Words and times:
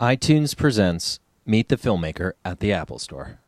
iTunes 0.00 0.56
presents 0.56 1.20
Meet 1.46 1.68
the 1.68 1.76
Filmmaker 1.76 2.32
at 2.44 2.58
the 2.58 2.72
Apple 2.72 2.98
Store. 2.98 3.38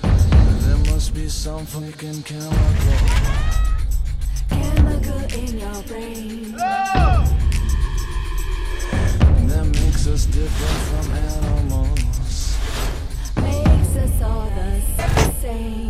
There 0.00 0.78
must 0.90 1.14
be 1.14 1.28
some 1.28 1.64
freaking 1.64 2.24
chemical. 2.24 2.58
Chemical 4.50 5.38
in 5.38 5.58
your 5.60 5.82
brain. 5.84 6.56
that 6.56 7.17
makes 9.70 10.06
us 10.06 10.26
different 10.26 10.80
from 10.88 11.12
animals. 11.12 12.56
Makes 13.36 13.96
us 13.96 14.22
all 14.22 14.48
the 14.50 14.80
same. 15.40 15.88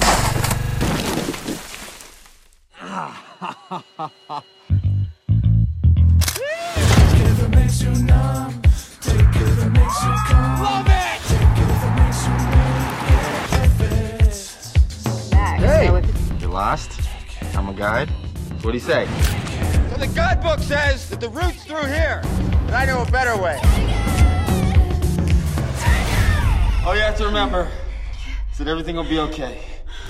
Take 6.35 7.21
it 7.21 7.27
if 7.27 7.39
it 7.43 7.51
makes 7.51 7.83
you 7.83 7.91
numb. 8.05 8.63
Take 9.01 9.21
it 9.21 9.43
if 9.43 9.65
it 9.65 9.71
makes 9.71 10.03
you 10.03 10.15
calm. 10.27 10.63
Love 10.63 10.87
it. 10.89 11.21
Take 11.29 11.59
it 11.59 11.69
if 11.69 11.83
it 11.85 11.93
makes 11.99 12.21
you 12.27 12.35
make 12.53 13.79
it. 15.33 15.59
Hey! 15.61 15.85
You 16.41 16.49
lost? 16.49 16.91
I'm 17.55 17.69
a 17.69 17.73
guide. 17.75 18.11
What'd 18.63 18.75
he 18.75 18.81
say? 18.81 19.07
So 19.91 19.97
the 19.97 20.07
guidebook 20.15 20.61
says 20.61 21.09
that 21.11 21.21
the 21.21 21.29
route's 21.29 21.65
through 21.65 21.87
here, 21.87 22.23
but 22.23 22.58
I 22.71 22.85
know 22.85 23.03
a 23.03 23.11
better 23.11 23.37
way. 23.41 23.59
All 26.85 26.95
you 26.95 27.01
have 27.01 27.17
to 27.17 27.25
remember 27.25 27.69
is 28.53 28.59
that 28.59 28.69
everything 28.69 28.95
will 28.97 29.05
be 29.05 29.19
okay. 29.19 29.61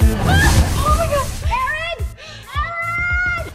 Oh 0.01 0.95
my 0.99 1.07
god! 1.07 1.27
Aron! 1.51 1.99
Aron! 2.55 3.49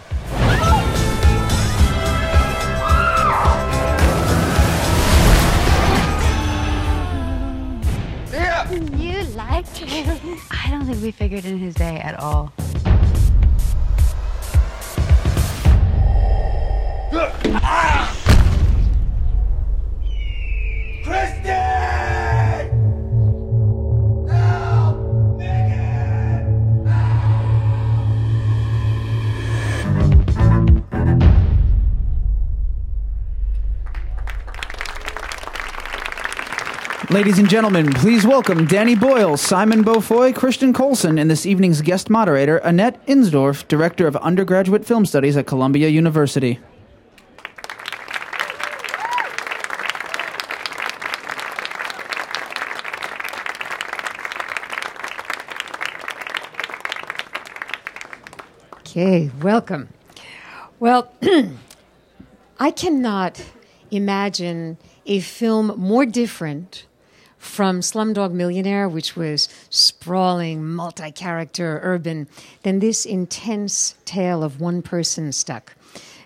Yeah. 8.31 8.71
You 8.97 9.23
liked 9.35 9.77
him. 9.77 10.39
I 10.49 10.69
don't 10.71 10.85
think 10.85 11.01
we 11.01 11.11
figured 11.11 11.45
in 11.45 11.57
his 11.59 11.75
day 11.75 11.99
at 11.99 12.19
all. 12.19 12.53
Kristen! 17.43 18.22
Ladies 37.13 37.37
and 37.37 37.49
gentlemen, 37.49 37.91
please 37.93 38.25
welcome 38.25 38.65
Danny 38.65 38.95
Boyle, 38.95 39.35
Simon 39.35 39.83
Beaufoy, 39.83 40.33
Christian 40.33 40.73
Colson, 40.73 41.19
and 41.19 41.29
this 41.29 41.45
evening's 41.45 41.81
guest 41.81 42.09
moderator, 42.09 42.57
Annette 42.59 43.05
Insdorf, 43.07 43.67
Director 43.67 44.07
of 44.07 44.15
Undergraduate 44.15 44.85
Film 44.85 45.05
Studies 45.05 45.37
at 45.37 45.45
Columbia 45.45 45.89
University. 45.89 46.59
Okay, 58.95 59.31
welcome. 59.41 59.89
Well, 60.79 61.11
I 62.59 62.69
cannot 62.69 63.43
imagine 63.89 64.77
a 65.07 65.19
film 65.19 65.73
more 65.77 66.05
different 66.05 66.85
from 67.39 67.79
Slumdog 67.79 68.33
Millionaire, 68.33 68.87
which 68.87 69.15
was 69.15 69.49
sprawling, 69.71 70.63
multi 70.63 71.11
character, 71.11 71.79
urban, 71.81 72.27
than 72.61 72.77
this 72.77 73.03
intense 73.03 73.95
tale 74.05 74.43
of 74.43 74.61
one 74.61 74.83
person 74.83 75.31
stuck. 75.31 75.73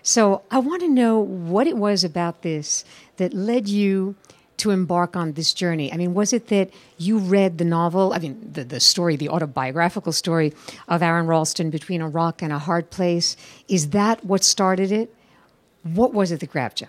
So 0.02 0.42
I 0.50 0.58
want 0.58 0.82
to 0.82 0.90
know 0.90 1.18
what 1.18 1.66
it 1.66 1.78
was 1.78 2.04
about 2.04 2.42
this 2.42 2.84
that 3.16 3.32
led 3.32 3.66
you 3.66 4.14
to 4.58 4.70
embark 4.70 5.16
on 5.16 5.32
this 5.32 5.52
journey? 5.52 5.92
I 5.92 5.96
mean, 5.96 6.14
was 6.14 6.32
it 6.32 6.48
that 6.48 6.70
you 6.98 7.18
read 7.18 7.58
the 7.58 7.64
novel, 7.64 8.12
I 8.12 8.18
mean, 8.18 8.50
the, 8.52 8.64
the 8.64 8.80
story, 8.80 9.16
the 9.16 9.28
autobiographical 9.28 10.12
story 10.12 10.52
of 10.88 11.02
Aron 11.02 11.26
Ralston, 11.26 11.70
Between 11.70 12.00
a 12.00 12.08
Rock 12.08 12.42
and 12.42 12.52
a 12.52 12.58
Hard 12.58 12.90
Place? 12.90 13.36
Is 13.68 13.90
that 13.90 14.24
what 14.24 14.44
started 14.44 14.92
it? 14.92 15.14
What 15.82 16.12
was 16.12 16.32
it 16.32 16.40
that 16.40 16.50
grabbed 16.50 16.80
you? 16.80 16.88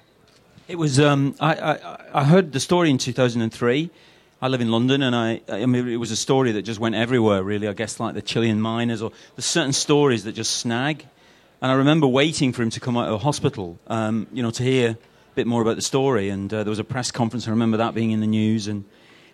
It 0.67 0.77
was. 0.77 0.99
Um, 0.99 1.35
I, 1.39 1.55
I 1.55 1.99
I 2.13 2.23
heard 2.23 2.51
the 2.51 2.59
story 2.59 2.91
in 2.91 2.99
2003. 2.99 3.89
I 4.41 4.47
live 4.47 4.61
in 4.61 4.71
London, 4.71 5.01
and 5.01 5.15
I, 5.15 5.41
I 5.49 5.65
mean, 5.65 5.87
it 5.87 5.97
was 5.97 6.11
a 6.11 6.15
story 6.15 6.51
that 6.53 6.61
just 6.61 6.79
went 6.79 6.95
everywhere. 6.95 7.43
Really, 7.43 7.67
I 7.67 7.73
guess 7.73 7.99
like 7.99 8.13
the 8.13 8.21
Chilean 8.21 8.61
miners, 8.61 9.01
or 9.01 9.11
there's 9.35 9.45
certain 9.45 9.73
stories 9.73 10.25
that 10.25 10.33
just 10.33 10.57
snag. 10.57 11.05
And 11.61 11.71
I 11.71 11.75
remember 11.75 12.07
waiting 12.07 12.53
for 12.53 12.61
him 12.61 12.69
to 12.69 12.79
come 12.79 12.95
out 12.95 13.09
of 13.09 13.21
hospital, 13.21 13.79
um, 13.87 14.27
you 14.31 14.41
know, 14.41 14.51
to 14.51 14.63
hear 14.63 14.97
bit 15.39 15.47
more 15.47 15.61
about 15.61 15.77
the 15.77 15.81
story. 15.81 16.29
And 16.29 16.53
uh, 16.53 16.63
there 16.63 16.69
was 16.69 16.79
a 16.79 16.83
press 16.83 17.11
conference. 17.11 17.47
I 17.47 17.51
remember 17.51 17.77
that 17.77 17.93
being 17.93 18.11
in 18.11 18.19
the 18.19 18.27
news. 18.27 18.67
And 18.67 18.83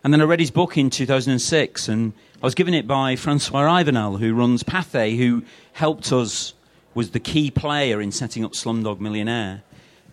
and 0.05 0.13
then 0.13 0.21
I 0.21 0.25
read 0.25 0.39
his 0.39 0.51
book 0.51 0.77
in 0.77 0.91
2006, 0.91 1.87
and 1.87 2.13
I 2.39 2.45
was 2.45 2.53
given 2.53 2.75
it 2.75 2.85
by 2.85 3.15
Francois 3.15 3.67
Ivernel, 3.79 4.19
who 4.19 4.35
runs 4.35 4.61
Pathé, 4.61 5.17
who 5.17 5.41
helped 5.73 6.11
us, 6.11 6.53
was 6.93 7.09
the 7.09 7.19
key 7.19 7.49
player 7.49 7.99
in 7.99 8.11
setting 8.11 8.45
up 8.45 8.51
Slumdog 8.51 8.99
Millionaire 8.99 9.63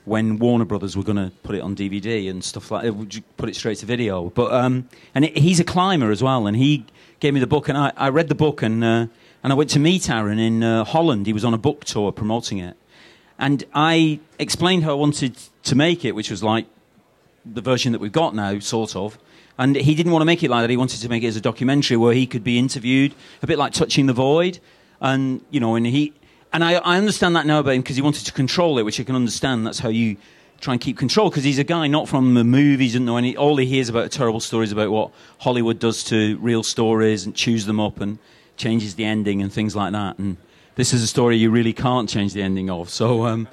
when 0.06 0.38
Warner 0.38 0.64
Brothers 0.64 0.97
were 0.97 1.02
going 1.02 1.19
to 1.19 1.31
put 1.42 1.54
it 1.54 1.60
on 1.60 1.76
DVD 1.76 2.31
and 2.31 2.42
stuff 2.42 2.70
like 2.70 2.84
that, 2.84 2.94
would 2.94 3.22
put 3.36 3.50
it 3.50 3.54
straight 3.54 3.76
to 3.78 3.86
video. 3.86 4.31
But 4.31 4.50
um, 4.54 4.88
and 5.14 5.26
it, 5.26 5.36
he's 5.36 5.60
a 5.60 5.64
climber 5.64 6.10
as 6.10 6.22
well, 6.22 6.47
and 6.47 6.56
he 6.56 6.86
gave 7.20 7.34
me 7.34 7.41
the 7.41 7.47
book, 7.47 7.69
and 7.69 7.76
I, 7.76 7.92
I 7.94 8.08
read 8.08 8.28
the 8.28 8.34
book, 8.34 8.62
and 8.62 8.82
uh, 8.82 9.08
and 9.42 9.52
I 9.52 9.54
went 9.54 9.69
to 9.70 9.78
meet 9.78 10.08
Aron 10.08 10.38
in 10.38 10.62
uh, 10.62 10.84
Holland. 10.84 11.26
He 11.26 11.34
was 11.34 11.44
on 11.44 11.52
a 11.52 11.58
book 11.58 11.84
tour 11.84 12.12
promoting 12.12 12.56
it, 12.56 12.78
and 13.38 13.62
I 13.75 14.20
explained 14.38 14.84
how 14.84 14.92
I 14.92 14.94
wanted 14.94 15.36
to 15.65 15.75
make 15.75 16.05
it, 16.05 16.15
which 16.15 16.31
was 16.31 16.43
like 16.43 16.67
the 17.45 17.61
version 17.61 17.93
that 17.93 18.00
we've 18.00 18.12
got 18.12 18.34
now, 18.34 18.59
sort 18.59 18.97
of. 18.97 19.19
And 19.59 19.77
he 19.77 19.95
didn't 19.95 20.12
want 20.12 20.23
to 20.23 20.27
make 20.27 20.43
it 20.43 20.50
like 20.50 20.62
that. 20.62 20.71
He 20.71 20.77
wanted 20.77 21.00
to 21.00 21.09
make 21.09 21.23
it 21.23 21.27
as 21.27 21.37
a 21.37 21.41
documentary 21.41 21.97
where 21.97 22.15
he 22.15 22.27
could 22.27 22.43
be 22.43 22.59
interviewed, 22.59 23.15
a 23.43 23.47
bit 23.47 23.59
like 23.59 23.73
Touching 23.73 24.06
the 24.06 24.12
Void, 24.12 24.59
and 25.00 25.45
you 25.50 25.61
know, 25.61 25.75
and 25.75 25.87
he 25.87 26.12
and 26.53 26.62
I, 26.62 26.75
I 26.75 26.99
understand 26.99 27.34
that 27.37 27.47
now 27.47 27.61
about 27.61 27.75
him 27.75 27.83
because 27.83 27.97
he 27.97 28.03
wanted 28.03 28.27
to 28.27 28.33
control 28.33 28.78
it, 28.78 28.83
which 28.83 29.00
I 29.00 29.05
can 29.05 29.17
understand. 29.17 29.67
That's 29.67 29.78
how 29.78 29.89
you 29.89 30.17
try 30.61 30.75
and 30.75 30.81
keep 30.81 30.97
control 30.97 31.28
because 31.28 31.45
he's 31.45 31.59
a 31.59 31.65
guy 31.65 31.89
not 31.89 32.09
from 32.09 32.34
the 32.34 32.44
movies 32.44 32.94
and 32.94 33.09
any. 33.11 33.37
All 33.37 33.56
he 33.56 33.67
hears 33.67 33.89
about 33.89 34.05
are 34.05 34.09
terrible 34.09 34.41
stories 34.41 34.71
about 34.71 34.91
what 34.91 35.11
Hollywood 35.39 35.79
does 35.79 36.05
to 36.05 36.39
real 36.39 36.62
stories 36.62 37.27
and 37.27 37.34
chews 37.34 37.67
them 37.67 37.81
up 37.81 38.00
and 38.00 38.19
changes 38.56 38.94
the 38.94 39.05
ending 39.05 39.43
and 39.43 39.53
things 39.53 39.75
like 39.75 39.93
that. 39.93 40.19
And 40.19 40.37
this 40.77 40.93
is 40.93 41.03
a 41.03 41.06
story 41.06 41.37
you 41.37 41.50
really 41.50 41.73
can't 41.73 42.09
change 42.09 42.33
the 42.33 42.43
ending 42.43 42.71
of. 42.71 42.91
So 42.91 43.27
um, 43.27 43.49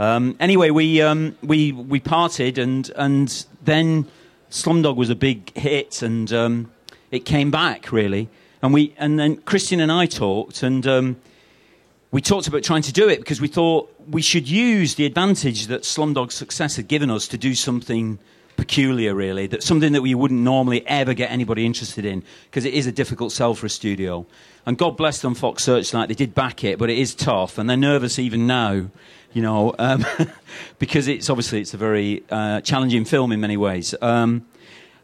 um, 0.00 0.34
anyway, 0.40 0.70
we 0.70 1.02
um, 1.02 1.36
we 1.42 1.72
we 1.72 2.00
parted 2.00 2.56
and 2.56 2.90
and 2.96 3.44
then 3.62 4.06
Slumdog 4.50 4.96
was 4.96 5.10
a 5.10 5.14
big 5.14 5.54
hit 5.56 6.00
and 6.00 6.32
um, 6.32 6.72
it 7.10 7.26
came 7.26 7.50
back 7.50 7.92
really. 7.92 8.30
And 8.62 8.72
we 8.72 8.94
and 8.96 9.18
then 9.18 9.36
Christian 9.42 9.78
and 9.78 9.92
I 9.92 10.06
talked 10.06 10.62
and 10.62 10.86
um, 10.86 11.16
we 12.12 12.22
talked 12.22 12.48
about 12.48 12.62
trying 12.62 12.80
to 12.82 12.92
do 12.94 13.10
it 13.10 13.18
because 13.18 13.42
we 13.42 13.48
thought 13.48 13.94
we 14.08 14.22
should 14.22 14.48
use 14.48 14.94
the 14.94 15.04
advantage 15.04 15.66
that 15.66 15.82
Slumdog's 15.82 16.34
success 16.34 16.76
had 16.76 16.88
given 16.88 17.10
us 17.10 17.28
to 17.28 17.36
do 17.36 17.54
something 17.54 18.18
peculiar, 18.56 19.14
really, 19.14 19.46
that 19.48 19.62
something 19.62 19.92
that 19.92 20.02
we 20.02 20.14
wouldn't 20.14 20.40
normally 20.40 20.86
ever 20.86 21.14
get 21.14 21.30
anybody 21.30 21.64
interested 21.64 22.04
in 22.04 22.22
because 22.44 22.64
it 22.64 22.74
is 22.74 22.86
a 22.86 22.92
difficult 22.92 23.32
sell 23.32 23.54
for 23.54 23.66
a 23.66 23.70
studio. 23.70 24.26
And 24.66 24.76
God 24.76 24.96
bless 24.96 25.20
them, 25.20 25.34
Fox 25.34 25.64
Searchlight, 25.64 26.08
they 26.08 26.14
did 26.14 26.34
back 26.34 26.64
it, 26.64 26.78
but 26.78 26.90
it 26.90 26.98
is 26.98 27.14
tough, 27.14 27.58
and 27.58 27.68
they're 27.68 27.76
nervous 27.76 28.18
even 28.18 28.46
now, 28.46 28.86
you 29.32 29.42
know, 29.42 29.74
um, 29.78 30.04
because 30.78 31.08
it's 31.08 31.30
obviously 31.30 31.60
it's 31.60 31.74
a 31.74 31.76
very 31.76 32.22
uh, 32.30 32.60
challenging 32.60 33.04
film 33.04 33.32
in 33.32 33.40
many 33.40 33.56
ways. 33.56 33.94
Um, 34.00 34.46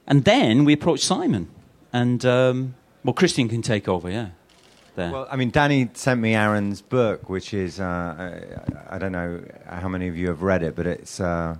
and 0.06 0.24
then 0.24 0.64
we 0.64 0.72
approached 0.72 1.04
Simon, 1.04 1.48
and 1.92 2.24
um, 2.24 2.74
well, 3.04 3.14
Christian 3.14 3.48
can 3.48 3.62
take 3.62 3.88
over, 3.88 4.10
yeah. 4.10 4.30
There. 4.94 5.12
Well, 5.12 5.28
I 5.30 5.36
mean, 5.36 5.50
Danny 5.50 5.90
sent 5.92 6.20
me 6.22 6.34
Aron's 6.34 6.80
book, 6.80 7.28
which 7.28 7.52
is 7.52 7.80
uh, 7.80 7.84
I, 8.88 8.96
I 8.96 8.98
don't 8.98 9.12
know 9.12 9.44
how 9.66 9.88
many 9.88 10.08
of 10.08 10.16
you 10.16 10.28
have 10.28 10.40
read 10.40 10.62
it, 10.62 10.74
but 10.74 10.86
it's 10.86 11.20
uh, 11.20 11.56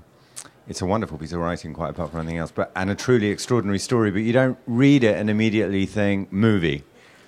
it's 0.66 0.80
a 0.80 0.86
wonderful 0.86 1.18
piece 1.18 1.32
of 1.32 1.40
writing, 1.40 1.74
quite 1.74 1.90
apart 1.90 2.10
from 2.10 2.20
anything 2.20 2.38
else, 2.38 2.50
but 2.50 2.72
and 2.74 2.88
a 2.88 2.94
truly 2.94 3.28
extraordinary 3.28 3.78
story. 3.78 4.10
But 4.10 4.20
you 4.20 4.32
don't 4.32 4.56
read 4.66 5.04
it 5.04 5.18
and 5.18 5.28
immediately 5.28 5.84
think 5.84 6.32
movie, 6.32 6.84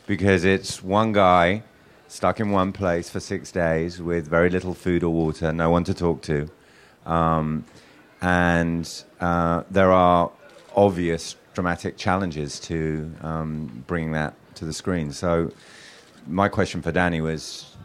because 0.06 0.44
it's 0.44 0.82
one 0.82 1.12
guy 1.12 1.62
stuck 2.08 2.40
in 2.40 2.50
one 2.50 2.72
place 2.72 3.08
for 3.10 3.20
six 3.20 3.52
days 3.52 4.00
with 4.00 4.26
very 4.26 4.50
little 4.50 4.74
food 4.74 5.04
or 5.04 5.10
water, 5.10 5.52
no 5.52 5.70
one 5.70 5.84
to 5.84 5.94
talk 5.94 6.22
to, 6.22 6.48
um, 7.06 7.64
and 8.20 9.04
uh, 9.20 9.62
there 9.70 9.92
are 9.92 10.30
obvious 10.74 11.36
dramatic 11.54 11.96
challenges 11.96 12.58
to 12.60 13.12
um, 13.22 13.84
bringing 13.86 14.12
that 14.12 14.34
to 14.54 14.64
the 14.64 14.72
screen. 14.72 15.12
So, 15.12 15.52
my 16.26 16.48
question 16.48 16.82
for 16.82 16.92
Danny 16.92 17.20
was, 17.20 17.76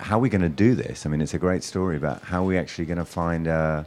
how 0.00 0.16
are 0.16 0.20
we 0.20 0.28
going 0.28 0.42
to 0.42 0.48
do 0.48 0.74
this? 0.74 1.06
I 1.06 1.08
mean, 1.08 1.20
it's 1.20 1.34
a 1.34 1.38
great 1.38 1.64
story, 1.64 1.98
but 1.98 2.22
how 2.22 2.42
are 2.42 2.46
we 2.46 2.58
actually 2.58 2.86
going 2.86 2.98
to 2.98 3.04
find 3.04 3.46
a, 3.46 3.86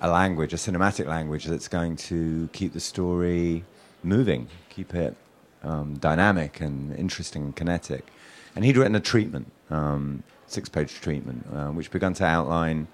a 0.00 0.10
language, 0.10 0.52
a 0.52 0.56
cinematic 0.56 1.06
language 1.06 1.44
that's 1.46 1.68
going 1.68 1.96
to 1.96 2.48
keep 2.52 2.72
the 2.72 2.80
story 2.80 3.64
moving, 4.02 4.48
keep 4.68 4.94
it 4.94 5.16
um, 5.62 5.96
dynamic 5.98 6.60
and 6.60 6.94
interesting 6.96 7.42
and 7.42 7.56
kinetic? 7.56 8.06
And 8.56 8.64
he'd 8.64 8.76
written 8.76 8.96
a 8.96 9.00
treatment, 9.00 9.52
um, 9.70 10.22
six-page 10.46 11.00
treatment, 11.00 11.46
uh, 11.52 11.68
which 11.68 11.90
began 11.90 12.14
to 12.14 12.24
outline 12.24 12.88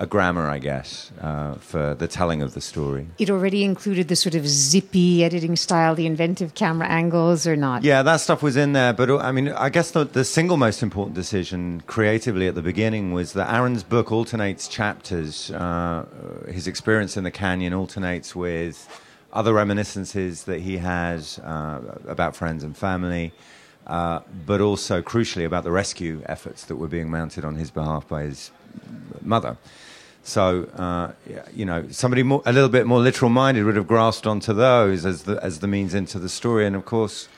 a 0.00 0.06
grammar, 0.06 0.48
I 0.48 0.58
guess, 0.58 1.10
uh, 1.20 1.54
for 1.54 1.94
the 1.94 2.06
telling 2.06 2.40
of 2.40 2.54
the 2.54 2.60
story. 2.60 3.08
It 3.18 3.30
already 3.30 3.64
included 3.64 4.06
the 4.06 4.14
sort 4.14 4.36
of 4.36 4.46
zippy 4.46 5.24
editing 5.24 5.56
style, 5.56 5.96
the 5.96 6.06
inventive 6.06 6.54
camera 6.54 6.86
angles, 6.86 7.48
or 7.48 7.56
not? 7.56 7.82
Yeah, 7.82 8.02
that 8.04 8.18
stuff 8.18 8.40
was 8.40 8.56
in 8.56 8.74
there, 8.74 8.92
but 8.92 9.10
uh, 9.10 9.16
I 9.18 9.32
mean, 9.32 9.48
I 9.48 9.70
guess 9.70 9.90
the, 9.90 10.04
the 10.04 10.24
single 10.24 10.56
most 10.56 10.84
important 10.84 11.16
decision 11.16 11.82
creatively 11.88 12.46
at 12.46 12.54
the 12.54 12.62
beginning 12.62 13.12
was 13.12 13.32
that 13.32 13.52
Aron's 13.52 13.82
book 13.82 14.12
alternates 14.12 14.68
chapters. 14.68 15.50
Uh, 15.50 16.06
his 16.48 16.68
experience 16.68 17.16
in 17.16 17.24
the 17.24 17.32
canyon 17.32 17.74
alternates 17.74 18.36
with 18.36 18.86
other 19.32 19.52
reminiscences 19.52 20.44
that 20.44 20.60
he 20.60 20.76
has 20.76 21.40
uh, 21.40 21.98
about 22.06 22.36
friends 22.36 22.62
and 22.62 22.76
family, 22.76 23.32
uh, 23.88 24.20
but 24.46 24.60
also 24.60 25.02
crucially 25.02 25.46
about 25.46 25.64
the 25.64 25.70
rescue 25.70 26.22
efforts 26.26 26.64
that 26.64 26.76
were 26.76 26.88
being 26.88 27.10
mounted 27.10 27.44
on 27.44 27.56
his 27.56 27.70
behalf 27.70 28.06
by 28.08 28.22
his 28.22 28.50
mother. 29.22 29.56
So, 30.22 30.64
uh, 30.76 31.12
you 31.54 31.64
know, 31.64 31.88
somebody 31.90 32.22
more, 32.22 32.42
a 32.44 32.52
little 32.52 32.68
bit 32.68 32.86
more 32.86 32.98
literal 32.98 33.30
minded 33.30 33.64
would 33.64 33.76
have 33.76 33.88
grasped 33.88 34.26
onto 34.26 34.52
those 34.52 35.06
as 35.06 35.22
the, 35.22 35.42
as 35.42 35.60
the 35.60 35.66
means 35.66 35.94
into 35.94 36.18
the 36.18 36.28
story. 36.28 36.66
And 36.66 36.76
of 36.76 36.84
course, 36.84 37.28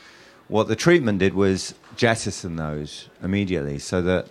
what 0.49 0.67
the 0.67 0.75
treatment 0.75 1.21
did 1.21 1.35
was 1.35 1.75
jettison 1.97 2.57
those 2.57 3.09
immediately 3.23 3.79
so 3.79 4.03
that 4.03 4.27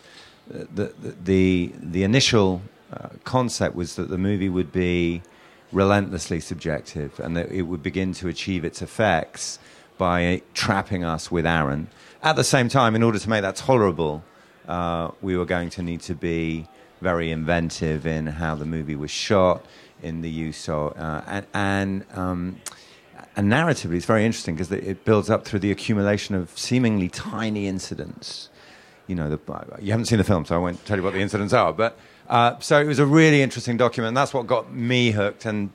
the, 0.49 0.93
the, 1.23 1.71
the, 1.79 2.03
initial 2.03 2.61
uh, 2.91 3.09
concept 3.23 3.75
was 3.75 3.95
that 3.95 4.09
the 4.09 4.17
movie 4.17 4.49
would 4.49 4.71
be 4.71 5.21
relentlessly 5.71 6.39
subjective 6.39 7.19
and 7.19 7.37
that 7.37 7.49
it 7.51 7.61
would 7.61 7.83
begin 7.83 8.13
to 8.13 8.27
achieve 8.27 8.65
its 8.65 8.81
effects 8.81 9.59
by 9.97 10.41
trapping 10.53 11.03
us 11.03 11.29
with 11.31 11.45
Aron. 11.45 11.87
At 12.21 12.35
the 12.35 12.43
same 12.43 12.67
time, 12.67 12.95
in 12.95 13.03
order 13.03 13.17
to 13.17 13.29
make 13.29 13.43
that 13.43 13.55
tolerable, 13.55 14.23
uh, 14.67 15.11
we 15.21 15.37
were 15.37 15.45
going 15.45 15.69
to 15.71 15.81
need 15.81 16.01
to 16.01 16.15
be 16.15 16.67
very 16.99 17.31
inventive 17.31 18.05
in 18.05 18.27
how 18.27 18.55
the 18.55 18.65
movie 18.65 18.97
was 18.97 19.09
shot, 19.09 19.65
in 20.03 20.21
the 20.21 20.29
use 20.29 20.67
of, 20.67 20.97
uh, 20.97 21.21
and, 21.27 21.45
and, 21.53 22.05
um, 22.13 22.61
and 23.37 23.49
narratively, 23.49 23.95
it's 23.95 24.05
very 24.05 24.25
interesting 24.25 24.55
because 24.55 24.69
it 24.71 25.05
builds 25.05 25.29
up 25.29 25.45
through 25.45 25.59
the 25.59 25.71
accumulation 25.71 26.35
of 26.35 26.49
seemingly 26.57 27.07
tiny 27.07 27.67
incidents. 27.67 28.49
You 29.07 29.15
know, 29.15 29.29
the, 29.29 29.39
you 29.81 29.91
haven't 29.91 30.05
seen 30.05 30.17
the 30.17 30.25
film, 30.25 30.43
so 30.43 30.55
I 30.55 30.57
won't 30.57 30.83
tell 30.85 30.97
you 30.97 31.03
what 31.03 31.13
the 31.13 31.21
incidents 31.21 31.53
are. 31.53 31.71
But 31.71 31.97
uh, 32.27 32.59
so 32.59 32.81
it 32.81 32.85
was 32.85 32.99
a 32.99 33.05
really 33.05 33.41
interesting 33.41 33.77
document. 33.77 34.09
And 34.09 34.17
that's 34.17 34.33
what 34.33 34.45
got 34.45 34.73
me 34.73 35.11
hooked. 35.11 35.45
And 35.45 35.71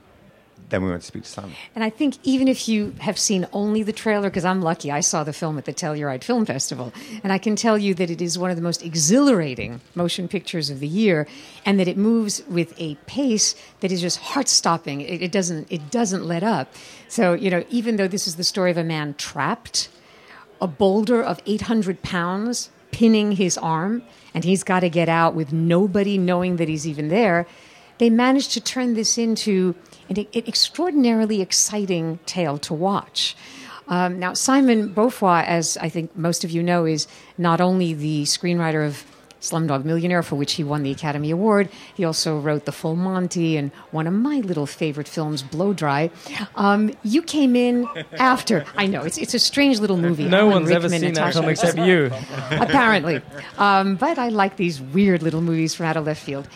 then 0.71 0.83
we 0.83 0.91
went 0.91 1.03
to 1.03 1.07
speak 1.07 1.23
to 1.25 1.29
Simon. 1.29 1.53
And 1.75 1.85
I 1.85 1.91
think 1.91 2.17
even 2.23 2.49
if 2.49 2.69
you 2.69 2.95
have 3.01 3.19
seen 3.19 3.47
only 3.53 3.83
the 3.83 3.93
trailer, 3.93 4.31
because 4.31 4.45
I'm 4.45 4.63
lucky, 4.63 4.91
I 4.91 5.01
saw 5.01 5.23
the 5.23 5.33
film 5.33 5.59
at 5.59 5.67
the 5.67 5.73
Telluride 5.73 6.25
Film 6.25 6.47
Festival, 6.47 6.93
and 7.23 7.33
I 7.33 7.39
can 7.39 7.55
tell 7.55 7.79
you 7.79 7.95
that 7.95 8.11
it 8.11 8.21
is 8.23 8.39
one 8.39 8.51
of 8.51 8.57
the 8.57 8.63
most 8.63 8.83
exhilarating 8.83 9.81
motion 9.95 10.27
pictures 10.27 10.71
of 10.71 10.81
the 10.81 10.89
year, 10.89 11.29
and 11.65 11.79
that 11.79 11.87
it 11.87 11.97
moves 11.97 12.43
with 12.49 12.75
a 12.79 12.97
pace 13.07 13.55
that 13.81 13.93
is 13.93 14.01
just 14.01 14.19
heart-stopping. 14.19 15.03
It, 15.03 15.23
it 15.23 15.33
doesn't 15.33 15.71
it 15.71 15.91
doesn't 15.91 16.25
let 16.25 16.43
up. 16.43 16.73
So 17.09 17.35
you 17.35 17.51
know, 17.51 17.65
even 17.71 17.97
though 17.97 18.09
this 18.09 18.27
is 18.27 18.37
the 18.37 18.45
story 18.45 18.71
of 18.71 18.77
a 18.77 18.85
man 18.85 19.15
trapped, 19.15 19.89
a 20.61 20.67
boulder 20.67 21.23
of 21.23 21.41
800 21.47 22.03
pounds 22.03 22.71
pinning 22.91 23.33
his 23.33 23.59
arm, 23.59 24.03
and 24.33 24.45
he's 24.45 24.65
got 24.65 24.81
to 24.81 24.89
get 24.89 25.09
out 25.09 25.35
with 25.35 25.53
nobody 25.53 26.17
knowing 26.17 26.57
that 26.57 26.69
he's 26.69 26.87
even 26.87 27.09
there. 27.09 27.47
They 27.99 28.11
managed 28.11 28.53
to 28.53 28.61
turn 28.61 28.95
this 28.95 29.19
into 29.19 29.77
an, 30.09 30.19
an 30.19 30.27
extraordinarily 30.47 31.41
exciting 31.41 32.19
tale 32.27 32.59
to 32.59 32.75
watch. 32.75 33.37
Um, 33.89 34.19
now, 34.19 34.33
Simon 34.33 34.95
Beaufoy, 34.95 35.45
as 35.45 35.77
I 35.79 35.89
think 35.89 36.17
most 36.17 36.45
of 36.45 36.51
you 36.51 36.63
know, 36.63 36.87
is 36.87 37.07
not 37.37 37.61
only 37.61 37.93
the 37.93 38.23
screenwriter 38.25 38.87
of 38.87 39.05
Slumdog 39.43 39.85
Millionaire, 39.85 40.23
for 40.23 40.37
which 40.37 40.55
he 40.55 40.65
won 40.65 40.83
the 40.85 40.91
Academy 40.91 41.31
Award, 41.31 41.69
he 41.95 42.03
also 42.03 42.39
wrote 42.39 42.65
The 42.65 42.73
Full 42.73 42.97
Monty 42.97 43.59
and 43.59 43.71
one 43.91 44.07
of 44.07 44.15
my 44.15 44.37
little 44.37 44.65
favorite 44.65 45.07
films, 45.07 45.43
Blow 45.43 45.75
Dry. 45.75 46.11
Um, 46.57 46.95
you 47.03 47.21
came 47.21 47.55
in 47.55 47.87
after. 48.15 48.65
I 48.77 48.87
know, 48.87 49.03
it's, 49.03 49.19
it's 49.19 49.35
a 49.35 49.39
strange 49.39 49.81
little 49.81 49.99
movie. 49.99 50.25
No 50.25 50.49
Alan 50.49 50.51
one's 50.53 50.71
ever 50.71 50.85
Rickman, 50.85 51.01
seen 51.01 51.13
that 51.15 51.35
film 51.35 51.49
except 51.51 51.77
you. 51.77 52.11
Apparently. 52.53 53.21
Um, 53.59 53.97
but 53.97 54.19
I 54.19 54.31
like 54.31 54.57
these 54.57 54.81
weird 54.81 55.23
little 55.23 55.43
movies 55.43 55.75
from 55.75 55.85
out 55.85 55.99
of 55.99 56.07
left 56.07 56.23
field. 56.23 56.49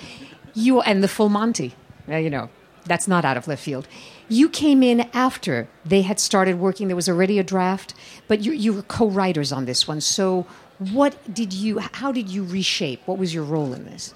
You 0.55 0.81
And 0.81 1.05
The 1.05 1.09
Full 1.09 1.29
Monty, 1.29 1.75
uh, 2.09 2.17
you 2.17 2.31
know, 2.31 2.49
that's 2.89 3.07
not 3.07 3.25
out 3.25 3.37
of 3.37 3.47
left 3.47 3.63
field. 3.63 3.87
You 4.29 4.49
came 4.49 4.83
in 4.83 5.09
after 5.13 5.69
they 5.85 6.03
had 6.03 6.19
started 6.19 6.59
working. 6.59 6.89
There 6.89 6.97
was 6.97 7.09
already 7.09 7.39
a 7.39 7.45
draft, 7.45 7.95
but 8.27 8.41
you, 8.41 8.53
you 8.53 8.73
were 8.73 8.83
co-writers 8.83 9.53
on 9.53 9.65
this 9.65 9.87
one. 9.87 10.01
So, 10.01 10.47
what 10.79 11.17
did 11.33 11.53
you? 11.53 11.79
How 11.79 12.13
did 12.13 12.29
you 12.29 12.45
reshape? 12.45 13.01
What 13.07 13.19
was 13.19 13.35
your 13.35 13.45
role 13.45 13.73
in 13.73 13.85
this? 13.85 14.15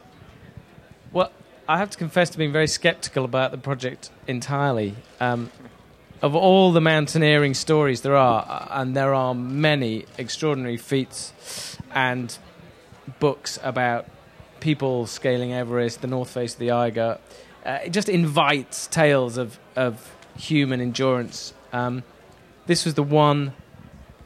Well, 1.12 1.32
I 1.69 1.78
have 1.78 1.90
to 1.90 1.98
confess 1.98 2.30
to 2.30 2.38
being 2.38 2.52
very 2.52 2.66
skeptical 2.66 3.24
about 3.24 3.50
the 3.50 3.58
project 3.58 4.10
entirely. 4.26 4.94
Um, 5.20 5.50
of 6.22 6.36
all 6.36 6.70
the 6.70 6.80
mountaineering 6.80 7.52
stories 7.52 8.02
there 8.02 8.16
are, 8.16 8.46
uh, 8.48 8.80
and 8.80 8.96
there 8.96 9.12
are 9.12 9.34
many 9.34 10.06
extraordinary 10.16 10.76
feats 10.76 11.76
and 11.92 12.38
books 13.19 13.58
about 13.62 14.06
people 14.60 15.06
scaling 15.06 15.52
Everest, 15.52 16.00
the 16.00 16.06
North 16.06 16.30
Face 16.30 16.52
of 16.52 16.60
the 16.60 16.70
Eiger. 16.70 17.19
Uh, 17.64 17.78
it 17.84 17.90
just 17.90 18.08
invites 18.08 18.86
tales 18.88 19.36
of, 19.36 19.58
of 19.76 20.14
human 20.36 20.80
endurance. 20.80 21.54
Um, 21.72 22.02
this 22.66 22.84
was 22.84 22.94
the 22.94 23.02
one 23.02 23.52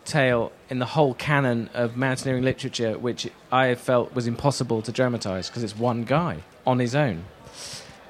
tale 0.04 0.52
in 0.70 0.78
the 0.78 0.86
whole 0.86 1.14
canon 1.14 1.68
of 1.74 1.96
mountaineering 1.96 2.44
literature 2.44 2.96
which 2.96 3.28
I 3.50 3.74
felt 3.74 4.14
was 4.14 4.26
impossible 4.26 4.80
to 4.82 4.92
dramatize 4.92 5.48
because 5.48 5.62
it's 5.64 5.76
one 5.76 6.04
guy 6.04 6.38
on 6.66 6.78
his 6.78 6.94
own. 6.94 7.24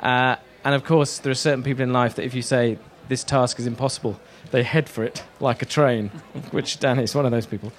Uh, 0.00 0.36
and 0.64 0.74
of 0.74 0.84
course, 0.84 1.18
there 1.18 1.30
are 1.30 1.34
certain 1.34 1.62
people 1.62 1.82
in 1.82 1.92
life 1.92 2.16
that 2.16 2.24
if 2.24 2.34
you 2.34 2.42
say 2.42 2.78
this 3.08 3.24
task 3.24 3.58
is 3.58 3.66
impossible, 3.66 4.20
they 4.50 4.62
head 4.62 4.88
for 4.88 5.04
it 5.04 5.24
like 5.40 5.62
a 5.62 5.66
train, 5.66 6.08
which 6.50 6.78
Danny 6.78 7.04
is 7.04 7.14
one 7.14 7.24
of 7.24 7.32
those 7.32 7.46
people. 7.46 7.72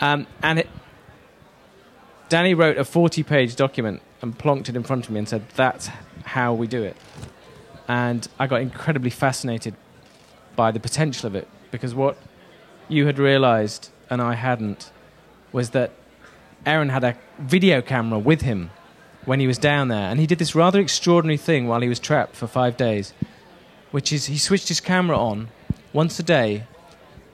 Um, 0.00 0.26
and 0.42 0.60
it, 0.60 0.68
Danny 2.28 2.54
wrote 2.54 2.78
a 2.78 2.84
40 2.84 3.22
page 3.22 3.56
document 3.56 4.02
and 4.22 4.38
plonked 4.38 4.68
it 4.68 4.76
in 4.76 4.82
front 4.82 5.06
of 5.06 5.10
me 5.10 5.18
and 5.18 5.28
said, 5.28 5.48
That's 5.56 5.88
how 6.28 6.54
we 6.54 6.66
do 6.66 6.82
it. 6.82 6.96
And 7.88 8.28
I 8.38 8.46
got 8.46 8.60
incredibly 8.60 9.10
fascinated 9.10 9.74
by 10.56 10.70
the 10.70 10.80
potential 10.80 11.26
of 11.26 11.34
it 11.34 11.48
because 11.70 11.94
what 11.94 12.16
you 12.88 13.06
had 13.06 13.18
realized 13.18 13.90
and 14.10 14.20
I 14.20 14.34
hadn't 14.34 14.90
was 15.52 15.70
that 15.70 15.92
Aron 16.66 16.90
had 16.90 17.04
a 17.04 17.16
video 17.38 17.80
camera 17.80 18.18
with 18.18 18.42
him 18.42 18.70
when 19.24 19.40
he 19.40 19.46
was 19.46 19.58
down 19.58 19.88
there. 19.88 20.10
And 20.10 20.18
he 20.20 20.26
did 20.26 20.38
this 20.38 20.54
rather 20.54 20.80
extraordinary 20.80 21.36
thing 21.36 21.66
while 21.68 21.80
he 21.80 21.88
was 21.88 22.00
trapped 22.00 22.34
for 22.36 22.46
five 22.46 22.76
days, 22.76 23.12
which 23.90 24.12
is 24.12 24.26
he 24.26 24.38
switched 24.38 24.68
his 24.68 24.80
camera 24.80 25.18
on 25.18 25.48
once 25.92 26.18
a 26.18 26.22
day 26.22 26.64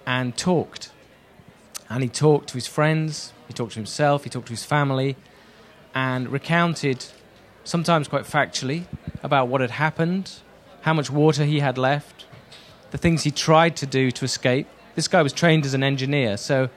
and 0.06 0.36
talked. 0.36 0.90
And 1.88 2.02
he 2.02 2.08
talked 2.08 2.48
to 2.48 2.54
his 2.54 2.66
friends, 2.66 3.32
he 3.46 3.54
talked 3.54 3.72
to 3.72 3.78
himself, 3.78 4.24
he 4.24 4.30
talked 4.30 4.46
to 4.46 4.52
his 4.52 4.64
family, 4.64 5.16
and 5.94 6.28
recounted, 6.28 7.06
sometimes 7.64 8.08
quite 8.08 8.24
factually, 8.24 8.84
about 9.22 9.48
what 9.48 9.60
had 9.60 9.72
happened, 9.72 10.40
how 10.82 10.92
much 10.92 11.10
water 11.10 11.44
he 11.44 11.60
had 11.60 11.78
left, 11.78 12.26
the 12.90 12.98
things 12.98 13.24
he 13.24 13.30
tried 13.30 13.74
to 13.76 13.86
do 13.86 14.10
to 14.10 14.24
escape. 14.24 14.68
This 14.94 15.08
guy 15.08 15.22
was 15.22 15.32
trained 15.32 15.64
as 15.66 15.74
an 15.74 15.82
engineer, 15.82 16.36
so 16.36 16.68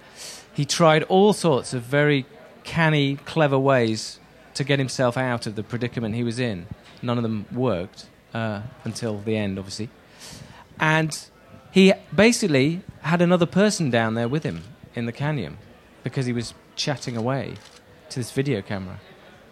he 0.54 0.66
tried 0.66 1.04
all 1.04 1.34
sorts 1.34 1.74
of 1.74 1.84
very 1.84 2.26
canny, 2.64 3.18
clever 3.18 3.60
ways 3.60 4.20
to 4.56 4.64
get 4.64 4.80
himself 4.80 5.18
out 5.18 5.46
of 5.46 5.56
the 5.56 5.64
predicament 5.64 6.16
he 6.16 6.24
was 6.24 6.40
in. 6.40 6.66
None 7.02 7.18
of 7.18 7.24
them 7.24 7.46
worked 7.52 8.08
uh, 8.34 8.62
until 8.84 9.20
the 9.20 9.38
end, 9.38 9.60
obviously. 9.60 9.90
And 10.80 11.18
he 11.72 11.94
basically 12.16 12.82
had 13.02 13.22
another 13.22 13.46
person 13.46 13.90
down 13.90 14.16
there 14.16 14.28
with 14.28 14.44
him 14.44 14.64
in 14.96 15.06
the 15.06 15.12
canyon 15.12 15.58
because 16.04 16.26
he 16.26 16.34
was 16.34 16.54
chatting 16.76 17.16
away 17.16 17.56
to 18.10 18.20
this 18.20 18.32
video 18.32 18.62
camera. 18.62 19.00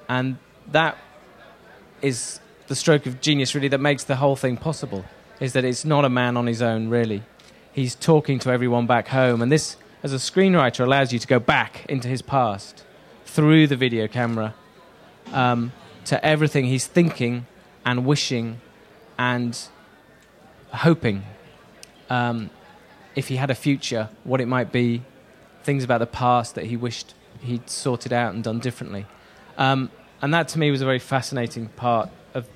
And 0.09 0.37
that 0.71 0.97
is 2.05 2.39
the 2.67 2.75
stroke 2.75 3.05
of 3.05 3.19
genius, 3.19 3.55
really, 3.55 3.67
that 3.67 3.79
makes 3.79 4.03
the 4.03 4.17
whole 4.17 4.35
thing 4.35 4.57
possible. 4.57 5.05
Is 5.39 5.53
that 5.53 5.65
it's 5.65 5.83
not 5.83 6.05
a 6.05 6.09
man 6.09 6.37
on 6.37 6.47
his 6.47 6.61
own, 6.61 6.87
really. 6.87 7.23
He's 7.73 7.95
talking 7.95 8.39
to 8.39 8.51
everyone 8.51 8.85
back 8.85 9.09
home. 9.09 9.41
And 9.41 9.51
this, 9.51 9.75
as 10.03 10.13
a 10.13 10.17
screenwriter, 10.17 10.81
allows 10.81 11.11
you 11.11 11.19
to 11.19 11.27
go 11.27 11.39
back 11.39 11.85
into 11.89 12.07
his 12.07 12.21
past 12.21 12.85
through 13.25 13.67
the 13.67 13.75
video 13.75 14.07
camera 14.07 14.53
um, 15.33 15.73
to 16.05 16.23
everything 16.23 16.65
he's 16.65 16.87
thinking 16.87 17.47
and 17.85 18.05
wishing 18.05 18.61
and 19.17 19.59
hoping 20.71 21.23
um, 22.09 22.49
if 23.15 23.27
he 23.27 23.37
had 23.37 23.49
a 23.49 23.55
future, 23.55 24.09
what 24.23 24.39
it 24.39 24.47
might 24.47 24.71
be, 24.71 25.01
things 25.63 25.83
about 25.83 25.97
the 25.97 26.05
past 26.05 26.55
that 26.55 26.65
he 26.65 26.77
wished 26.77 27.15
he'd 27.41 27.69
sorted 27.69 28.13
out 28.13 28.33
and 28.33 28.43
done 28.43 28.59
differently. 28.59 29.05
Um, 29.57 29.89
and 30.25 30.33
that 30.33 30.47
to 30.47 30.57
me 30.57 30.71
was 30.71 30.81
a 30.81 30.85
very 30.85 30.97
fascinating 30.97 31.67
part 31.67 32.09
of 32.33 32.47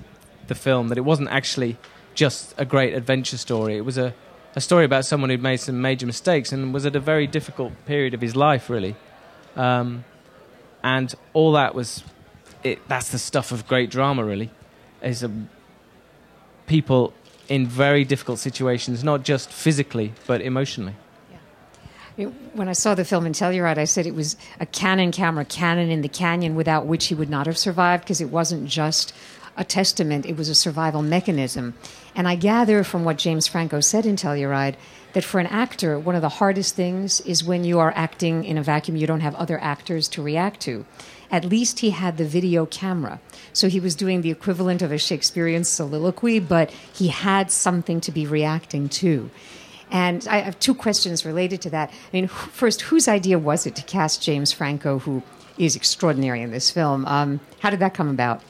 the 0.48 0.56
film, 0.56 0.88
that 0.88 0.98
it 0.98 1.02
wasn't 1.02 1.28
actually 1.28 1.76
just 2.14 2.52
a 2.58 2.64
great 2.64 2.94
adventure 2.94 3.36
story. 3.36 3.76
It 3.76 3.82
was 3.82 3.96
a, 3.96 4.12
a 4.56 4.60
story 4.60 4.84
about 4.84 5.04
someone 5.04 5.30
who'd 5.30 5.40
made 5.40 5.58
some 5.58 5.80
major 5.80 6.04
mistakes 6.04 6.50
and 6.50 6.74
was 6.74 6.84
at 6.84 6.96
a 6.96 6.98
very 6.98 7.28
difficult 7.28 7.72
period 7.86 8.12
of 8.12 8.20
his 8.20 8.34
life, 8.34 8.70
really. 8.70 8.96
Um, 9.54 10.02
and 10.82 11.14
all 11.32 11.52
that 11.52 11.76
was, 11.76 12.02
it, 12.64 12.80
that's 12.88 13.12
the 13.12 13.20
stuff 13.20 13.52
of 13.52 13.68
great 13.68 13.88
drama, 13.88 14.24
really. 14.24 14.50
Is 15.00 15.22
a, 15.22 15.30
people 16.66 17.14
in 17.48 17.68
very 17.68 18.02
difficult 18.02 18.40
situations, 18.40 19.04
not 19.04 19.22
just 19.22 19.48
physically, 19.48 20.12
but 20.26 20.40
emotionally. 20.40 20.96
When 22.26 22.68
I 22.68 22.72
saw 22.72 22.94
the 22.94 23.04
film 23.04 23.26
in 23.26 23.32
Telluride, 23.32 23.78
I 23.78 23.84
said 23.84 24.06
it 24.06 24.14
was 24.14 24.36
a 24.58 24.66
Canon 24.66 25.12
camera, 25.12 25.44
Canon 25.44 25.90
in 25.90 26.02
the 26.02 26.08
canyon, 26.08 26.54
without 26.54 26.86
which 26.86 27.06
he 27.06 27.14
would 27.14 27.30
not 27.30 27.46
have 27.46 27.58
survived 27.58 28.04
because 28.04 28.20
it 28.20 28.30
wasn't 28.30 28.68
just 28.68 29.14
a 29.56 29.64
testament, 29.64 30.26
it 30.26 30.36
was 30.36 30.48
a 30.48 30.54
survival 30.54 31.02
mechanism. 31.02 31.74
And 32.14 32.26
I 32.26 32.34
gather 32.34 32.82
from 32.84 33.04
what 33.04 33.18
James 33.18 33.46
Franco 33.46 33.80
said 33.80 34.06
in 34.06 34.16
Telluride 34.16 34.76
that 35.12 35.24
for 35.24 35.40
an 35.40 35.46
actor, 35.46 35.98
one 35.98 36.14
of 36.14 36.22
the 36.22 36.28
hardest 36.28 36.76
things 36.76 37.20
is 37.22 37.44
when 37.44 37.64
you 37.64 37.78
are 37.78 37.92
acting 37.96 38.44
in 38.44 38.56
a 38.56 38.62
vacuum, 38.62 38.96
you 38.96 39.06
don't 39.06 39.20
have 39.20 39.34
other 39.34 39.60
actors 39.60 40.08
to 40.08 40.22
react 40.22 40.60
to. 40.60 40.86
At 41.30 41.44
least 41.44 41.80
he 41.80 41.90
had 41.90 42.16
the 42.16 42.24
video 42.24 42.64
camera. 42.66 43.20
So 43.52 43.68
he 43.68 43.80
was 43.80 43.94
doing 43.94 44.22
the 44.22 44.30
equivalent 44.30 44.82
of 44.82 44.92
a 44.92 44.98
Shakespearean 44.98 45.64
soliloquy, 45.64 46.40
but 46.40 46.70
he 46.70 47.08
had 47.08 47.50
something 47.50 48.00
to 48.02 48.12
be 48.12 48.26
reacting 48.26 48.88
to. 48.88 49.30
And 49.90 50.26
I 50.28 50.38
have 50.38 50.58
two 50.60 50.74
questions 50.74 51.24
related 51.24 51.60
to 51.62 51.70
that. 51.70 51.90
I 51.90 52.10
mean, 52.12 52.28
first, 52.28 52.82
whose 52.82 53.08
idea 53.08 53.38
was 53.38 53.66
it 53.66 53.74
to 53.76 53.82
cast 53.82 54.22
James 54.22 54.52
Franco, 54.52 55.00
who 55.00 55.22
is 55.58 55.76
extraordinary 55.76 56.42
in 56.42 56.50
this 56.50 56.70
film? 56.70 57.04
Um, 57.06 57.40
how 57.58 57.70
did 57.70 57.80
that 57.80 57.94
come 57.94 58.08
about? 58.08 58.42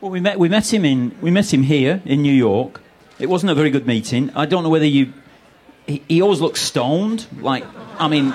Well, 0.00 0.10
we 0.10 0.20
met 0.20 0.38
we 0.38 0.48
met 0.48 0.72
him 0.72 0.84
in 0.84 1.16
we 1.20 1.30
met 1.30 1.52
him 1.52 1.62
here 1.62 2.02
in 2.04 2.22
New 2.22 2.32
York. 2.32 2.82
It 3.18 3.28
wasn't 3.28 3.52
a 3.52 3.54
very 3.54 3.70
good 3.70 3.86
meeting. 3.86 4.30
I 4.34 4.46
don't 4.46 4.62
know 4.62 4.68
whether 4.68 4.86
you. 4.86 5.12
He, 5.86 6.02
he 6.08 6.22
always 6.22 6.40
looks 6.40 6.60
stoned. 6.60 7.26
Like 7.40 7.64
I 7.98 8.08
mean, 8.08 8.34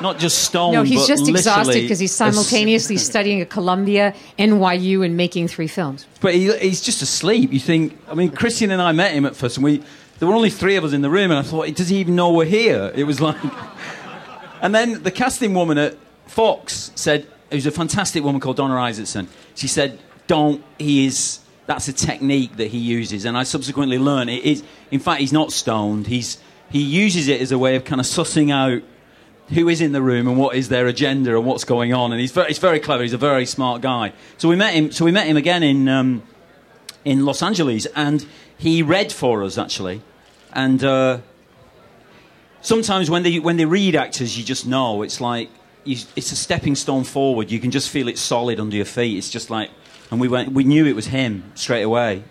not 0.00 0.18
just 0.18 0.38
stoned. 0.44 0.74
no, 0.74 0.82
he's 0.82 1.02
but 1.02 1.06
just 1.08 1.28
exhausted 1.28 1.82
because 1.82 1.98
he's 1.98 2.12
simultaneously 2.12 2.96
studying 3.10 3.40
at 3.40 3.50
Columbia, 3.50 4.14
NYU, 4.38 5.04
and 5.04 5.16
making 5.16 5.48
three 5.48 5.68
films. 5.68 6.06
But 6.20 6.34
he, 6.34 6.56
he's 6.58 6.80
just 6.80 7.02
asleep. 7.02 7.52
You 7.52 7.60
think? 7.60 7.96
I 8.08 8.14
mean, 8.14 8.30
Christian 8.30 8.70
and 8.70 8.82
I 8.82 8.92
met 8.92 9.12
him 9.12 9.26
at 9.26 9.36
first, 9.36 9.56
and 9.56 9.64
we 9.64 9.82
there 10.18 10.28
were 10.28 10.34
only 10.34 10.50
three 10.50 10.76
of 10.76 10.84
us 10.84 10.92
in 10.92 11.02
the 11.02 11.10
room, 11.10 11.30
and 11.30 11.38
I 11.38 11.42
thought, 11.42 11.72
does 11.74 11.88
he 11.88 11.96
even 11.98 12.14
know 12.16 12.32
we're 12.32 12.44
here? 12.44 12.92
It 12.94 13.04
was 13.04 13.20
like, 13.20 13.36
and 14.62 14.74
then 14.74 15.02
the 15.02 15.10
casting 15.10 15.54
woman 15.54 15.78
at 15.78 15.96
Fox 16.26 16.92
said, 16.94 17.26
was 17.54 17.66
a 17.66 17.70
fantastic 17.70 18.22
woman 18.22 18.40
called 18.40 18.56
Donna 18.56 18.74
Isaacson. 18.74 19.28
She 19.54 19.68
said, 19.68 19.98
"Don't. 20.26 20.62
He 20.78 21.06
is." 21.06 21.40
That's 21.66 21.88
a 21.88 21.94
technique 21.94 22.58
that 22.58 22.66
he 22.66 22.78
uses, 22.78 23.24
and 23.24 23.38
I 23.38 23.44
subsequently 23.44 23.98
learned 23.98 24.28
it 24.28 24.44
is. 24.44 24.62
In 24.90 25.00
fact, 25.00 25.20
he's 25.20 25.32
not 25.32 25.50
stoned. 25.50 26.06
He's 26.06 26.38
he 26.70 26.82
uses 26.82 27.28
it 27.28 27.40
as 27.40 27.52
a 27.52 27.58
way 27.58 27.76
of 27.76 27.84
kind 27.84 28.00
of 28.00 28.06
sussing 28.06 28.52
out 28.52 28.82
who 29.50 29.68
is 29.68 29.80
in 29.80 29.92
the 29.92 30.02
room 30.02 30.26
and 30.26 30.38
what 30.38 30.56
is 30.56 30.68
their 30.68 30.86
agenda 30.86 31.36
and 31.36 31.46
what's 31.46 31.64
going 31.64 31.92
on. 31.92 32.12
And 32.12 32.20
he's 32.20 32.32
very, 32.32 32.48
he's 32.48 32.58
very 32.58 32.80
clever. 32.80 33.02
He's 33.02 33.12
a 33.12 33.18
very 33.18 33.46
smart 33.46 33.82
guy. 33.82 34.12
So 34.38 34.48
we 34.48 34.56
met 34.56 34.74
him. 34.74 34.90
So 34.92 35.04
we 35.04 35.12
met 35.12 35.26
him 35.26 35.36
again 35.36 35.62
in 35.62 35.88
um, 35.88 36.22
in 37.04 37.24
Los 37.24 37.42
Angeles, 37.42 37.86
and 37.96 38.26
he 38.64 38.82
read 38.82 39.12
for 39.12 39.44
us 39.44 39.58
actually. 39.58 40.00
And 40.52 40.82
uh, 40.82 41.18
sometimes 42.62 43.10
when 43.10 43.22
they 43.22 43.38
when 43.38 43.56
they 43.56 43.66
read 43.66 43.94
actors, 43.94 44.38
you 44.38 44.44
just 44.44 44.66
know 44.66 45.02
it's 45.02 45.20
like 45.20 45.50
you, 45.84 45.96
it's 46.16 46.32
a 46.32 46.36
stepping 46.36 46.74
stone 46.74 47.04
forward. 47.04 47.50
You 47.50 47.60
can 47.60 47.70
just 47.70 47.90
feel 47.90 48.08
it 48.08 48.18
solid 48.18 48.58
under 48.58 48.74
your 48.74 48.86
feet. 48.86 49.18
It's 49.18 49.30
just 49.30 49.50
like, 49.50 49.70
and 50.10 50.18
we 50.20 50.28
went. 50.28 50.52
We 50.52 50.64
knew 50.64 50.86
it 50.86 50.96
was 50.96 51.06
him 51.06 51.52
straight 51.54 51.82
away. 51.82 52.24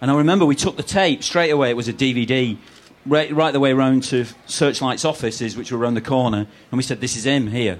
And 0.00 0.10
I 0.10 0.16
remember 0.16 0.44
we 0.44 0.56
took 0.56 0.76
the 0.76 0.82
tape 0.82 1.22
straight 1.22 1.50
away. 1.50 1.70
It 1.70 1.76
was 1.76 1.88
a 1.88 1.92
DVD. 1.92 2.58
Right, 3.06 3.32
right 3.32 3.52
the 3.52 3.60
way 3.60 3.72
round 3.72 4.02
to 4.04 4.24
Searchlight's 4.46 5.04
offices, 5.04 5.56
which 5.56 5.70
were 5.70 5.78
around 5.78 5.94
the 5.94 6.00
corner, 6.00 6.38
and 6.38 6.76
we 6.76 6.82
said, 6.82 7.00
"This 7.00 7.16
is 7.16 7.24
him 7.24 7.46
here," 7.46 7.78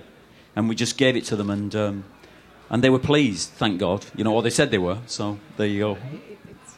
and 0.54 0.68
we 0.68 0.76
just 0.76 0.96
gave 0.96 1.16
it 1.16 1.24
to 1.24 1.34
them, 1.34 1.50
and 1.50 1.74
um, 1.74 2.04
and 2.70 2.84
they 2.84 2.90
were 2.90 3.00
pleased, 3.00 3.50
thank 3.50 3.80
God. 3.80 4.06
You 4.14 4.22
know, 4.22 4.34
or 4.34 4.42
they 4.42 4.50
said 4.50 4.70
they 4.70 4.78
were. 4.78 4.98
So 5.06 5.38
there 5.56 5.66
you 5.66 5.80
go. 5.80 5.98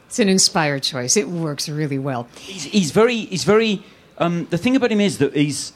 It's 0.09 0.19
an 0.19 0.31
inspired 0.31 0.83
choice. 0.83 1.19
It 1.19 1.29
works 1.29 1.69
really 1.69 1.99
well. 1.99 2.29
He's, 2.39 2.65
he's 2.65 2.91
very, 2.93 3.27
he's 3.27 3.45
very. 3.45 3.83
Um, 4.17 4.47
the 4.49 4.57
thing 4.57 4.75
about 4.75 4.91
him 4.91 5.01
is 5.01 5.19
that 5.19 5.37
he's 5.37 5.75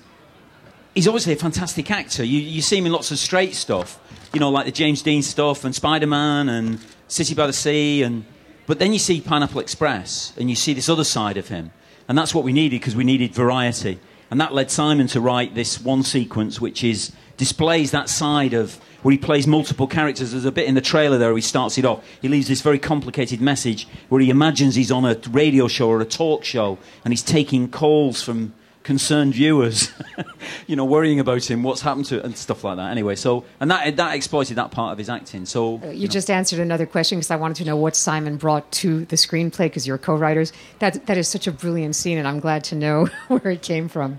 he's 0.95 1.07
obviously 1.07 1.35
a 1.35 1.37
fantastic 1.37 1.91
actor. 1.91 2.25
You 2.25 2.41
you 2.41 2.63
see 2.63 2.79
him 2.79 2.87
in 2.87 2.93
lots 2.93 3.11
of 3.11 3.19
straight 3.19 3.55
stuff, 3.55 4.01
you 4.33 4.41
know, 4.41 4.49
like 4.49 4.65
the 4.65 4.73
James 4.73 5.03
Dean 5.03 5.23
stuff 5.23 5.65
and 5.65 5.75
Spider 5.75 6.07
Man 6.07 6.49
and 6.49 6.79
City 7.09 7.35
by 7.35 7.47
the 7.47 7.53
Sea, 7.53 8.03
and 8.03 8.25
but 8.67 8.79
then 8.79 8.95
you 8.95 8.99
see 8.99 9.21
Pineapple 9.21 9.61
Express 9.61 10.33
and 10.39 10.49
you 10.49 10.57
see 10.57 10.73
this 10.73 10.89
other 10.89 11.05
side 11.05 11.37
of 11.37 11.49
him, 11.49 11.71
and 12.09 12.17
that's 12.17 12.35
what 12.35 12.43
we 12.43 12.55
needed 12.55 12.81
because 12.81 12.97
we 12.97 13.05
needed 13.05 13.35
variety, 13.35 14.01
and 14.31 14.41
that 14.41 14.55
led 14.55 14.71
Simon 14.71 15.09
to 15.09 15.21
write 15.21 15.55
this 15.55 15.79
one 15.79 16.03
sequence 16.03 16.59
which 16.59 16.83
is 16.83 17.13
displays 17.37 17.91
that 17.91 18.09
side 18.09 18.55
of 18.55 18.81
where 19.03 19.13
he 19.13 19.19
plays 19.19 19.47
multiple 19.47 19.87
characters. 19.87 20.33
There's 20.33 20.45
a 20.45 20.53
bit 20.53 20.67
in 20.67 20.75
the 20.75 20.81
trailer 20.81 21.19
there 21.19 21.29
where 21.29 21.37
he 21.37 21.43
starts 21.43 21.77
it 21.79 21.85
off. 21.85 22.05
He 22.21 22.29
leaves 22.29 22.49
this 22.49 22.61
very 22.61 22.79
complicated 22.79 23.41
message 23.41 23.87
where 24.09 24.21
he 24.21 24.31
imagines 24.31 24.75
he's 24.75 24.91
on 24.93 25.05
a 25.05 25.17
radio 25.31 25.69
show 25.69 25.89
or 25.89 26.01
a 26.01 26.05
talk 26.05 26.45
show 26.45 26.79
and 27.05 27.13
he's 27.13 27.23
taking 27.23 27.69
calls 27.69 28.23
from 28.23 28.55
concerned 28.83 29.33
viewers, 29.35 29.93
you 30.67 30.75
know, 30.75 30.85
worrying 30.85 31.21
about 31.21 31.49
him, 31.49 31.63
what's 31.63 31.83
happened 31.83 32.05
to 32.07 32.19
him, 32.19 32.25
and 32.25 32.37
stuff 32.37 32.65
like 32.65 32.77
that. 32.77 32.91
Anyway, 32.91 33.15
so 33.15 33.45
and 33.61 33.71
that 33.71 33.97
that 33.97 34.15
exploited 34.15 34.57
that 34.57 34.73
part 34.73 34.91
of 34.93 34.99
his 34.99 35.09
acting. 35.09 35.47
So 35.47 35.81
Uh, 35.85 35.91
You 35.91 36.09
just 36.09 36.29
answered 36.31 36.59
another 36.59 36.85
question 36.87 37.19
because 37.19 37.31
I 37.31 37.37
wanted 37.37 37.59
to 37.59 37.65
know 37.65 37.77
what 37.77 37.95
Simon 37.95 38.37
brought 38.37 38.71
to 38.73 39.05
the 39.05 39.17
screenplay 39.17 39.67
because 39.67 39.87
you're 39.87 39.99
co-writers. 39.99 40.53
That 40.81 41.07
that 41.07 41.17
is 41.17 41.29
such 41.29 41.47
a 41.47 41.53
brilliant 41.53 41.95
scene, 41.95 42.19
and 42.19 42.27
I'm 42.27 42.41
glad 42.41 42.65
to 42.65 42.75
know 42.75 43.07
where 43.29 43.53
it 43.53 43.63
came 43.63 43.89
from. 43.89 44.19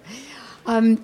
Um, 0.66 1.04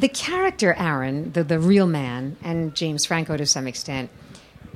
the 0.00 0.08
character 0.08 0.74
Aron, 0.78 1.32
the 1.32 1.44
the 1.44 1.58
real 1.58 1.86
man, 1.86 2.36
and 2.42 2.74
James 2.74 3.04
Franco 3.04 3.36
to 3.36 3.46
some 3.46 3.66
extent, 3.66 4.10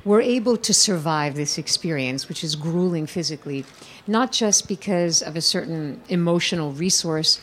were 0.03 0.21
able 0.21 0.55
to 0.55 0.73
survive 0.73 1.35
this 1.35 1.57
experience, 1.57 2.29
which 2.29 2.43
is 2.43 2.55
grueling 2.55 3.07
physically, 3.07 3.65
not 4.05 4.31
just 4.31 4.67
because 4.67 5.23
of 5.23 5.35
a 5.35 5.41
certain 5.41 5.99
emotional 6.09 6.71
resource, 6.71 7.41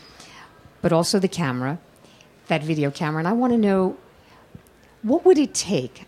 but 0.81 0.93
also 0.93 1.19
the 1.19 1.27
camera, 1.27 1.77
that 2.47 2.63
video 2.63 2.89
camera. 2.89 3.19
And 3.19 3.27
I 3.27 3.33
want 3.33 3.51
to 3.51 3.59
know 3.59 3.97
what 5.01 5.25
would 5.25 5.37
it 5.37 5.53
take? 5.53 6.05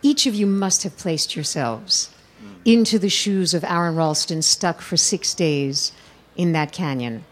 Each 0.00 0.26
of 0.26 0.34
you 0.34 0.46
must 0.46 0.82
have 0.84 0.96
placed 0.96 1.36
yourselves 1.36 2.10
mm. 2.42 2.54
into 2.64 2.98
the 2.98 3.10
shoes 3.10 3.52
of 3.52 3.62
Aron 3.64 3.94
Ralston, 3.94 4.40
stuck 4.40 4.80
for 4.80 4.96
six 4.96 5.34
days 5.34 5.92
in 6.36 6.52
that 6.52 6.72
canyon. 6.72 7.24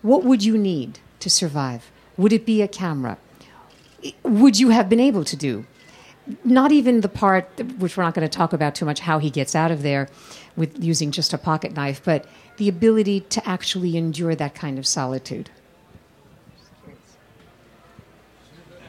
What 0.00 0.24
would 0.24 0.42
you 0.42 0.56
need 0.56 1.00
to 1.20 1.28
survive? 1.28 1.90
Would 2.16 2.32
it 2.32 2.46
be 2.46 2.62
a 2.62 2.68
camera? 2.68 3.18
Would 4.22 4.58
you 4.58 4.70
have 4.70 4.88
been 4.88 5.00
able 5.00 5.24
to 5.24 5.36
do? 5.36 5.64
Not 6.44 6.72
even 6.72 7.00
the 7.00 7.08
part, 7.08 7.48
which 7.78 7.96
we're 7.96 8.04
not 8.04 8.14
going 8.14 8.26
to 8.28 8.34
talk 8.34 8.52
about 8.52 8.74
too 8.74 8.84
much, 8.84 9.00
how 9.00 9.18
he 9.18 9.30
gets 9.30 9.54
out 9.54 9.70
of 9.70 9.82
there 9.82 10.08
with 10.56 10.82
using 10.82 11.10
just 11.10 11.32
a 11.32 11.38
pocket 11.38 11.74
knife, 11.74 12.00
but 12.04 12.26
the 12.56 12.68
ability 12.68 13.20
to 13.20 13.46
actually 13.46 13.96
endure 13.96 14.34
that 14.34 14.54
kind 14.54 14.78
of 14.78 14.86
solitude. 14.86 15.50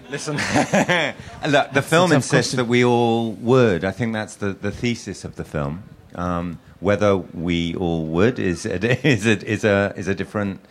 Listen, 0.10 0.36
look, 1.48 1.72
the 1.72 1.82
film 1.82 2.12
insists 2.12 2.54
that 2.54 2.66
we 2.66 2.86
all 2.86 3.32
would. 3.34 3.84
I 3.84 3.92
think 3.92 4.14
that's 4.14 4.36
the, 4.36 4.54
the 4.54 4.72
thesis 4.72 5.26
of 5.26 5.36
the 5.36 5.44
film. 5.44 5.84
Um, 6.14 6.60
whether 6.80 7.18
we 7.18 7.76
all 7.76 8.06
would 8.06 8.40
is 8.40 8.66
a, 8.66 8.76
is 9.08 9.26
a, 9.26 9.46
is 9.46 9.64
a, 9.64 9.94
is 9.98 10.08
a 10.08 10.16
different 10.16 10.62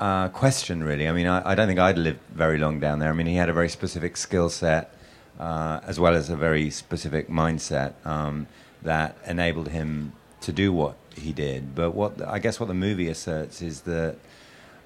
uh, 0.00 0.28
question, 0.28 0.82
really. 0.82 1.06
I 1.06 1.12
mean, 1.12 1.26
I, 1.26 1.50
I 1.50 1.54
don't 1.54 1.68
think 1.68 1.78
I'd 1.78 1.98
lived 1.98 2.20
very 2.32 2.58
long 2.58 2.80
down 2.80 2.98
there. 2.98 3.10
I 3.10 3.12
mean, 3.12 3.26
he 3.26 3.36
had 3.36 3.48
a 3.48 3.52
very 3.52 3.68
specific 3.68 4.16
skill 4.16 4.48
set 4.48 4.94
uh, 5.38 5.80
as 5.84 6.00
well 6.00 6.14
as 6.14 6.30
a 6.30 6.36
very 6.36 6.70
specific 6.70 7.28
mindset 7.28 7.94
um, 8.04 8.46
that 8.82 9.16
enabled 9.26 9.68
him 9.68 10.12
to 10.40 10.52
do 10.52 10.72
what 10.72 10.96
he 11.16 11.32
did. 11.32 11.74
But 11.74 11.92
what 11.92 12.20
I 12.26 12.38
guess 12.38 12.58
what 12.58 12.66
the 12.66 12.74
movie 12.74 13.08
asserts 13.08 13.62
is 13.62 13.82
that 13.82 14.16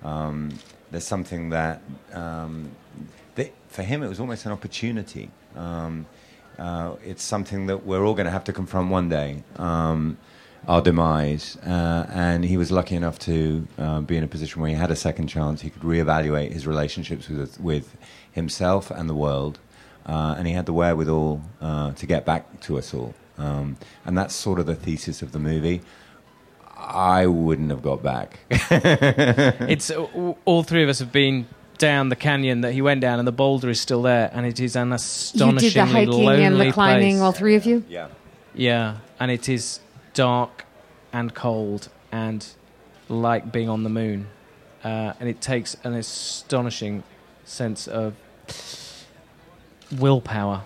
um, 0.03 0.59
there's 0.91 1.07
something 1.07 1.51
that, 1.51 1.81
um, 2.13 2.71
that 3.37 3.53
for 3.69 3.83
him 3.83 4.03
it 4.03 4.09
was 4.09 4.21
almost 4.21 4.47
an 4.47 4.53
opportunity. 4.53 5.31
Um, 5.57 6.07
uh, 6.59 6.95
it's 7.05 7.23
something 7.23 7.67
that 7.67 7.85
we're 7.85 8.05
all 8.05 8.15
going 8.15 8.27
to 8.27 8.33
have 8.33 8.45
to 8.45 8.53
confront 8.53 8.91
one 8.91 9.09
day, 9.09 9.43
um, 9.57 10.19
our 10.69 10.81
demise. 10.83 11.57
Uh, 11.59 12.07
and 12.13 12.45
he 12.45 12.57
was 12.57 12.71
lucky 12.71 12.95
enough 12.97 13.19
to 13.21 13.67
uh, 13.79 14.01
be 14.01 14.17
in 14.17 14.25
a 14.25 14.29
position 14.29 14.61
where 14.61 14.71
he 14.71 14.77
had 14.77 14.91
a 14.91 14.97
second 14.97 15.29
chance. 15.29 15.61
He 15.61 15.71
could 15.71 15.83
reevaluate 15.83 16.53
his 16.53 16.67
relationships 16.67 17.29
with, 17.29 17.61
with 17.61 17.97
himself 18.33 18.91
and 18.91 19.09
the 19.09 19.15
world. 19.15 19.59
Uh, 20.07 20.35
and 20.37 20.47
he 20.47 20.53
had 20.53 20.67
the 20.67 20.73
wherewithal 20.73 21.43
uh, 21.61 21.93
to 21.93 22.07
get 22.07 22.25
back 22.25 22.61
to 22.61 22.79
us 22.79 22.93
all. 22.93 23.15
Um, 23.39 23.77
and 24.05 24.17
that's 24.17 24.35
sort 24.35 24.59
of 24.59 24.67
the 24.67 24.75
thesis 24.75 25.23
of 25.23 25.33
the 25.33 25.39
movie. 25.39 25.83
I 26.77 27.27
wouldn't 27.27 27.71
have 27.71 27.83
got 27.83 28.03
back. 28.03 28.41
it's 28.51 29.91
uh, 29.91 30.35
all 30.45 30.63
three 30.63 30.83
of 30.83 30.89
us 30.89 30.99
have 30.99 31.13
been 31.13 31.47
down 31.79 32.09
the 32.09 32.17
canyon 32.17 32.61
that 32.61 32.73
he 32.73 32.83
went 32.83 33.01
down, 33.01 33.19
and 33.19 33.27
the 33.27 33.33
boulder 33.33 33.71
is 33.71 33.81
still 33.81 34.03
there, 34.03 34.31
and 34.33 34.45
it 34.47 34.61
is 34.61 34.77
an 34.77 34.93
astonishingly 34.93 36.07
lonely 36.07 36.07
You 36.07 36.11
did 36.11 36.15
the 36.15 36.27
hiking 36.27 36.45
and 36.45 36.61
the 36.61 36.73
climbing, 36.73 37.15
place. 37.17 37.21
all 37.23 37.33
three 37.33 37.55
of 37.57 37.65
you? 37.65 37.85
Yeah. 37.89 38.09
Yeah, 38.55 38.99
and 39.19 39.31
it 39.31 39.49
is 39.49 39.81
dark 40.15 40.65
and 41.13 41.35
cold 41.35 41.89
and 42.11 42.47
like 43.09 43.53
being 43.53 43.69
on 43.69 43.83
the 43.83 43.91
moon. 43.91 44.29
Uh, 44.83 45.13
and 45.21 45.29
it 45.29 45.41
takes 45.41 45.77
an 45.85 45.95
astonishing 45.95 47.03
sense 47.45 47.87
of 47.87 48.15
willpower 49.93 50.63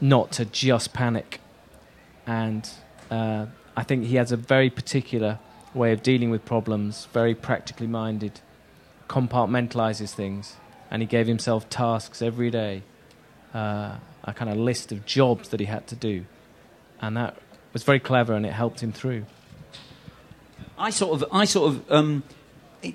not 0.00 0.32
to 0.32 0.44
just 0.44 0.92
panic. 0.92 1.40
And 2.26 2.68
uh, 3.10 3.46
I 3.76 3.82
think 3.82 4.04
he 4.04 4.16
has 4.16 4.32
a 4.32 4.36
very 4.36 4.70
particular 4.70 5.38
way 5.72 5.92
of 5.92 6.02
dealing 6.02 6.30
with 6.30 6.44
problems, 6.44 7.06
very 7.12 7.34
practically 7.34 7.86
minded, 7.86 8.40
compartmentalizes 9.08 10.12
things, 10.12 10.56
and 10.90 11.02
he 11.02 11.06
gave 11.06 11.26
himself 11.26 11.68
tasks 11.68 12.22
every 12.22 12.50
day, 12.50 12.82
uh, 13.52 13.96
a 14.22 14.32
kind 14.34 14.50
of 14.50 14.56
list 14.56 14.92
of 14.92 15.04
jobs 15.04 15.48
that 15.48 15.60
he 15.60 15.66
had 15.66 15.86
to 15.88 15.96
do 15.96 16.24
and 17.00 17.16
that 17.16 17.36
was 17.74 17.82
very 17.82 18.00
clever 18.00 18.32
and 18.32 18.46
it 18.46 18.52
helped 18.52 18.80
him 18.82 18.92
through. 18.92 19.26
I 20.78 20.90
sort 20.90 21.20
of, 21.20 21.28
I 21.30 21.44
sort 21.44 21.74
of, 21.74 21.92
um, 21.92 22.22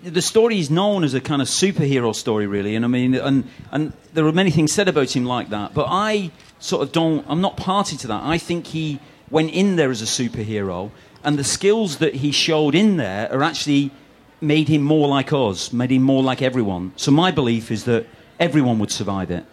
the 0.04 0.22
story 0.22 0.60
is 0.60 0.72
known 0.72 1.04
as 1.04 1.14
a 1.14 1.22
kind 1.22 1.42
of 1.42 1.48
superhero 1.48 2.16
story, 2.16 2.48
really, 2.48 2.76
and 2.76 2.86
I 2.86 2.88
mean, 2.88 3.16
and 3.16 3.50
and 3.72 3.94
there 4.14 4.26
are 4.26 4.32
many 4.32 4.52
things 4.52 4.72
said 4.72 4.88
about 4.88 5.16
him 5.16 5.26
like 5.26 5.50
that. 5.50 5.74
But 5.74 5.88
I 5.90 6.32
sort 6.60 6.84
of 6.84 6.92
don't, 6.92 7.26
I'm 7.28 7.42
not 7.42 7.58
party 7.58 7.98
to 7.98 8.08
that. 8.08 8.24
I 8.24 8.38
think 8.38 8.68
he 8.68 9.00
went 9.30 9.52
in 9.52 9.76
there 9.78 9.90
as 9.90 10.02
a 10.02 10.06
superhero, 10.06 10.92
and 11.24 11.40
the 11.40 11.44
skills 11.44 11.98
that 11.98 12.16
he 12.16 12.32
showed 12.32 12.76
in 12.76 12.98
there 12.98 13.32
are 13.34 13.44
actually 13.44 13.92
made 14.42 14.68
him 14.68 14.82
more 14.82 15.08
like 15.08 15.34
us, 15.34 15.74
made 15.74 15.92
him 15.92 16.04
more 16.04 16.24
like 16.24 16.42
everyone. 16.42 16.94
So 16.96 17.12
my 17.12 17.32
belief 17.32 17.72
is 17.72 17.86
that 17.86 18.06
everyone 18.40 18.80
would 18.80 18.92
survive 18.92 19.32
it. 19.32 19.46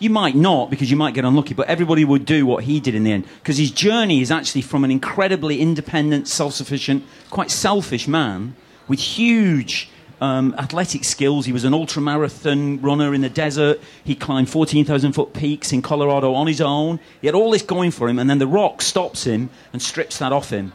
You 0.00 0.10
might 0.10 0.34
not 0.34 0.70
because 0.70 0.90
you 0.90 0.96
might 0.96 1.14
get 1.14 1.24
unlucky, 1.24 1.54
but 1.54 1.68
everybody 1.68 2.04
would 2.04 2.24
do 2.24 2.46
what 2.46 2.64
he 2.64 2.80
did 2.80 2.94
in 2.94 3.04
the 3.04 3.12
end. 3.12 3.26
Because 3.38 3.58
his 3.58 3.70
journey 3.70 4.22
is 4.22 4.30
actually 4.30 4.62
from 4.62 4.82
an 4.82 4.90
incredibly 4.90 5.60
independent, 5.60 6.26
self 6.26 6.54
sufficient, 6.54 7.04
quite 7.28 7.50
selfish 7.50 8.08
man 8.08 8.56
with 8.88 8.98
huge 8.98 9.90
um, 10.22 10.54
athletic 10.58 11.04
skills. 11.04 11.44
He 11.44 11.52
was 11.52 11.64
an 11.64 11.74
ultra 11.74 12.00
marathon 12.00 12.80
runner 12.80 13.14
in 13.14 13.20
the 13.20 13.28
desert. 13.28 13.78
He 14.02 14.14
climbed 14.14 14.48
14,000 14.48 15.12
foot 15.12 15.34
peaks 15.34 15.70
in 15.70 15.82
Colorado 15.82 16.32
on 16.32 16.46
his 16.46 16.62
own. 16.62 16.98
He 17.20 17.26
had 17.26 17.34
all 17.34 17.50
this 17.50 17.62
going 17.62 17.90
for 17.90 18.08
him, 18.08 18.18
and 18.18 18.28
then 18.28 18.38
the 18.38 18.46
rock 18.46 18.80
stops 18.80 19.24
him 19.24 19.50
and 19.72 19.82
strips 19.82 20.18
that 20.18 20.32
off 20.32 20.50
him 20.50 20.72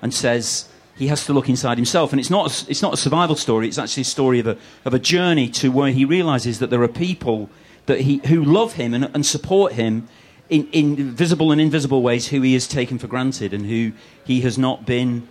and 0.00 0.14
says 0.14 0.68
he 0.96 1.08
has 1.08 1.26
to 1.26 1.32
look 1.32 1.48
inside 1.48 1.78
himself. 1.78 2.12
And 2.12 2.20
it's 2.20 2.30
not 2.30 2.46
a, 2.50 2.70
it's 2.70 2.82
not 2.82 2.94
a 2.94 2.96
survival 2.96 3.36
story, 3.36 3.66
it's 3.66 3.78
actually 3.78 4.02
a 4.02 4.04
story 4.04 4.38
of 4.38 4.46
a, 4.46 4.56
of 4.84 4.94
a 4.94 4.98
journey 4.98 5.48
to 5.50 5.70
where 5.70 5.90
he 5.90 6.04
realizes 6.04 6.58
that 6.58 6.70
there 6.70 6.82
are 6.82 6.88
people 6.88 7.50
that 7.86 8.00
he, 8.00 8.18
who 8.26 8.44
love 8.44 8.74
him 8.74 8.94
and, 8.94 9.10
and 9.14 9.26
support 9.26 9.72
him 9.72 10.08
in, 10.48 10.68
in 10.72 11.10
visible 11.10 11.50
and 11.50 11.60
invisible 11.60 12.02
ways 12.02 12.28
who 12.28 12.42
he 12.42 12.52
has 12.54 12.68
taken 12.68 12.98
for 12.98 13.06
granted 13.06 13.52
and 13.52 13.66
who 13.66 13.92
he 14.24 14.42
has 14.42 14.58
not 14.58 14.86
been, 14.86 15.26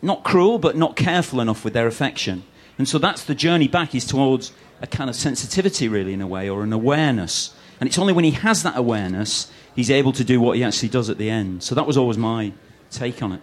not 0.00 0.22
cruel, 0.22 0.58
but 0.58 0.76
not 0.76 0.96
careful 0.96 1.40
enough 1.40 1.64
with 1.64 1.74
their 1.74 1.86
affection. 1.86 2.44
And 2.78 2.88
so 2.88 2.98
that's 2.98 3.24
the 3.24 3.34
journey 3.34 3.68
back 3.68 3.94
is 3.94 4.06
towards 4.06 4.52
a 4.80 4.86
kind 4.86 5.08
of 5.08 5.16
sensitivity, 5.16 5.88
really, 5.88 6.12
in 6.12 6.20
a 6.20 6.26
way, 6.26 6.48
or 6.48 6.62
an 6.62 6.72
awareness. 6.72 7.54
And 7.80 7.88
it's 7.88 7.98
only 7.98 8.12
when 8.12 8.24
he 8.24 8.32
has 8.32 8.62
that 8.62 8.76
awareness 8.76 9.50
he's 9.74 9.90
able 9.90 10.12
to 10.12 10.24
do 10.24 10.40
what 10.40 10.56
he 10.56 10.64
actually 10.64 10.88
does 10.88 11.10
at 11.10 11.18
the 11.18 11.30
end. 11.30 11.62
So 11.62 11.74
that 11.74 11.86
was 11.86 11.96
always 11.96 12.16
my 12.16 12.52
take 12.90 13.22
on 13.22 13.32
it. 13.32 13.40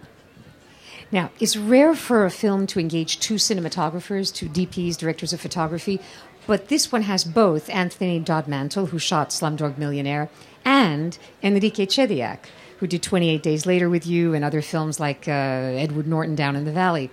Now, 1.10 1.30
it's 1.38 1.58
rare 1.58 1.94
for 1.94 2.24
a 2.24 2.30
film 2.30 2.66
to 2.68 2.80
engage 2.80 3.20
two 3.20 3.34
cinematographers, 3.34 4.34
two 4.34 4.48
DPs, 4.48 4.96
directors 4.96 5.34
of 5.34 5.42
photography, 5.42 6.00
but 6.46 6.68
this 6.68 6.90
one 6.90 7.02
has 7.02 7.24
both 7.24 7.70
Anthony 7.70 8.18
Dod 8.18 8.48
Mantle, 8.48 8.86
who 8.86 8.98
shot 8.98 9.30
Slumdog 9.30 9.78
Millionaire, 9.78 10.28
and 10.64 11.18
Enrique 11.42 11.86
Chediak, 11.86 12.38
who 12.78 12.86
did 12.86 13.02
28 13.02 13.42
Days 13.42 13.66
Later 13.66 13.88
with 13.88 14.06
you 14.06 14.34
and 14.34 14.44
other 14.44 14.62
films 14.62 14.98
like 14.98 15.28
uh, 15.28 15.30
Edward 15.30 16.06
Norton 16.06 16.34
Down 16.34 16.56
in 16.56 16.64
the 16.64 16.72
Valley. 16.72 17.10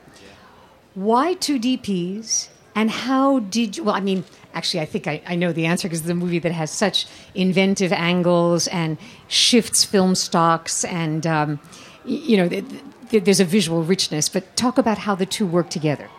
Why 0.96 1.34
two 1.34 1.60
DPs? 1.60 2.50
And 2.76 2.90
how 2.90 3.40
did 3.40 3.78
you? 3.78 3.84
Well, 3.84 3.96
I 3.96 4.00
mean, 4.00 4.24
actually, 4.54 4.80
I 4.82 4.86
think 4.86 5.08
I, 5.08 5.22
I 5.26 5.36
know 5.36 5.52
the 5.52 5.66
answer 5.66 5.88
because 5.88 6.02
it's 6.02 6.10
a 6.10 6.16
movie 6.16 6.40
that 6.40 6.52
has 6.52 6.72
such 6.72 7.08
inventive 7.36 7.92
angles 7.92 8.68
and 8.68 8.98
shifts 9.28 9.84
film 9.84 10.16
stocks, 10.16 10.86
and 10.86 11.26
um, 11.28 11.60
you 12.06 12.38
know, 12.38 12.48
th- 12.48 12.66
th- 13.10 13.24
there's 13.24 13.40
a 13.40 13.46
visual 13.46 13.84
richness. 13.84 14.30
But 14.30 14.56
talk 14.56 14.78
about 14.78 15.00
how 15.00 15.16
the 15.16 15.26
two 15.26 15.46
work 15.46 15.70
together. 15.70 16.10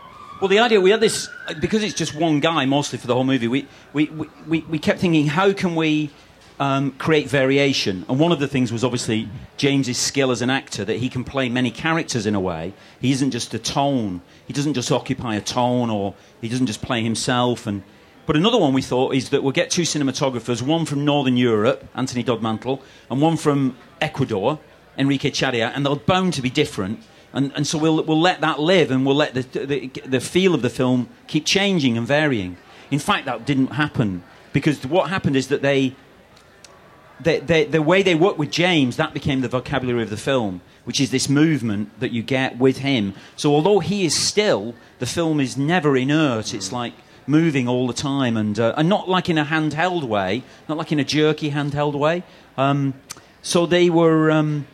Well, 0.40 0.48
the 0.48 0.60
idea 0.60 0.80
we 0.80 0.90
had 0.90 1.00
this 1.00 1.28
because 1.60 1.82
it's 1.82 1.92
just 1.92 2.14
one 2.14 2.40
guy 2.40 2.64
mostly 2.64 2.98
for 2.98 3.06
the 3.06 3.12
whole 3.12 3.24
movie. 3.24 3.46
We 3.46 3.68
we, 3.92 4.06
we, 4.06 4.60
we, 4.60 4.78
kept 4.78 4.98
thinking, 4.98 5.26
how 5.26 5.52
can 5.52 5.74
we 5.74 6.08
um, 6.58 6.92
create 6.92 7.28
variation? 7.28 8.06
And 8.08 8.18
one 8.18 8.32
of 8.32 8.40
the 8.40 8.48
things 8.48 8.72
was 8.72 8.82
obviously 8.82 9.28
James's 9.58 9.98
skill 9.98 10.30
as 10.30 10.40
an 10.40 10.48
actor 10.48 10.82
that 10.86 10.96
he 10.96 11.10
can 11.10 11.24
play 11.24 11.50
many 11.50 11.70
characters 11.70 12.24
in 12.24 12.34
a 12.34 12.40
way. 12.40 12.72
He 13.02 13.12
isn't 13.12 13.32
just 13.32 13.52
a 13.52 13.58
tone. 13.58 14.22
He 14.46 14.54
doesn't 14.54 14.72
just 14.72 14.90
occupy 14.90 15.34
a 15.34 15.42
tone, 15.42 15.90
or 15.90 16.14
he 16.40 16.48
doesn't 16.48 16.68
just 16.68 16.80
play 16.80 17.02
himself. 17.02 17.66
And 17.66 17.82
but 18.24 18.34
another 18.34 18.56
one 18.56 18.72
we 18.72 18.80
thought 18.80 19.14
is 19.14 19.28
that 19.30 19.42
we'll 19.42 19.52
get 19.52 19.68
two 19.68 19.82
cinematographers, 19.82 20.62
one 20.62 20.86
from 20.86 21.04
Northern 21.04 21.36
Europe, 21.36 21.86
Anthony 21.94 22.22
Dod 22.22 22.40
Mantle, 22.40 22.80
and 23.10 23.20
one 23.20 23.36
from 23.36 23.76
Ecuador, 24.00 24.58
Enrique 24.96 25.32
Chediak, 25.32 25.72
and 25.74 25.84
they're 25.84 25.96
bound 25.96 26.32
to 26.32 26.40
be 26.40 26.48
different. 26.48 27.00
And, 27.32 27.52
and 27.54 27.66
so 27.66 27.78
we'll, 27.78 28.02
we'll 28.02 28.20
let 28.20 28.40
that 28.40 28.58
live 28.58 28.90
and 28.90 29.06
we'll 29.06 29.16
let 29.16 29.34
the, 29.34 29.42
the, 29.42 29.88
the 30.04 30.20
feel 30.20 30.54
of 30.54 30.62
the 30.62 30.70
film 30.70 31.08
keep 31.26 31.46
changing 31.46 31.96
and 31.96 32.06
varying. 32.06 32.56
In 32.90 32.98
fact, 32.98 33.26
that 33.26 33.46
didn't 33.46 33.68
happen 33.68 34.24
because 34.52 34.84
what 34.84 35.10
happened 35.10 35.36
is 35.36 35.48
that 35.48 35.62
they, 35.62 35.94
they, 37.20 37.38
they, 37.38 37.64
the 37.64 37.82
way 37.82 38.02
they 38.02 38.16
work 38.16 38.36
with 38.36 38.50
James, 38.50 38.96
that 38.96 39.14
became 39.14 39.42
the 39.42 39.48
vocabulary 39.48 40.02
of 40.02 40.10
the 40.10 40.16
film, 40.16 40.60
which 40.84 41.00
is 41.00 41.10
this 41.12 41.28
movement 41.28 42.00
that 42.00 42.10
you 42.10 42.22
get 42.22 42.58
with 42.58 42.78
him. 42.78 43.14
So 43.36 43.54
although 43.54 43.78
he 43.78 44.04
is 44.04 44.14
still, 44.14 44.74
the 44.98 45.06
film 45.06 45.38
is 45.38 45.56
never 45.56 45.96
inert. 45.96 46.52
It's 46.52 46.72
like 46.72 46.94
moving 47.28 47.68
all 47.68 47.86
the 47.86 47.92
time 47.94 48.36
and, 48.36 48.58
uh, 48.58 48.74
and 48.76 48.88
not 48.88 49.08
like 49.08 49.28
in 49.28 49.38
a 49.38 49.44
handheld 49.44 50.02
way, 50.02 50.42
not 50.68 50.78
like 50.78 50.90
in 50.90 50.98
a 50.98 51.04
jerky 51.04 51.52
handheld 51.52 51.94
way. 51.94 52.24
Um, 52.56 52.94
so 53.40 53.66
they 53.66 53.88
were. 53.88 54.32
Um, 54.32 54.66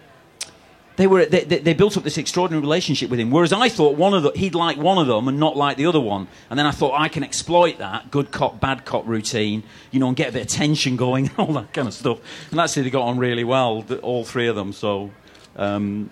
they 0.97 1.07
were 1.07 1.27
they, 1.27 1.45
they, 1.45 1.75
built 1.75 1.97
up 1.97 2.05
this 2.05 2.19
extraordinary 2.19 2.61
relationship 2.61 3.11
with 3.11 3.21
him. 3.21 3.31
Whereas 3.31 3.53
I 3.53 3.69
thought 3.69 3.97
one 3.97 4.15
of 4.15 4.23
the, 4.23 4.31
he'd 4.33 4.55
like 4.55 4.79
one 4.79 4.99
of 4.99 5.07
them 5.07 5.29
and 5.29 5.39
not 5.39 5.57
like 5.57 5.77
the 5.77 5.87
other 5.87 6.01
one. 6.01 6.29
And 6.51 6.59
then 6.59 6.67
I 6.67 6.71
thought 6.71 6.99
I 6.99 7.09
can 7.09 7.23
exploit 7.23 7.79
that 7.79 8.11
good 8.11 8.31
cop 8.31 8.61
bad 8.61 8.85
cop 8.85 9.07
routine, 9.07 9.63
you 9.91 10.01
know, 10.01 10.09
and 10.09 10.17
get 10.17 10.31
a 10.31 10.33
bit 10.33 10.43
of 10.43 10.49
tension 10.49 10.97
going 10.97 11.29
and 11.29 11.39
all 11.39 11.53
that 11.55 11.73
kind 11.73 11.87
of 11.87 11.95
stuff. 11.95 12.19
And 12.51 12.59
actually 12.59 12.85
they 12.85 12.91
got 12.91 13.07
on 13.07 13.19
really 13.19 13.45
well, 13.45 13.85
all 14.03 14.25
three 14.25 14.49
of 14.49 14.57
them. 14.57 14.73
So. 14.73 15.11
Um, 15.57 16.11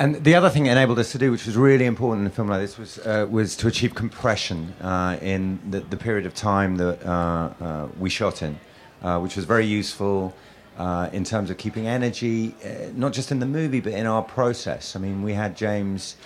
And 0.00 0.24
the 0.24 0.34
other 0.34 0.48
thing 0.48 0.64
it 0.64 0.72
enabled 0.72 0.98
us 0.98 1.12
to 1.12 1.18
do, 1.18 1.30
which 1.30 1.44
was 1.44 1.58
really 1.58 1.84
important 1.84 2.22
in 2.22 2.26
a 2.26 2.34
film 2.34 2.48
like 2.48 2.62
this, 2.62 2.78
was 2.78 2.98
uh, 3.00 3.26
was 3.28 3.54
to 3.56 3.68
achieve 3.68 3.94
compression 3.94 4.72
uh, 4.80 5.18
in 5.20 5.58
the, 5.68 5.80
the 5.80 5.98
period 5.98 6.24
of 6.24 6.32
time 6.34 6.76
that 6.76 7.04
uh, 7.04 7.52
uh, 7.60 7.88
we 7.98 8.08
shot 8.08 8.40
in, 8.40 8.58
uh, 9.02 9.20
which 9.20 9.36
was 9.36 9.44
very 9.44 9.66
useful 9.66 10.32
uh, 10.80 11.10
in 11.12 11.24
terms 11.24 11.50
of 11.50 11.58
keeping 11.58 11.86
energy, 11.86 12.54
uh, 12.64 12.90
not 12.94 13.12
just 13.12 13.30
in 13.30 13.38
the 13.38 13.46
movie 13.46 13.80
but 13.80 13.92
in 13.92 14.06
our 14.06 14.22
process. 14.22 14.96
I 14.96 14.98
mean, 14.98 15.22
we 15.22 15.34
had 15.34 15.56
James 15.56 16.16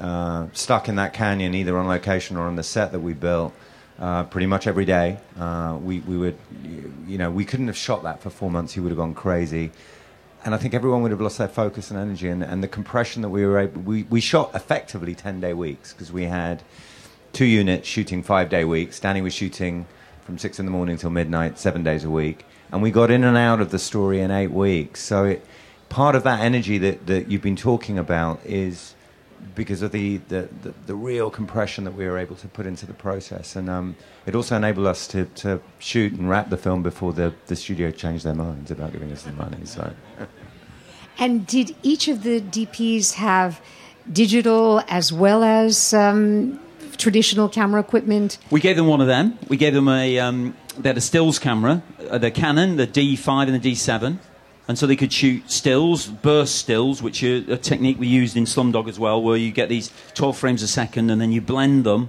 uh, 0.00 0.48
stuck 0.52 0.88
in 0.88 0.96
that 0.96 1.12
canyon, 1.12 1.54
either 1.54 1.78
on 1.78 1.86
location 1.86 2.36
or 2.36 2.46
on 2.46 2.56
the 2.56 2.64
set 2.64 2.90
that 2.92 3.00
we 3.00 3.12
built. 3.12 3.52
Uh, 4.00 4.24
pretty 4.24 4.46
much 4.46 4.66
every 4.66 4.86
day, 4.86 5.18
uh, 5.38 5.78
we 5.80 6.00
we 6.00 6.16
would, 6.16 6.38
you 7.06 7.18
know, 7.18 7.30
we 7.30 7.44
couldn't 7.44 7.66
have 7.66 7.76
shot 7.76 8.02
that 8.02 8.20
for 8.22 8.30
four 8.30 8.50
months. 8.50 8.72
He 8.72 8.80
would 8.80 8.90
have 8.90 8.98
gone 8.98 9.14
crazy 9.14 9.70
and 10.44 10.54
I 10.54 10.58
think 10.58 10.72
everyone 10.74 11.02
would 11.02 11.10
have 11.10 11.20
lost 11.20 11.38
their 11.38 11.48
focus 11.48 11.90
and 11.90 12.00
energy. 12.00 12.28
And, 12.28 12.42
and 12.42 12.62
the 12.62 12.68
compression 12.68 13.22
that 13.22 13.28
we 13.28 13.44
were 13.44 13.58
able, 13.58 13.82
we, 13.82 14.04
we 14.04 14.20
shot 14.20 14.54
effectively 14.54 15.14
10 15.14 15.40
day 15.40 15.52
weeks 15.52 15.92
because 15.92 16.10
we 16.10 16.24
had 16.24 16.62
two 17.32 17.44
units 17.44 17.86
shooting 17.86 18.22
five 18.22 18.48
day 18.48 18.64
weeks. 18.64 18.98
Danny 19.00 19.20
was 19.20 19.34
shooting 19.34 19.86
from 20.30 20.38
six 20.38 20.60
in 20.60 20.64
the 20.64 20.70
morning 20.70 20.96
till 20.96 21.10
midnight, 21.10 21.58
seven 21.58 21.82
days 21.82 22.04
a 22.04 22.10
week. 22.10 22.44
And 22.70 22.80
we 22.80 22.92
got 22.92 23.10
in 23.10 23.24
and 23.24 23.36
out 23.36 23.60
of 23.60 23.72
the 23.72 23.80
story 23.80 24.20
in 24.20 24.30
eight 24.30 24.52
weeks. 24.52 25.02
So 25.02 25.24
it, 25.24 25.44
part 25.88 26.14
of 26.14 26.22
that 26.22 26.38
energy 26.38 26.78
that, 26.78 27.08
that 27.08 27.28
you've 27.28 27.42
been 27.42 27.56
talking 27.56 27.98
about 27.98 28.38
is 28.46 28.94
because 29.56 29.82
of 29.82 29.90
the, 29.90 30.18
the, 30.28 30.48
the, 30.62 30.72
the 30.86 30.94
real 30.94 31.30
compression 31.30 31.82
that 31.82 31.94
we 31.94 32.06
were 32.06 32.16
able 32.16 32.36
to 32.36 32.46
put 32.46 32.64
into 32.64 32.86
the 32.86 32.94
process. 32.94 33.56
And 33.56 33.68
um, 33.68 33.96
it 34.24 34.36
also 34.36 34.54
enabled 34.54 34.86
us 34.86 35.08
to, 35.08 35.24
to 35.24 35.60
shoot 35.80 36.12
and 36.12 36.30
wrap 36.30 36.48
the 36.48 36.56
film 36.56 36.84
before 36.84 37.12
the, 37.12 37.34
the 37.46 37.56
studio 37.56 37.90
changed 37.90 38.24
their 38.24 38.36
minds 38.36 38.70
about 38.70 38.92
giving 38.92 39.10
us 39.10 39.24
the 39.24 39.32
money. 39.32 39.64
So. 39.64 39.92
And 41.18 41.46
did 41.46 41.76
each 41.82 42.08
of 42.08 42.22
the 42.22 42.40
DPs 42.40 43.14
have 43.14 43.60
digital 44.10 44.82
as 44.88 45.12
well 45.12 45.44
as 45.44 45.92
um, 45.92 46.58
traditional 47.00 47.48
camera 47.48 47.80
equipment? 47.80 48.38
we 48.50 48.60
gave 48.60 48.76
them 48.76 48.86
one 48.86 49.00
of 49.00 49.06
them. 49.06 49.38
We 49.48 49.56
gave 49.56 49.74
them 49.74 49.88
a, 49.88 50.18
um, 50.18 50.56
they 50.78 50.90
had 50.90 50.96
a 50.96 51.00
stills 51.00 51.38
camera, 51.38 51.82
uh, 52.08 52.18
the 52.18 52.30
Canon, 52.30 52.76
the 52.76 52.86
D5 52.86 53.48
and 53.48 53.62
the 53.62 53.72
D7. 53.72 54.18
And 54.68 54.78
so 54.78 54.86
they 54.86 54.94
could 54.94 55.12
shoot 55.12 55.50
stills, 55.50 56.06
burst 56.06 56.54
stills, 56.54 57.02
which 57.02 57.24
are 57.24 57.38
a 57.48 57.56
technique 57.56 57.98
we 57.98 58.06
used 58.06 58.36
in 58.36 58.44
Slumdog 58.44 58.88
as 58.88 59.00
well, 59.00 59.20
where 59.20 59.36
you 59.36 59.50
get 59.50 59.68
these 59.68 59.90
12 60.14 60.38
frames 60.38 60.62
a 60.62 60.68
second 60.68 61.10
and 61.10 61.20
then 61.20 61.32
you 61.32 61.40
blend 61.40 61.82
them 61.82 62.08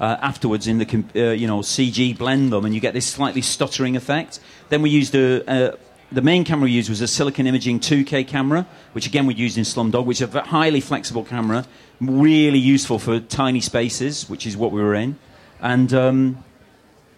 uh, 0.00 0.16
afterwards 0.22 0.66
in 0.66 0.78
the 0.78 1.04
uh, 1.14 1.32
you 1.32 1.46
know 1.46 1.58
CG 1.60 2.16
blend 2.16 2.52
them, 2.52 2.64
and 2.64 2.74
you 2.74 2.80
get 2.80 2.94
this 2.94 3.06
slightly 3.06 3.42
stuttering 3.42 3.96
effect. 3.96 4.40
Then 4.70 4.82
we 4.82 4.90
used 4.90 5.14
a, 5.14 5.42
a 5.46 5.78
the 6.10 6.22
main 6.22 6.44
camera 6.44 6.64
we 6.64 6.72
used 6.72 6.88
was 6.88 7.00
a 7.00 7.06
silicon 7.06 7.46
imaging 7.46 7.80
2K 7.80 8.26
camera, 8.26 8.66
which 8.92 9.06
again 9.06 9.26
we 9.26 9.34
used 9.34 9.58
in 9.58 9.64
Slumdog, 9.64 10.06
which 10.06 10.20
is 10.20 10.34
a 10.34 10.42
highly 10.42 10.80
flexible 10.80 11.22
camera, 11.22 11.66
really 12.00 12.58
useful 12.58 12.98
for 12.98 13.20
tiny 13.20 13.60
spaces, 13.60 14.28
which 14.28 14.46
is 14.46 14.56
what 14.56 14.72
we 14.72 14.80
were 14.80 14.94
in, 14.94 15.18
and 15.60 15.92
um, 15.92 16.44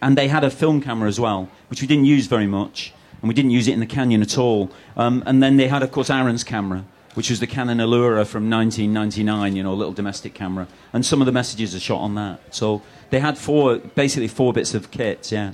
and 0.01 0.19
they 0.19 0.29
had 0.29 0.45
a 0.45 0.51
film 0.51 0.81
camera 0.81 1.09
as 1.09 1.21
well, 1.21 1.49
which 1.69 1.81
we 1.81 1.87
didn't 1.87 2.05
use 2.05 2.27
very 2.27 2.47
much, 2.47 2.93
and 3.21 3.29
we 3.29 3.35
didn't 3.35 3.53
use 3.53 3.69
it 3.69 3.73
in 3.73 3.81
the 3.81 3.87
canyon 3.87 4.21
at 4.21 4.37
all. 4.37 4.71
Um, 4.97 5.23
and 5.27 5.43
then 5.43 5.57
they 5.57 5.69
had, 5.69 5.83
of 5.83 5.93
course, 5.93 6.11
Aron's 6.11 6.43
camera, 6.43 6.85
which 7.15 7.31
was 7.31 7.39
the 7.39 7.47
Canon 7.47 7.79
Allura 7.79 8.27
from 8.27 8.51
1999, 8.51 9.55
you 9.55 9.63
know, 9.63 9.73
a 9.73 9.75
little 9.75 9.93
domestic 9.93 10.35
camera, 10.35 10.67
and 10.93 11.07
some 11.07 11.23
of 11.23 11.27
the 11.27 11.33
messages 11.33 11.75
are 11.75 11.81
shot 11.81 12.01
on 12.01 12.17
that. 12.17 12.41
So 12.55 12.83
they 13.11 13.21
had 13.21 13.39
four, 13.39 13.79
basically 13.79 14.29
four 14.29 14.53
bits 14.53 14.75
of 14.75 14.91
kit, 14.91 15.31
yeah. 15.31 15.53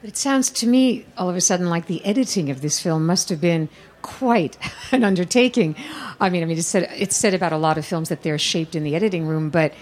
But 0.00 0.10
it 0.10 0.16
sounds 0.16 0.50
to 0.50 0.66
me 0.66 1.04
all 1.18 1.28
of 1.28 1.36
a 1.36 1.40
sudden 1.40 1.68
like 1.68 1.86
the 1.86 2.04
editing 2.04 2.50
of 2.50 2.62
this 2.62 2.80
film 2.80 3.06
must 3.06 3.28
have 3.28 3.40
been 3.40 3.68
quite 4.02 4.56
an 4.92 5.04
undertaking. 5.04 5.76
I 6.20 6.30
mean, 6.30 6.42
I 6.42 6.46
mean, 6.46 6.58
it's 6.58 6.66
said, 6.66 6.88
it's 6.94 7.16
said 7.16 7.34
about 7.34 7.52
a 7.52 7.58
lot 7.58 7.78
of 7.78 7.84
films 7.84 8.08
that 8.08 8.22
they're 8.22 8.38
shaped 8.38 8.74
in 8.74 8.82
the 8.82 8.94
editing 8.94 9.26
room, 9.26 9.50
but 9.50 9.74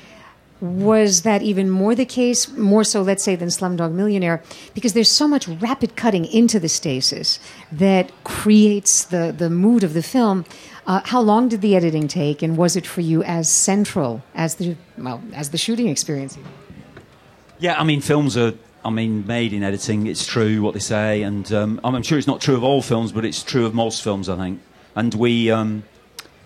was 0.61 1.23
that 1.23 1.43
even 1.43 1.71
more 1.71 1.95
the 1.95 2.05
case, 2.05 2.49
more 2.49 2.83
so, 2.83 3.03
let's 3.03 3.23
say, 3.23 3.37
than 3.37 3.49
Slumdog 3.49 3.93
Millionaire? 3.93 4.43
Because 4.75 4.93
there's 4.93 5.11
so 5.11 5.29
much 5.29 5.47
rapid 5.47 5.95
cutting 5.95 6.25
into 6.25 6.59
the 6.59 6.69
stasis 6.69 7.39
that 7.71 8.11
creates 8.25 9.05
the, 9.05 9.33
the 9.37 9.51
mood 9.51 9.85
of 9.85 9.95
the 9.95 10.03
film. 10.03 10.45
Uh, 10.85 11.01
how 11.05 11.21
long 11.21 11.49
did 11.49 11.61
the 11.61 11.77
editing 11.77 12.09
take, 12.09 12.43
and 12.43 12.57
was 12.57 12.75
it 12.75 12.87
for 12.87 13.03
you 13.03 13.23
as 13.23 13.49
central 13.49 14.23
as 14.35 14.57
the 14.57 14.75
well 14.97 15.23
as 15.33 15.51
the 15.51 15.59
shooting 15.59 15.87
experience? 15.87 16.37
Yeah, 17.61 17.79
I 17.79 17.85
mean, 17.85 18.01
films 18.01 18.37
are, 18.37 18.55
I 18.85 18.91
mean, 18.91 19.27
made 19.27 19.53
in 19.53 19.63
editing. 19.63 20.07
It's 20.07 20.27
true 20.27 20.63
what 20.63 20.75
they 20.75 20.81
say, 20.81 21.23
and 21.23 21.51
um, 21.53 21.81
I'm 21.83 22.03
sure 22.03 22.19
it's 22.19 22.27
not 22.27 22.41
true 22.41 22.55
of 22.55 22.63
all 22.63 22.81
films, 22.83 23.13
but 23.13 23.25
it's 23.25 23.43
true 23.43 23.67
of 23.67 23.75
most 23.75 24.03
films, 24.03 24.29
I 24.29 24.37
think. 24.37 24.61
And 24.95 25.15
we 25.15 25.51
um, 25.51 25.85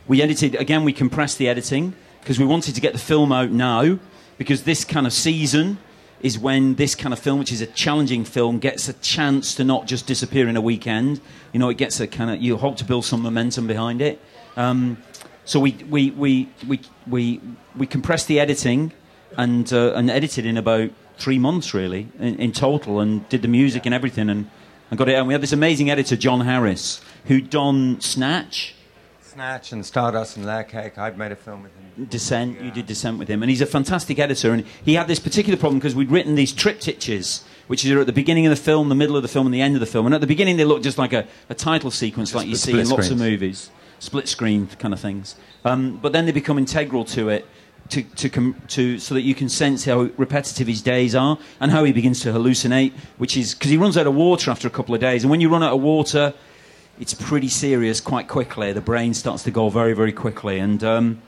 we 0.09 0.23
edited 0.23 0.55
again. 0.55 0.85
We 0.85 0.93
compressed 0.93 1.39
the 1.39 1.49
editing 1.49 1.95
because 2.21 2.39
we 2.39 2.47
wanted 2.47 2.75
to 2.75 2.81
get 2.81 2.93
the 2.93 2.99
film 2.99 3.33
out 3.33 3.51
now, 3.51 3.99
because 4.39 4.65
this 4.65 4.85
kind 4.85 5.07
of 5.07 5.13
season 5.13 5.79
is 6.23 6.39
when 6.39 6.77
this 6.77 6.95
kind 6.95 7.13
of 7.13 7.19
film, 7.19 7.39
which 7.39 7.53
is 7.53 7.61
a 7.61 7.67
challenging 7.67 8.25
film, 8.25 8.59
gets 8.59 8.89
a 8.89 8.93
chance 8.95 9.55
to 9.57 9.65
not 9.65 9.87
just 9.87 10.07
disappear 10.07 10.49
in 10.49 10.57
a 10.57 10.61
weekend. 10.61 11.21
You 11.53 11.61
know, 11.61 11.69
it 11.69 11.77
gets 11.77 12.01
a 12.01 12.07
kind 12.07 12.31
of 12.31 12.41
you 12.41 12.57
hope 12.57 12.77
to 12.79 12.85
build 12.85 13.05
some 13.05 13.23
momentum 13.23 13.67
behind 13.67 14.01
it. 14.01 14.21
Um, 14.57 14.99
so 15.45 15.61
we 15.61 15.73
we 15.91 16.11
we 16.13 16.49
we 16.67 16.81
we 17.07 17.41
we 17.77 17.87
compressed 17.87 18.29
the 18.29 18.41
editing 18.41 18.93
and 19.37 19.73
uh, 19.73 19.93
and 19.95 20.11
edited 20.11 20.47
in 20.47 20.57
about 20.57 20.91
three 21.19 21.39
months 21.39 21.75
really 21.75 22.09
in, 22.19 22.37
in 22.37 22.53
total, 22.53 23.01
and 23.01 23.29
did 23.29 23.43
the 23.43 23.49
music 23.49 23.87
and 23.87 23.95
everything, 23.95 24.29
and, 24.29 24.51
and 24.91 24.99
got 24.99 25.09
it. 25.09 25.15
And 25.15 25.27
we 25.27 25.35
had 25.35 25.43
this 25.43 25.53
amazing 25.53 25.91
editor, 25.91 26.17
John 26.17 26.41
Harris, 26.41 27.01
who'd 27.27 27.51
done 27.51 28.01
Snatch, 28.01 28.75
Snatch 29.33 29.73
and 29.73 29.85
Stardust 29.85 30.37
and 30.37 30.45
Layer 30.45 30.63
Cake. 30.63 30.99
I've 30.99 31.17
made 31.17 31.33
a 31.33 31.37
film 31.37 31.63
with 31.63 31.73
him. 31.75 32.05
Descent. 32.07 32.61
You 32.61 32.71
did 32.71 32.87
Descent 32.87 33.19
with 33.19 33.29
him, 33.29 33.43
and 33.43 33.49
he's 33.49 33.63
a 33.63 33.67
fantastic 33.67 34.19
editor. 34.19 34.53
And 34.53 34.67
he 34.85 34.95
had 34.95 35.09
this 35.09 35.19
particular 35.19 35.59
problem 35.59 35.79
because 35.79 35.95
we'd 35.95 36.11
written 36.11 36.35
these 36.35 36.53
triptychs, 36.53 37.43
which 37.67 37.87
are 37.87 38.01
at 38.01 38.07
the 38.07 38.13
beginning 38.13 38.45
of 38.45 38.51
the 38.51 38.57
film, 38.57 38.91
the 38.91 38.95
middle 38.95 39.17
of 39.17 39.23
the 39.23 39.29
film, 39.29 39.47
and 39.47 39.55
the 39.55 39.63
end 39.63 39.75
of 39.75 39.81
the 39.81 39.87
film. 39.87 40.05
And 40.05 40.15
at 40.15 40.21
the 40.21 40.27
beginning, 40.27 40.59
they 40.59 40.65
look 40.65 40.83
just 40.83 40.99
like 40.99 41.15
a, 41.15 41.27
a 41.49 41.55
title 41.55 41.91
sequence, 41.91 42.35
like 42.35 42.47
you 42.47 42.57
see 42.57 42.79
in 42.79 42.85
split 42.85 42.99
lots 42.99 43.11
of 43.11 43.19
movies, 43.19 43.71
split 44.01 44.29
screen 44.29 44.67
kind 44.79 44.93
of 44.93 45.01
things. 45.01 45.37
Um, 45.65 45.97
but 45.97 46.13
then 46.13 46.27
they 46.27 46.33
become 46.33 46.59
integral 46.59 47.07
to 47.07 47.31
it. 47.31 47.47
To, 47.93 48.03
to, 48.03 48.55
to, 48.69 48.99
so 48.99 49.15
that 49.15 49.21
you 49.21 49.35
can 49.35 49.51
sense 49.51 49.85
how 49.85 50.09
repetitive 50.17 50.67
his 50.67 50.81
days 50.81 51.15
are 51.15 51.37
and 51.61 51.71
how 51.71 51.85
he 51.85 51.93
begins 51.93 52.21
to 52.21 52.33
hallucinate, 52.33 52.93
which 53.19 53.37
is 53.37 53.53
because 53.53 53.71
he 53.71 53.77
runs 53.77 53.99
out 53.99 54.07
of 54.07 54.15
water 54.15 54.51
after 54.51 54.67
a 54.67 54.71
couple 54.71 54.95
of 54.95 55.01
days. 55.03 55.25
And 55.25 55.31
when 55.31 55.43
you 55.43 55.51
run 55.51 55.63
out 55.63 55.75
of 55.75 55.83
water, 55.83 56.33
it's 56.99 57.13
pretty 57.13 57.49
serious 57.49 58.01
quite 58.01 58.29
quickly. 58.29 58.73
The 58.73 58.81
brain 58.81 59.13
starts 59.13 59.43
to 59.43 59.51
go 59.51 59.69
very, 59.69 59.93
very 59.93 60.13
quickly, 60.13 60.59
and 60.59 60.83
um, 60.83 61.21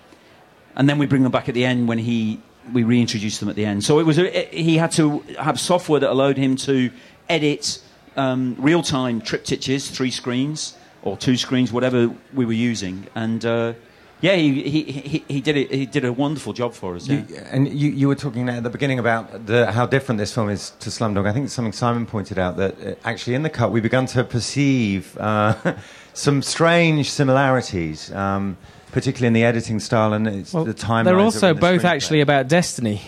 and 0.74 0.88
then 0.88 0.96
we 0.96 1.04
bring 1.04 1.22
them 1.22 1.32
back 1.32 1.50
at 1.50 1.54
the 1.54 1.66
end 1.66 1.86
when 1.86 1.98
he 1.98 2.40
we 2.72 2.82
reintroduce 2.82 3.40
them 3.40 3.50
at 3.50 3.56
the 3.56 3.66
end. 3.66 3.84
So 3.84 3.98
it 3.98 4.06
was 4.06 4.18
a, 4.18 4.46
he 4.46 4.78
had 4.78 4.92
to 4.92 5.20
have 5.38 5.60
software 5.60 6.00
that 6.00 6.10
allowed 6.10 6.38
him 6.38 6.56
to 6.56 6.90
edit 7.28 7.82
um, 8.16 8.56
real 8.58 8.82
time 8.82 9.20
triptychs, 9.20 9.90
three 9.90 10.10
screens 10.10 10.78
or 11.02 11.18
two 11.18 11.36
screens, 11.36 11.72
whatever 11.72 12.10
we 12.32 12.46
were 12.46 12.52
using, 12.72 13.06
and. 13.14 13.44
Uh, 13.44 13.74
yeah, 14.20 14.36
he, 14.36 14.62
he, 14.62 14.82
he, 14.82 15.24
he 15.28 15.40
did 15.40 15.56
it. 15.56 15.70
He 15.70 15.86
did 15.86 16.04
a 16.04 16.12
wonderful 16.12 16.52
job 16.52 16.72
for 16.72 16.94
us. 16.96 17.06
Yeah. 17.06 17.24
You, 17.28 17.36
and 17.50 17.68
you, 17.68 17.90
you 17.90 18.08
were 18.08 18.14
talking 18.14 18.48
at 18.48 18.62
the 18.62 18.70
beginning 18.70 18.98
about 18.98 19.46
the, 19.46 19.70
how 19.70 19.86
different 19.86 20.18
this 20.18 20.32
film 20.32 20.48
is 20.48 20.70
to 20.80 20.90
Slumdog. 20.90 21.26
I 21.26 21.32
think 21.32 21.44
it's 21.44 21.54
something 21.54 21.72
Simon 21.72 22.06
pointed 22.06 22.38
out 22.38 22.56
that 22.56 22.80
uh, 22.80 22.94
actually 23.04 23.34
in 23.34 23.42
the 23.42 23.50
cut 23.50 23.70
we 23.70 23.80
began 23.80 24.06
to 24.06 24.24
perceive 24.24 25.16
uh, 25.18 25.74
some 26.14 26.40
strange 26.42 27.10
similarities, 27.10 28.12
um, 28.12 28.56
particularly 28.92 29.26
in 29.26 29.32
the 29.34 29.44
editing 29.44 29.78
style 29.80 30.12
and 30.14 30.26
it's 30.26 30.52
the 30.52 30.72
timelines. 30.72 31.04
They're 31.04 31.18
also 31.18 31.52
the 31.52 31.60
both 31.60 31.82
screenplay. 31.82 31.84
actually 31.84 32.20
about 32.20 32.48
destiny, 32.48 33.02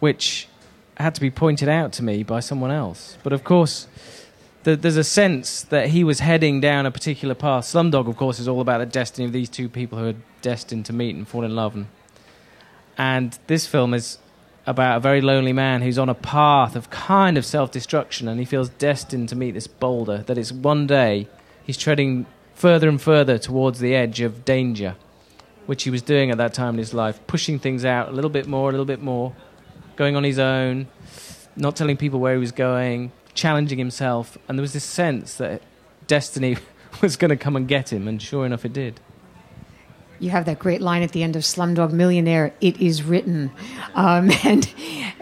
which 0.00 0.46
had 0.96 1.14
to 1.14 1.20
be 1.20 1.30
pointed 1.30 1.68
out 1.68 1.92
to 1.94 2.04
me 2.04 2.22
by 2.22 2.40
someone 2.40 2.70
else. 2.70 3.16
But 3.22 3.32
of 3.32 3.42
course, 3.42 3.88
th- 4.64 4.80
there's 4.80 4.96
a 4.96 5.04
sense 5.04 5.62
that 5.64 5.88
he 5.88 6.04
was 6.04 6.20
heading 6.20 6.60
down 6.60 6.86
a 6.86 6.90
particular 6.90 7.34
path. 7.34 7.64
Slumdog, 7.64 8.08
of 8.08 8.16
course, 8.16 8.38
is 8.38 8.46
all 8.46 8.60
about 8.60 8.78
the 8.78 8.86
destiny 8.86 9.26
of 9.26 9.32
these 9.32 9.48
two 9.48 9.68
people 9.68 9.98
who 9.98 10.10
are 10.10 10.14
destined 10.42 10.86
to 10.86 10.92
meet 10.92 11.14
and 11.14 11.26
fall 11.26 11.44
in 11.44 11.54
love. 11.54 11.74
And, 11.74 11.86
and 12.98 13.38
this 13.46 13.66
film 13.66 13.94
is 13.94 14.18
about 14.66 14.98
a 14.98 15.00
very 15.00 15.20
lonely 15.20 15.52
man 15.52 15.82
who's 15.82 15.98
on 15.98 16.08
a 16.08 16.14
path 16.14 16.76
of 16.76 16.90
kind 16.90 17.36
of 17.36 17.44
self 17.44 17.70
destruction 17.70 18.28
and 18.28 18.38
he 18.38 18.44
feels 18.44 18.68
destined 18.68 19.28
to 19.30 19.36
meet 19.36 19.52
this 19.52 19.66
boulder. 19.66 20.18
That 20.18 20.38
it's 20.38 20.52
one 20.52 20.86
day 20.86 21.28
he's 21.64 21.76
treading 21.76 22.26
further 22.54 22.88
and 22.88 23.00
further 23.00 23.38
towards 23.38 23.80
the 23.80 23.94
edge 23.94 24.20
of 24.20 24.44
danger, 24.44 24.94
which 25.66 25.84
he 25.84 25.90
was 25.90 26.02
doing 26.02 26.30
at 26.30 26.38
that 26.38 26.54
time 26.54 26.74
in 26.74 26.78
his 26.78 26.94
life, 26.94 27.18
pushing 27.26 27.58
things 27.58 27.84
out 27.84 28.08
a 28.08 28.12
little 28.12 28.30
bit 28.30 28.46
more, 28.46 28.68
a 28.68 28.72
little 28.72 28.86
bit 28.86 29.02
more, 29.02 29.34
going 29.96 30.16
on 30.16 30.24
his 30.24 30.38
own, 30.38 30.86
not 31.56 31.76
telling 31.76 31.96
people 31.96 32.20
where 32.20 32.34
he 32.34 32.40
was 32.40 32.52
going, 32.52 33.10
challenging 33.34 33.78
himself. 33.78 34.38
And 34.48 34.58
there 34.58 34.62
was 34.62 34.72
this 34.72 34.84
sense 34.84 35.36
that 35.36 35.62
destiny 36.06 36.56
was 37.02 37.16
going 37.16 37.30
to 37.30 37.36
come 37.36 37.56
and 37.56 37.66
get 37.66 37.92
him, 37.92 38.06
and 38.06 38.20
sure 38.20 38.46
enough, 38.46 38.64
it 38.64 38.72
did. 38.72 39.00
You 40.22 40.30
have 40.30 40.44
that 40.44 40.60
great 40.60 40.80
line 40.80 41.02
at 41.02 41.10
the 41.10 41.24
end 41.24 41.34
of 41.34 41.42
Slumdog 41.42 41.90
Millionaire, 41.90 42.54
it 42.60 42.80
is 42.80 43.02
written. 43.02 43.50
Um, 43.96 44.30
and 44.44 44.72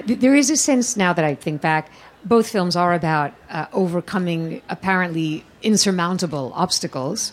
there 0.05 0.35
is 0.35 0.51
a 0.51 0.59
sense 0.59 0.95
now 0.95 1.15
that 1.15 1.25
I 1.25 1.35
think 1.35 1.63
back, 1.63 1.91
both 2.23 2.47
films 2.47 2.77
are 2.77 2.93
about 2.93 3.33
uh, 3.49 3.65
overcoming 3.73 4.61
apparently 4.69 5.43
insurmountable 5.63 6.53
obstacles. 6.55 7.33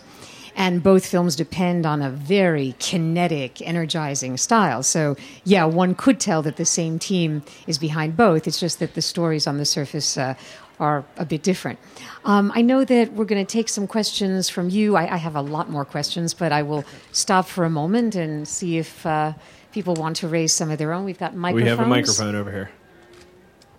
And 0.56 0.82
both 0.82 1.04
films 1.04 1.36
depend 1.36 1.84
on 1.84 2.00
a 2.00 2.10
very 2.10 2.74
kinetic, 2.78 3.60
energizing 3.60 4.38
style. 4.38 4.82
So, 4.82 5.16
yeah, 5.44 5.66
one 5.66 5.94
could 5.94 6.18
tell 6.18 6.40
that 6.42 6.56
the 6.56 6.64
same 6.64 6.98
team 6.98 7.42
is 7.66 7.78
behind 7.78 8.16
both. 8.16 8.48
It's 8.48 8.58
just 8.58 8.78
that 8.80 8.94
the 8.94 9.02
stories 9.02 9.46
on 9.46 9.58
the 9.58 9.66
surface 9.66 10.16
uh, 10.16 10.34
are 10.80 11.04
a 11.16 11.24
bit 11.24 11.42
different. 11.42 11.78
Um, 12.24 12.52
I 12.54 12.62
know 12.62 12.84
that 12.84 13.12
we're 13.12 13.24
going 13.24 13.44
to 13.44 13.50
take 13.50 13.68
some 13.68 13.86
questions 13.86 14.48
from 14.48 14.70
you. 14.70 14.96
I, 14.96 15.14
I 15.14 15.16
have 15.16 15.36
a 15.36 15.42
lot 15.42 15.70
more 15.70 15.84
questions, 15.84 16.34
but 16.34 16.52
I 16.52 16.62
will 16.62 16.84
stop 17.12 17.46
for 17.46 17.64
a 17.64 17.70
moment 17.70 18.14
and 18.14 18.46
see 18.46 18.78
if 18.78 19.04
uh, 19.04 19.32
people 19.72 19.94
want 19.94 20.16
to 20.16 20.28
raise 20.28 20.52
some 20.52 20.70
of 20.70 20.78
their 20.78 20.92
own. 20.92 21.04
We've 21.04 21.18
got 21.18 21.34
microphones. 21.34 21.64
We 21.64 21.68
have 21.68 21.80
a 21.80 21.86
microphone 21.86 22.34
over 22.34 22.50
here. 22.50 22.70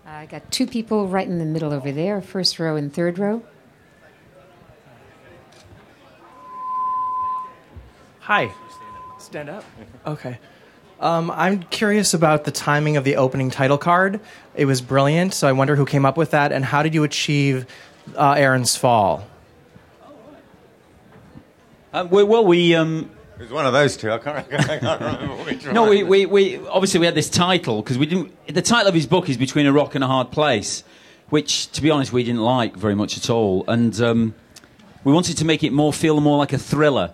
I 0.06 0.26
got 0.26 0.52
two 0.52 0.66
people 0.66 1.08
right 1.08 1.28
in 1.28 1.38
the 1.38 1.46
middle 1.46 1.72
over 1.72 1.92
there, 1.92 2.22
first 2.22 2.60
row 2.60 2.76
and 2.76 2.94
third 2.94 3.20
row. 3.20 3.44
Hi. 8.20 8.52
Stand 9.20 9.50
up. 9.50 9.64
Okay. 10.06 10.40
Um, 11.00 11.32
I'm 11.32 11.64
curious 11.64 12.14
about 12.14 12.44
the 12.44 12.52
timing 12.52 12.98
of 12.98 13.06
the 13.06 13.16
opening 13.16 13.50
title 13.50 13.78
card. 13.78 14.20
It 14.54 14.66
was 14.66 14.82
brilliant, 14.82 15.34
so 15.34 15.48
I 15.48 15.54
wonder 15.54 15.78
who 15.78 15.86
came 15.86 16.06
up 16.06 16.18
with 16.18 16.32
that, 16.32 16.52
and 16.52 16.66
how 16.66 16.84
did 16.84 16.94
you 16.94 17.04
achieve 17.06 17.66
uh, 18.18 18.36
Aron's 18.38 18.76
fall? 18.76 19.26
Uh, 21.94 22.06
well, 22.10 22.28
well, 22.28 22.46
we. 22.46 22.76
Um, 22.76 23.10
It 23.38 23.44
was 23.44 23.52
one 23.52 23.66
of 23.66 23.72
those 23.72 23.96
two. 23.96 24.12
I 24.12 24.18
can't, 24.18 24.38
I 24.54 24.78
can't 24.80 25.02
remember 25.02 25.44
which 25.46 25.66
one. 25.66 25.74
No, 25.74 25.90
we, 25.90 26.04
we, 26.04 26.26
we 26.26 26.68
obviously 26.68 27.00
we 27.00 27.06
had 27.06 27.16
this 27.16 27.30
title 27.30 27.82
because 27.82 27.98
we 27.98 28.06
didn't. 28.06 28.34
The 28.54 28.62
title 28.62 28.90
of 28.90 28.94
his 28.94 29.08
book 29.08 29.30
is 29.30 29.38
Between 29.38 29.66
a 29.66 29.72
Rock 29.72 29.96
and 29.96 30.04
a 30.04 30.08
Hard 30.08 30.32
Place, 30.32 30.84
which, 31.30 31.72
to 31.72 31.82
be 31.82 31.90
honest, 31.90 32.12
we 32.12 32.26
didn't 32.26 32.42
like 32.42 32.76
very 32.76 32.96
much 32.96 33.18
at 33.18 33.30
all, 33.30 33.64
and 33.70 34.00
um, 34.02 34.36
we 35.06 35.14
wanted 35.14 35.38
to 35.38 35.46
make 35.46 35.64
it 35.64 35.72
more 35.72 35.94
feel 35.94 36.20
more 36.20 36.38
like 36.38 36.52
a 36.52 36.58
thriller. 36.58 37.14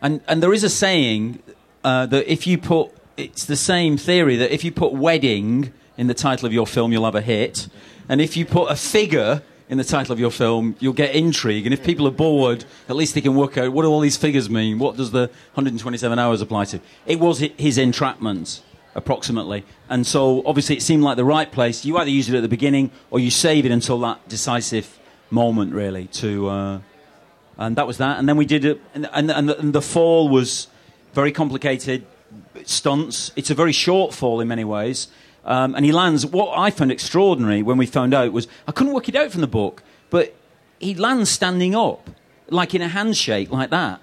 And 0.00 0.20
and 0.28 0.40
there 0.40 0.52
is 0.52 0.62
a 0.62 0.70
saying 0.70 1.42
uh, 1.82 2.06
that 2.06 2.30
if 2.32 2.46
you 2.46 2.56
put 2.56 2.92
it's 3.16 3.44
the 3.44 3.56
same 3.56 3.96
theory 3.96 4.36
that 4.36 4.52
if 4.52 4.64
you 4.64 4.72
put 4.72 4.92
wedding 4.92 5.72
in 5.96 6.06
the 6.06 6.14
title 6.14 6.46
of 6.46 6.52
your 6.52 6.66
film, 6.66 6.92
you'll 6.92 7.04
have 7.04 7.14
a 7.14 7.22
hit, 7.22 7.68
and 8.08 8.20
if 8.20 8.36
you 8.36 8.44
put 8.44 8.70
a 8.70 8.76
figure 8.76 9.42
in 9.68 9.78
the 9.78 9.84
title 9.84 10.12
of 10.12 10.20
your 10.20 10.30
film, 10.30 10.76
you'll 10.78 10.92
get 10.92 11.14
intrigue. 11.14 11.66
And 11.66 11.74
if 11.74 11.84
people 11.84 12.06
are 12.06 12.12
bored, 12.12 12.64
at 12.88 12.94
least 12.94 13.14
they 13.14 13.20
can 13.20 13.34
work 13.34 13.58
out 13.58 13.72
what 13.72 13.82
do 13.82 13.88
all 13.88 14.00
these 14.00 14.16
figures 14.16 14.48
mean? 14.48 14.78
What 14.78 14.96
does 14.96 15.10
the 15.10 15.28
127 15.54 16.18
hours 16.18 16.40
apply 16.40 16.66
to? 16.66 16.80
It 17.04 17.18
was 17.18 17.40
his 17.40 17.78
entrapment, 17.78 18.62
approximately. 18.94 19.64
And 19.88 20.06
so 20.06 20.46
obviously 20.46 20.76
it 20.76 20.82
seemed 20.82 21.02
like 21.02 21.16
the 21.16 21.24
right 21.24 21.50
place. 21.50 21.84
You 21.84 21.96
either 21.98 22.10
use 22.10 22.28
it 22.28 22.36
at 22.36 22.42
the 22.42 22.48
beginning 22.48 22.92
or 23.10 23.18
you 23.18 23.30
save 23.30 23.66
it 23.66 23.72
until 23.72 23.98
that 24.00 24.28
decisive 24.28 24.98
moment, 25.30 25.74
really, 25.74 26.06
to. 26.06 26.48
Uh, 26.48 26.80
and 27.58 27.74
that 27.76 27.88
was 27.88 27.98
that. 27.98 28.20
And 28.20 28.28
then 28.28 28.36
we 28.36 28.46
did 28.46 28.64
it, 28.64 28.80
and, 28.94 29.08
and, 29.12 29.30
and, 29.30 29.48
the, 29.48 29.58
and 29.58 29.72
the 29.72 29.82
fall 29.82 30.28
was 30.28 30.68
very 31.12 31.32
complicated 31.32 32.06
stunts. 32.64 33.30
It's 33.36 33.50
a 33.50 33.54
very 33.54 33.72
short 33.72 34.14
fall 34.14 34.40
in 34.40 34.48
many 34.48 34.64
ways. 34.64 35.08
Um, 35.44 35.74
and 35.74 35.84
he 35.84 35.92
lands. 35.92 36.26
What 36.26 36.58
I 36.58 36.70
found 36.70 36.90
extraordinary 36.90 37.62
when 37.62 37.76
we 37.78 37.86
found 37.86 38.14
out 38.14 38.32
was 38.32 38.48
I 38.66 38.72
couldn't 38.72 38.92
work 38.92 39.08
it 39.08 39.14
out 39.14 39.30
from 39.30 39.42
the 39.42 39.46
book, 39.46 39.82
but 40.10 40.34
he 40.80 40.94
lands 40.94 41.30
standing 41.30 41.74
up, 41.74 42.10
like 42.50 42.74
in 42.74 42.82
a 42.82 42.88
handshake, 42.88 43.50
like 43.50 43.70
that, 43.70 44.00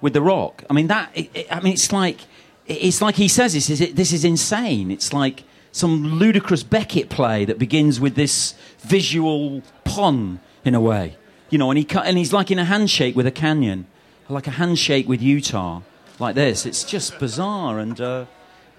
with 0.00 0.12
the 0.12 0.22
rock. 0.22 0.62
I 0.70 0.72
mean 0.72 0.86
that. 0.86 1.10
It, 1.14 1.30
it- 1.34 1.46
I 1.50 1.60
mean 1.60 1.72
it's 1.72 1.92
like 1.92 2.20
it's 2.66 3.02
like 3.02 3.16
he 3.16 3.26
says 3.26 3.54
this 3.54 3.68
is 3.70 3.92
this 3.94 4.12
is 4.12 4.24
insane. 4.24 4.90
It's 4.92 5.12
like 5.12 5.42
some 5.72 6.04
ludicrous 6.18 6.62
Beckett 6.62 7.08
play 7.08 7.44
that 7.44 7.58
begins 7.58 7.98
with 7.98 8.14
this 8.14 8.54
visual 8.78 9.62
pun 9.84 10.38
in 10.64 10.74
a 10.76 10.80
way, 10.80 11.16
you 11.50 11.58
know. 11.58 11.70
And 11.72 11.78
he 11.78 11.86
and 12.04 12.16
he's 12.16 12.32
like 12.32 12.52
in 12.52 12.58
a 12.60 12.64
handshake 12.64 13.16
with 13.16 13.26
a 13.26 13.32
canyon, 13.32 13.86
like 14.28 14.46
a 14.46 14.52
handshake 14.52 15.08
with 15.08 15.20
Utah, 15.20 15.80
like 16.18 16.34
this. 16.34 16.66
It's 16.66 16.84
just 16.84 17.18
bizarre 17.18 17.78
and. 17.78 18.00
Uh, 18.00 18.26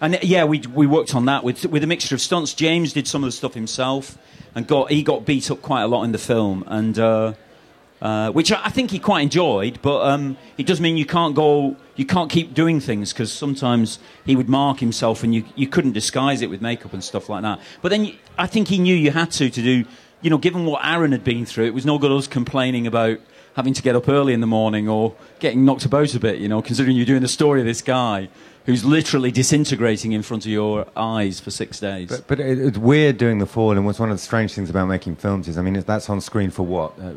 and 0.01 0.21
yeah, 0.21 0.43
we, 0.43 0.59
we 0.59 0.85
worked 0.85 1.15
on 1.15 1.27
that 1.27 1.45
with, 1.45 1.65
with 1.65 1.81
a 1.81 1.87
mixture 1.87 2.13
of 2.13 2.19
stunts. 2.19 2.53
James 2.53 2.91
did 2.91 3.07
some 3.07 3.23
of 3.23 3.27
the 3.29 3.31
stuff 3.31 3.53
himself, 3.53 4.17
and 4.53 4.67
got 4.67 4.91
he 4.91 5.01
got 5.01 5.25
beat 5.25 5.49
up 5.49 5.61
quite 5.61 5.83
a 5.83 5.87
lot 5.87 6.03
in 6.03 6.11
the 6.11 6.17
film, 6.17 6.65
and 6.67 6.99
uh, 6.99 7.33
uh, 8.01 8.29
which 8.31 8.51
I 8.51 8.65
I 8.65 8.69
think 8.69 8.91
he 8.91 8.99
quite 8.99 9.21
enjoyed. 9.21 9.81
But 9.81 10.05
um, 10.05 10.35
it 10.57 10.65
does 10.65 10.81
mean 10.81 10.97
you 10.97 11.05
can't 11.05 11.33
go, 11.33 11.77
you 11.95 12.05
can't 12.05 12.29
keep 12.29 12.53
doing 12.53 12.81
things 12.81 13.13
because 13.13 13.31
sometimes 13.31 13.99
he 14.25 14.35
would 14.35 14.49
mark 14.49 14.79
himself, 14.79 15.23
and 15.23 15.33
you 15.33 15.45
you 15.55 15.67
couldn't 15.67 15.93
disguise 15.93 16.41
it 16.41 16.49
with 16.49 16.61
makeup 16.61 16.91
and 16.91 17.01
stuff 17.01 17.29
like 17.29 17.43
that. 17.43 17.61
But 17.81 17.89
then 17.89 18.05
you, 18.05 18.15
I 18.37 18.45
think 18.45 18.67
he 18.67 18.79
knew 18.79 18.95
you 18.95 19.11
had 19.11 19.31
to 19.31 19.49
to 19.49 19.61
do, 19.61 19.85
you 20.21 20.29
know, 20.29 20.37
given 20.37 20.65
what 20.65 20.83
Aron 20.83 21.13
had 21.13 21.23
been 21.23 21.45
through, 21.45 21.65
it 21.65 21.73
was 21.73 21.85
no 21.85 21.97
good 21.97 22.11
us 22.11 22.27
complaining 22.27 22.87
about 22.87 23.19
having 23.55 23.73
to 23.73 23.81
get 23.81 23.95
up 23.95 24.09
early 24.09 24.33
in 24.33 24.41
the 24.41 24.47
morning 24.47 24.89
or 24.89 25.15
getting 25.39 25.63
knocked 25.63 25.85
about 25.85 26.13
a 26.15 26.19
bit, 26.19 26.39
you 26.39 26.47
know, 26.47 26.61
considering 26.61 26.95
you're 26.95 27.05
doing 27.05 27.21
the 27.21 27.27
story 27.27 27.59
of 27.59 27.65
this 27.65 27.81
guy 27.81 28.29
who's 28.65 28.85
literally 28.85 29.29
disintegrating 29.29 30.13
in 30.13 30.21
front 30.21 30.45
of 30.45 30.51
your 30.51 30.87
eyes 30.95 31.39
for 31.39 31.51
six 31.51 31.79
days. 31.79 32.07
But, 32.09 32.27
but 32.27 32.39
it, 32.39 32.57
it's 32.57 32.77
weird 32.77 33.17
doing 33.17 33.39
the 33.39 33.45
fall, 33.45 33.71
and 33.71 33.85
what's 33.85 33.99
one 33.99 34.09
of 34.09 34.17
the 34.17 34.23
strange 34.23 34.53
things 34.53 34.69
about 34.69 34.87
making 34.87 35.17
films 35.17 35.47
is, 35.47 35.57
I 35.57 35.61
mean, 35.61 35.79
that's 35.81 36.09
on 36.09 36.21
screen 36.21 36.49
for 36.49 36.63
what, 36.63 36.93
uh, 36.97 37.11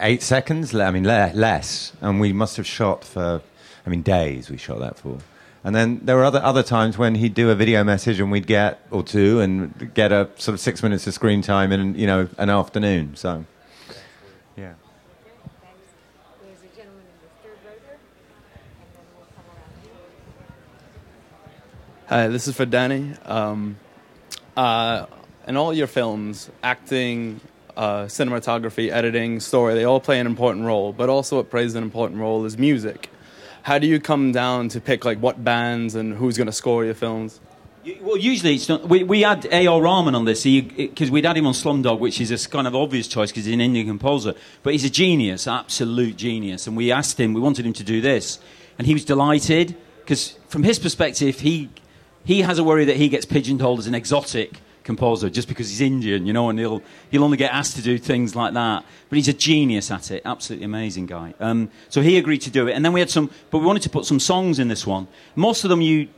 eight 0.00 0.22
seconds? 0.22 0.74
I 0.74 0.90
mean, 0.90 1.04
le- 1.04 1.32
less, 1.34 1.92
and 2.00 2.18
we 2.20 2.32
must 2.32 2.56
have 2.56 2.66
shot 2.66 3.04
for, 3.04 3.42
I 3.86 3.90
mean, 3.90 4.02
days. 4.02 4.48
We 4.48 4.56
shot 4.56 4.78
that 4.80 4.98
for, 4.98 5.18
and 5.62 5.76
then 5.76 6.00
there 6.02 6.16
were 6.16 6.24
other 6.24 6.42
other 6.42 6.62
times 6.62 6.96
when 6.98 7.16
he'd 7.16 7.34
do 7.34 7.50
a 7.50 7.54
video 7.54 7.84
message, 7.84 8.18
and 8.18 8.32
we'd 8.32 8.46
get 8.46 8.80
or 8.90 9.02
two, 9.02 9.40
and 9.40 9.92
get 9.92 10.10
a 10.10 10.30
sort 10.36 10.54
of 10.54 10.60
six 10.60 10.82
minutes 10.82 11.06
of 11.06 11.12
screen 11.12 11.42
time 11.42 11.70
in, 11.70 11.94
you 11.96 12.06
know, 12.06 12.28
an 12.38 12.48
afternoon. 12.48 13.14
So, 13.14 13.44
yeah. 14.56 14.72
Hi, 22.12 22.28
this 22.28 22.46
is 22.46 22.54
for 22.54 22.66
Danny. 22.66 23.12
Um, 23.24 23.78
uh, 24.54 25.06
in 25.48 25.56
all 25.56 25.72
your 25.72 25.86
films, 25.86 26.50
acting, 26.62 27.40
uh, 27.74 28.02
cinematography, 28.02 28.90
editing, 28.90 29.40
story, 29.40 29.72
they 29.72 29.84
all 29.84 29.98
play 29.98 30.20
an 30.20 30.26
important 30.26 30.66
role, 30.66 30.92
but 30.92 31.08
also 31.08 31.36
what 31.36 31.48
plays 31.48 31.74
an 31.74 31.82
important 31.82 32.20
role 32.20 32.44
is 32.44 32.58
music. 32.58 33.08
How 33.62 33.78
do 33.78 33.86
you 33.86 33.98
come 33.98 34.30
down 34.30 34.68
to 34.68 34.78
pick 34.78 35.06
like 35.06 35.20
what 35.20 35.42
bands 35.42 35.94
and 35.94 36.12
who's 36.12 36.36
going 36.36 36.48
to 36.48 36.52
score 36.52 36.84
your 36.84 36.92
films? 36.92 37.40
Well, 38.02 38.18
usually 38.18 38.56
it's 38.56 38.68
not. 38.68 38.86
We, 38.86 39.04
we 39.04 39.22
had 39.22 39.46
A.R. 39.46 39.80
Rahman 39.80 40.14
on 40.14 40.26
this 40.26 40.44
because 40.44 41.10
we'd 41.10 41.24
had 41.24 41.38
him 41.38 41.46
on 41.46 41.54
Slumdog, 41.54 41.98
which 41.98 42.20
is 42.20 42.30
a 42.30 42.46
kind 42.46 42.66
of 42.66 42.76
obvious 42.76 43.08
choice 43.08 43.30
because 43.30 43.46
he's 43.46 43.54
an 43.54 43.62
Indian 43.62 43.86
composer. 43.86 44.34
But 44.62 44.74
he's 44.74 44.84
a 44.84 44.90
genius, 44.90 45.48
absolute 45.48 46.18
genius. 46.18 46.66
And 46.66 46.76
we 46.76 46.92
asked 46.92 47.18
him, 47.18 47.32
we 47.32 47.40
wanted 47.40 47.64
him 47.64 47.72
to 47.72 47.84
do 47.84 48.02
this. 48.02 48.38
And 48.76 48.86
he 48.86 48.92
was 48.92 49.06
delighted 49.06 49.74
because, 50.00 50.36
from 50.48 50.62
his 50.62 50.78
perspective, 50.78 51.40
he, 51.40 51.70
he 52.24 52.42
has 52.42 52.58
a 52.58 52.64
worry 52.64 52.84
that 52.84 52.96
he 52.96 53.08
gets 53.08 53.24
pigeonholed 53.24 53.78
as 53.78 53.86
an 53.86 53.94
exotic 53.94 54.60
composer 54.84 55.30
just 55.30 55.48
because 55.48 55.68
he's 55.68 55.80
Indian, 55.80 56.26
you 56.26 56.32
know, 56.32 56.50
and 56.50 56.58
he'll, 56.58 56.82
he'll 57.10 57.24
only 57.24 57.36
get 57.36 57.52
asked 57.52 57.76
to 57.76 57.82
do 57.82 57.98
things 57.98 58.34
like 58.34 58.54
that. 58.54 58.84
But 59.08 59.16
he's 59.16 59.28
a 59.28 59.32
genius 59.32 59.90
at 59.90 60.10
it, 60.10 60.22
absolutely 60.24 60.64
amazing 60.64 61.06
guy. 61.06 61.34
Um, 61.40 61.70
so 61.88 62.00
he 62.02 62.18
agreed 62.18 62.42
to 62.42 62.50
do 62.50 62.68
it. 62.68 62.72
And 62.72 62.84
then 62.84 62.92
we 62.92 63.00
had 63.00 63.10
some, 63.10 63.30
but 63.50 63.58
we 63.58 63.66
wanted 63.66 63.82
to 63.82 63.90
put 63.90 64.04
some 64.04 64.20
songs 64.20 64.58
in 64.58 64.68
this 64.68 64.86
one. 64.86 65.08
Most 65.36 65.64
of 65.64 65.70
them 65.70 65.80
you 65.80 66.08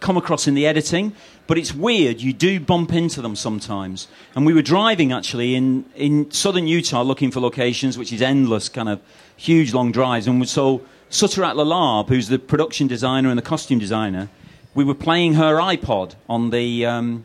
come 0.00 0.16
across 0.16 0.46
in 0.46 0.54
the 0.54 0.66
editing, 0.66 1.14
but 1.46 1.58
it's 1.58 1.74
weird. 1.74 2.20
You 2.20 2.32
do 2.32 2.58
bump 2.58 2.92
into 2.92 3.20
them 3.20 3.36
sometimes. 3.36 4.08
And 4.34 4.46
we 4.46 4.54
were 4.54 4.62
driving 4.62 5.12
actually 5.12 5.54
in, 5.54 5.84
in 5.94 6.30
southern 6.30 6.66
Utah 6.66 7.02
looking 7.02 7.30
for 7.30 7.40
locations, 7.40 7.98
which 7.98 8.12
is 8.12 8.22
endless, 8.22 8.68
kind 8.68 8.88
of 8.88 9.00
huge 9.36 9.74
long 9.74 9.92
drives. 9.92 10.26
And 10.26 10.48
so 10.48 10.82
Suttirat 11.10 11.54
Larlarb, 11.54 12.08
who's 12.08 12.28
the 12.28 12.38
production 12.38 12.86
designer 12.86 13.28
and 13.28 13.36
the 13.36 13.42
costume 13.42 13.78
designer, 13.78 14.30
we 14.74 14.84
were 14.84 14.94
playing 14.94 15.34
her 15.34 15.56
iPod 15.56 16.14
on 16.28 16.50
the. 16.50 16.86
Um, 16.86 17.24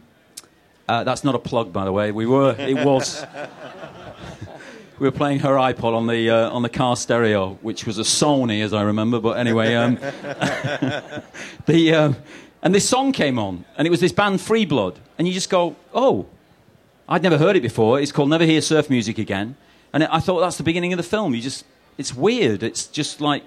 uh, 0.88 1.04
that's 1.04 1.24
not 1.24 1.36
a 1.36 1.40
plug, 1.40 1.74
by 1.74 1.86
the 1.86 1.92
way. 1.92 2.12
We 2.12 2.26
were. 2.26 2.56
It 2.58 2.86
was. 2.86 3.26
we 5.00 5.08
were 5.08 5.12
playing 5.12 5.40
her 5.40 5.56
iPod 5.56 5.96
on 5.96 6.08
the 6.08 6.30
uh, 6.30 6.50
on 6.50 6.62
the 6.62 6.70
car 6.70 6.96
stereo, 6.96 7.58
which 7.62 7.86
was 7.86 7.98
a 8.00 8.04
Sony, 8.04 8.64
as 8.64 8.74
I 8.74 8.84
remember. 8.84 9.20
But 9.20 9.38
anyway, 9.38 9.76
um, 9.76 9.96
the 11.66 11.94
uh, 11.94 12.14
and 12.62 12.74
this 12.74 12.88
song 12.88 13.12
came 13.12 13.38
on, 13.38 13.66
and 13.78 13.88
it 13.88 13.92
was 13.92 14.00
this 14.00 14.12
band 14.12 14.42
Free 14.42 14.66
Blood, 14.66 15.00
and 15.18 15.28
you 15.28 15.34
just 15.34 15.50
go, 15.50 15.76
oh, 15.94 16.26
I'd 17.08 17.22
never 17.22 17.38
heard 17.38 17.56
it 17.56 17.62
before. 17.62 18.00
It's 18.00 18.12
called 18.12 18.30
Never 18.30 18.46
Hear 18.46 18.62
Surf 18.62 18.90
Music 18.90 19.20
Again, 19.20 19.56
and 19.94 20.04
I 20.06 20.20
thought 20.20 20.40
that's 20.40 20.58
the 20.58 20.64
beginning 20.64 20.92
of 20.92 20.98
the 20.98 21.04
film. 21.04 21.36
You 21.36 21.42
just, 21.42 21.64
it's 21.98 22.16
weird. 22.16 22.64
It's 22.64 22.88
just 22.88 23.22
like, 23.22 23.44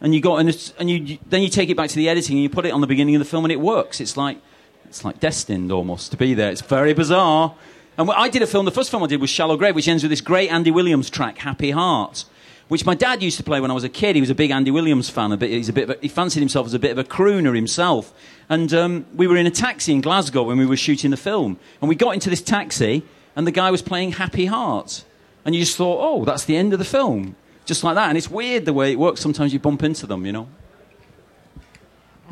and 0.00 0.14
you 0.14 0.20
go 0.20 0.36
and 0.36 0.72
and 0.78 0.90
you, 0.90 1.18
then 1.28 1.42
you 1.42 1.48
take 1.48 1.68
it 1.68 1.76
back 1.76 1.90
to 1.90 1.96
the 1.96 2.08
editing 2.08 2.36
and 2.36 2.42
you 2.42 2.48
put 2.50 2.66
it 2.66 2.72
on 2.72 2.80
the 2.80 2.86
beginning 2.86 3.14
of 3.14 3.20
the 3.20 3.24
film, 3.24 3.44
and 3.44 3.52
it 3.52 3.60
works. 3.60 4.00
It's 4.00 4.16
like, 4.16 4.38
it's 4.84 5.04
like 5.04 5.20
destined 5.20 5.70
almost 5.70 6.10
to 6.10 6.16
be 6.16 6.34
there. 6.34 6.50
It's 6.50 6.62
very 6.62 6.94
bizarre. 6.94 7.54
And 7.98 8.10
I 8.10 8.28
did 8.28 8.40
a 8.40 8.46
film. 8.46 8.64
The 8.64 8.70
first 8.70 8.90
film 8.90 9.02
I 9.02 9.06
did 9.06 9.20
was 9.20 9.30
Shallow 9.30 9.56
Grave, 9.56 9.74
which 9.74 9.88
ends 9.88 10.02
with 10.02 10.10
this 10.10 10.20
great 10.20 10.50
Andy 10.50 10.70
Williams 10.70 11.10
track, 11.10 11.38
Happy 11.38 11.70
Heart, 11.70 12.24
which 12.68 12.86
my 12.86 12.94
dad 12.94 13.22
used 13.22 13.36
to 13.36 13.42
play 13.42 13.60
when 13.60 13.70
I 13.70 13.74
was 13.74 13.84
a 13.84 13.88
kid. 13.90 14.14
He 14.14 14.20
was 14.22 14.30
a 14.30 14.34
big 14.34 14.50
Andy 14.50 14.70
Williams 14.70 15.10
fan. 15.10 15.32
A 15.32 15.36
bit, 15.36 15.50
he's 15.50 15.68
a 15.68 15.72
bit. 15.72 15.90
A, 15.90 15.98
he 16.00 16.08
fancied 16.08 16.40
himself 16.40 16.66
as 16.66 16.72
a 16.72 16.78
bit 16.78 16.92
of 16.92 16.98
a 16.98 17.04
crooner 17.04 17.54
himself. 17.54 18.14
And 18.48 18.72
um, 18.72 19.06
we 19.14 19.26
were 19.26 19.36
in 19.36 19.46
a 19.46 19.50
taxi 19.50 19.92
in 19.92 20.00
Glasgow 20.00 20.44
when 20.44 20.56
we 20.56 20.66
were 20.66 20.76
shooting 20.76 21.10
the 21.10 21.16
film, 21.16 21.58
and 21.80 21.88
we 21.88 21.94
got 21.94 22.14
into 22.14 22.30
this 22.30 22.42
taxi, 22.42 23.02
and 23.36 23.46
the 23.46 23.52
guy 23.52 23.70
was 23.70 23.82
playing 23.82 24.12
Happy 24.12 24.46
Heart, 24.46 25.04
and 25.44 25.54
you 25.54 25.60
just 25.60 25.76
thought, 25.76 25.98
oh, 26.00 26.24
that's 26.24 26.46
the 26.46 26.56
end 26.56 26.72
of 26.72 26.78
the 26.78 26.84
film, 26.84 27.36
just 27.64 27.84
like 27.84 27.94
that. 27.94 28.08
And 28.08 28.18
it's 28.18 28.30
weird 28.30 28.64
the 28.64 28.72
way 28.72 28.92
it 28.92 28.98
works. 28.98 29.20
Sometimes 29.20 29.52
you 29.52 29.58
bump 29.58 29.82
into 29.82 30.06
them, 30.06 30.26
you 30.26 30.32
know. 30.32 30.48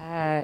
Uh, 0.00 0.42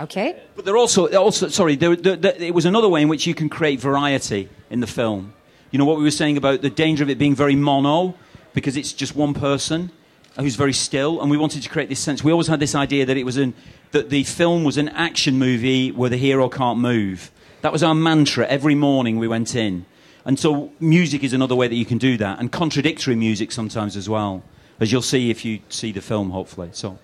okay. 0.00 0.42
But 0.56 0.64
they're 0.64 0.76
also, 0.76 1.08
also 1.14 1.48
sorry, 1.48 1.76
there, 1.76 1.96
there, 1.96 2.16
there, 2.16 2.34
it 2.36 2.54
was 2.54 2.64
another 2.64 2.88
way 2.88 3.02
in 3.02 3.08
which 3.08 3.26
you 3.26 3.34
can 3.34 3.48
create 3.48 3.80
variety 3.80 4.48
in 4.68 4.80
the 4.80 4.86
film. 4.86 5.32
You 5.70 5.78
know 5.78 5.84
what 5.84 5.98
we 5.98 6.02
were 6.02 6.10
saying 6.10 6.36
about 6.36 6.62
the 6.62 6.70
danger 6.70 7.04
of 7.04 7.10
it 7.10 7.18
being 7.18 7.34
very 7.34 7.54
mono, 7.54 8.14
because 8.52 8.76
it's 8.76 8.92
just 8.92 9.14
one 9.14 9.34
person 9.34 9.90
who's 10.38 10.56
very 10.56 10.72
still, 10.72 11.20
and 11.20 11.30
we 11.30 11.36
wanted 11.36 11.62
to 11.62 11.68
create 11.68 11.88
this 11.88 12.00
sense. 12.00 12.24
We 12.24 12.32
always 12.32 12.48
had 12.48 12.60
this 12.60 12.74
idea 12.74 13.06
that 13.06 13.16
it 13.16 13.24
was 13.24 13.36
an, 13.36 13.54
that 13.92 14.10
the 14.10 14.24
film 14.24 14.64
was 14.64 14.78
an 14.78 14.88
action 14.88 15.38
movie 15.38 15.92
where 15.92 16.10
the 16.10 16.16
hero 16.16 16.48
can't 16.48 16.78
move. 16.78 17.30
That 17.62 17.72
was 17.72 17.82
our 17.82 17.94
mantra 17.94 18.46
every 18.46 18.74
morning 18.74 19.18
we 19.18 19.28
went 19.28 19.54
in. 19.54 19.86
And 20.24 20.38
so 20.38 20.72
music 20.80 21.24
is 21.24 21.32
another 21.32 21.54
way 21.54 21.68
that 21.68 21.74
you 21.74 21.86
can 21.86 21.98
do 21.98 22.16
that, 22.18 22.38
and 22.38 22.52
contradictory 22.52 23.16
music 23.16 23.52
sometimes 23.52 23.96
as 23.96 24.08
well, 24.08 24.42
as 24.78 24.92
you'll 24.92 25.02
see 25.02 25.30
if 25.30 25.44
you 25.44 25.60
see 25.68 25.92
the 25.92 26.00
film, 26.00 26.30
hopefully. 26.30 26.70
So. 26.72 26.98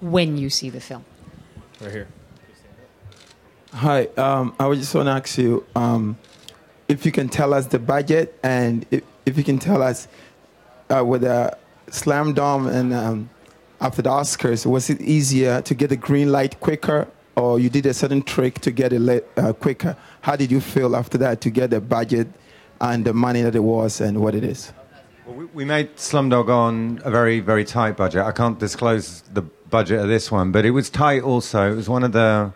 When 0.00 0.36
you 0.36 0.50
see 0.50 0.70
the 0.70 0.80
film. 0.80 1.04
Right 1.80 1.90
here. 1.90 2.08
Hi, 3.72 4.06
um, 4.16 4.54
I 4.58 4.66
was 4.66 4.78
just 4.78 4.94
want 4.94 5.06
to 5.06 5.12
ask 5.12 5.36
you 5.38 5.64
um, 5.76 6.16
if 6.88 7.04
you 7.04 7.12
can 7.12 7.28
tell 7.28 7.52
us 7.52 7.66
the 7.66 7.78
budget 7.78 8.38
and 8.42 8.86
if, 8.90 9.02
if 9.26 9.36
you 9.36 9.44
can 9.44 9.58
tell 9.58 9.82
us 9.82 10.08
uh, 10.88 11.02
whether 11.02 11.54
Slumdog 11.88 12.72
and 12.72 12.94
um, 12.94 13.30
after 13.80 14.02
the 14.02 14.10
Oscars, 14.10 14.64
was 14.64 14.90
it 14.90 15.00
easier 15.00 15.60
to 15.62 15.74
get 15.74 15.90
the 15.90 15.96
green 15.96 16.32
light 16.32 16.58
quicker 16.60 17.08
or 17.38 17.58
you 17.60 17.70
did 17.70 17.86
a 17.86 17.94
certain 17.94 18.22
trick 18.22 18.60
to 18.60 18.70
get 18.70 18.92
it 18.92 19.28
uh, 19.36 19.52
quicker? 19.52 19.96
How 20.22 20.36
did 20.36 20.50
you 20.50 20.60
feel 20.60 20.96
after 20.96 21.18
that 21.18 21.40
to 21.42 21.50
get 21.50 21.70
the 21.70 21.80
budget 21.80 22.28
and 22.80 23.04
the 23.04 23.12
money 23.12 23.42
that 23.42 23.54
it 23.54 23.62
was 23.62 24.00
and 24.00 24.20
what 24.20 24.34
it 24.34 24.44
is? 24.44 24.72
Well, 25.26 25.36
we, 25.36 25.44
we 25.46 25.64
made 25.64 25.96
Slumdog 25.96 26.48
on 26.48 27.00
a 27.04 27.10
very, 27.10 27.40
very 27.40 27.64
tight 27.64 27.96
budget. 27.96 28.22
I 28.22 28.32
can't 28.32 28.58
disclose 28.58 29.22
the 29.32 29.42
budget 29.42 30.00
of 30.00 30.08
this 30.08 30.30
one, 30.30 30.52
but 30.52 30.64
it 30.64 30.70
was 30.70 30.90
tight 30.90 31.22
also. 31.22 31.72
It 31.72 31.76
was 31.76 31.88
one 31.88 32.02
of 32.02 32.12
the 32.12 32.52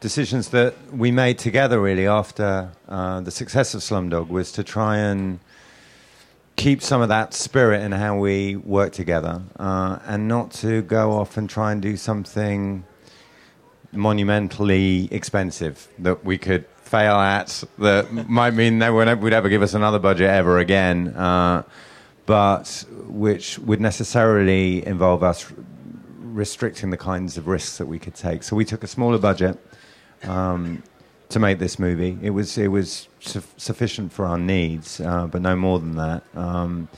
decisions 0.00 0.50
that 0.50 0.74
we 0.92 1.10
made 1.10 1.38
together 1.38 1.80
really 1.80 2.06
after 2.06 2.70
uh, 2.88 3.20
the 3.20 3.30
success 3.30 3.74
of 3.74 3.80
Slumdog 3.80 4.28
was 4.28 4.52
to 4.52 4.62
try 4.62 4.98
and 4.98 5.40
keep 6.56 6.82
some 6.82 7.02
of 7.02 7.08
that 7.08 7.34
spirit 7.34 7.82
in 7.82 7.92
how 7.92 8.16
we 8.16 8.54
work 8.56 8.92
together 8.92 9.42
uh, 9.58 9.98
and 10.04 10.28
not 10.28 10.52
to 10.52 10.82
go 10.82 11.12
off 11.12 11.36
and 11.36 11.50
try 11.50 11.72
and 11.72 11.82
do 11.82 11.96
something 11.96 12.84
monumentally 13.94 15.08
expensive 15.10 15.88
that 15.98 16.24
we 16.24 16.38
could 16.38 16.66
fail 16.82 17.16
at 17.16 17.64
that 17.78 18.12
might 18.28 18.52
mean 18.52 18.78
they 18.78 18.90
would 18.90 19.22
would 19.22 19.32
ever 19.32 19.48
give 19.48 19.62
us 19.62 19.74
another 19.74 19.98
budget 19.98 20.28
ever 20.28 20.58
again 20.58 21.08
uh, 21.08 21.62
but 22.26 22.84
which 23.06 23.58
would 23.60 23.80
necessarily 23.80 24.86
involve 24.86 25.22
us 25.22 25.50
restricting 26.18 26.90
the 26.90 26.96
kinds 26.96 27.36
of 27.36 27.46
risks 27.46 27.78
that 27.78 27.86
we 27.86 27.98
could 27.98 28.14
take 28.14 28.42
so 28.42 28.54
we 28.54 28.64
took 28.64 28.82
a 28.82 28.86
smaller 28.86 29.18
budget 29.18 29.58
um, 30.24 30.82
to 31.34 31.38
make 31.38 31.58
this 31.58 31.78
movie. 31.78 32.18
It 32.22 32.30
was 32.30 32.56
it 32.58 32.68
was 32.68 33.08
su- 33.20 33.42
sufficient 33.56 34.12
for 34.12 34.24
our 34.26 34.38
needs, 34.38 35.00
uh, 35.00 35.26
but 35.26 35.42
no 35.42 35.56
more 35.56 35.78
than 35.78 35.96
that. 35.96 36.22
Um, 36.34 36.88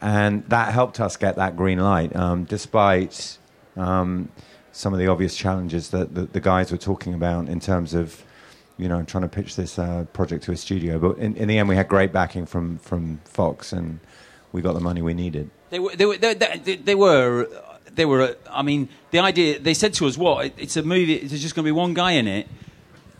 and 0.00 0.44
that 0.48 0.72
helped 0.72 1.00
us 1.00 1.16
get 1.16 1.36
that 1.36 1.56
green 1.56 1.78
light, 1.78 2.14
um, 2.16 2.44
despite 2.44 3.38
um, 3.76 4.28
some 4.72 4.92
of 4.92 4.98
the 4.98 5.06
obvious 5.06 5.36
challenges 5.36 5.90
that 5.90 6.14
the, 6.14 6.22
the 6.22 6.40
guys 6.40 6.72
were 6.72 6.78
talking 6.78 7.14
about 7.14 7.48
in 7.48 7.60
terms 7.60 7.94
of, 7.94 8.22
you 8.78 8.88
know, 8.88 9.02
trying 9.04 9.22
to 9.22 9.28
pitch 9.28 9.54
this 9.56 9.78
uh, 9.78 10.04
project 10.12 10.44
to 10.44 10.52
a 10.52 10.56
studio. 10.56 10.98
But 10.98 11.18
in, 11.18 11.36
in 11.36 11.48
the 11.48 11.58
end, 11.58 11.68
we 11.68 11.76
had 11.76 11.88
great 11.88 12.12
backing 12.12 12.46
from 12.46 12.78
from 12.78 13.20
Fox, 13.24 13.72
and 13.72 14.00
we 14.50 14.62
got 14.62 14.72
the 14.72 14.80
money 14.80 15.02
we 15.02 15.14
needed. 15.14 15.50
They 15.70 15.78
were, 15.78 15.94
they 15.94 16.06
were, 16.06 16.16
they, 16.16 16.34
they, 16.34 16.76
they 16.76 16.94
were, 16.94 17.48
they 17.94 18.04
were. 18.04 18.36
I 18.50 18.62
mean, 18.62 18.88
the 19.10 19.20
idea 19.20 19.58
they 19.58 19.74
said 19.74 19.94
to 19.94 20.06
us, 20.06 20.16
"What? 20.16 20.52
It's 20.56 20.76
a 20.76 20.82
movie. 20.82 21.18
There's 21.18 21.42
just 21.42 21.54
going 21.54 21.64
to 21.64 21.68
be 21.68 21.72
one 21.72 21.94
guy 21.94 22.12
in 22.12 22.26
it." 22.26 22.48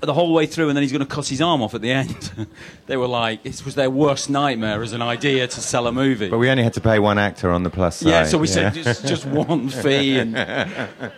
The 0.02 0.12
whole 0.12 0.32
way 0.32 0.46
through, 0.46 0.68
and 0.68 0.76
then 0.76 0.82
he's 0.82 0.90
going 0.90 1.06
to 1.06 1.14
cut 1.14 1.28
his 1.28 1.40
arm 1.40 1.62
off 1.62 1.74
at 1.74 1.80
the 1.80 1.92
end. 1.92 2.48
they 2.86 2.96
were 2.96 3.06
like, 3.06 3.46
it 3.46 3.64
was 3.64 3.76
their 3.76 3.88
worst 3.88 4.28
nightmare 4.28 4.82
as 4.82 4.92
an 4.92 5.00
idea 5.00 5.46
to 5.46 5.60
sell 5.60 5.86
a 5.86 5.92
movie. 5.92 6.28
But 6.28 6.38
we 6.38 6.50
only 6.50 6.64
had 6.64 6.74
to 6.74 6.80
pay 6.80 6.98
one 6.98 7.18
actor 7.18 7.50
on 7.50 7.62
the 7.62 7.70
plus 7.70 7.98
side. 7.98 8.08
Yeah, 8.08 8.24
so 8.24 8.38
we 8.38 8.48
yeah. 8.48 8.54
said 8.54 8.74
just, 8.74 9.06
just 9.06 9.26
one 9.48 9.68
fee 9.68 10.18
and 10.18 10.36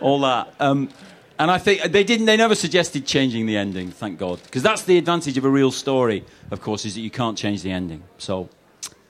all 0.01 0.19
that. 0.19 0.53
Um, 0.59 0.89
and 1.37 1.51
I 1.51 1.57
think 1.57 1.81
they 1.91 2.03
didn't. 2.03 2.27
They 2.27 2.37
never 2.37 2.55
suggested 2.55 3.05
changing 3.05 3.45
the 3.45 3.57
ending. 3.57 3.91
Thank 3.91 4.19
God, 4.19 4.41
because 4.43 4.63
that's 4.63 4.83
the 4.83 4.97
advantage 4.97 5.37
of 5.37 5.45
a 5.45 5.49
real 5.49 5.71
story. 5.71 6.23
Of 6.51 6.61
course, 6.61 6.85
is 6.85 6.95
that 6.95 7.01
you 7.01 7.11
can't 7.11 7.37
change 7.37 7.61
the 7.61 7.71
ending. 7.71 8.03
So, 8.17 8.49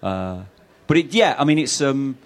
uh, 0.02 0.44
but 0.88 0.98
it, 0.98 1.14
yeah, 1.14 1.36
I 1.38 1.44
mean, 1.44 1.60
it's 1.60 1.82
um, 1.82 2.18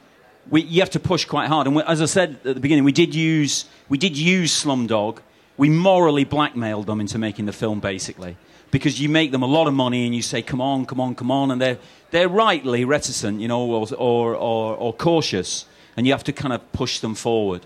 we, 0.50 0.62
you 0.62 0.82
have 0.82 0.90
to 0.92 1.00
push 1.00 1.26
quite 1.26 1.48
hard. 1.48 1.68
And 1.68 1.76
we, 1.76 1.84
as 1.84 2.02
I 2.02 2.06
said 2.06 2.40
at 2.46 2.56
the 2.56 2.60
beginning, 2.60 2.86
we 2.86 2.92
did 2.92 3.14
use 3.14 3.66
we 3.90 3.98
did 3.98 4.18
use 4.18 4.64
Slumdog. 4.64 5.20
We 5.60 5.68
morally 5.68 6.24
blackmailed 6.24 6.86
them 6.86 7.02
into 7.02 7.18
making 7.18 7.46
the 7.46 7.52
film, 7.52 7.82
basically, 7.82 8.38
because 8.72 9.02
you 9.02 9.10
make 9.10 9.32
them 9.32 9.44
a 9.44 9.46
lot 9.46 9.68
of 9.68 9.74
money 9.74 10.06
and 10.06 10.16
you 10.16 10.22
say, 10.22 10.42
"Come 10.42 10.62
on, 10.62 10.86
come 10.86 11.02
on, 11.02 11.16
come 11.16 11.30
on," 11.30 11.52
and 11.52 11.60
they're 11.62 11.78
they're 12.12 12.30
rightly 12.30 12.86
reticent, 12.86 13.42
you 13.42 13.50
know, 13.50 13.60
or 13.60 13.86
or, 13.98 14.36
or, 14.36 14.76
or 14.76 14.94
cautious, 14.94 15.66
and 15.98 16.08
you 16.08 16.14
have 16.14 16.24
to 16.24 16.32
kind 16.32 16.54
of 16.54 16.62
push 16.72 17.00
them 17.00 17.14
forward, 17.14 17.66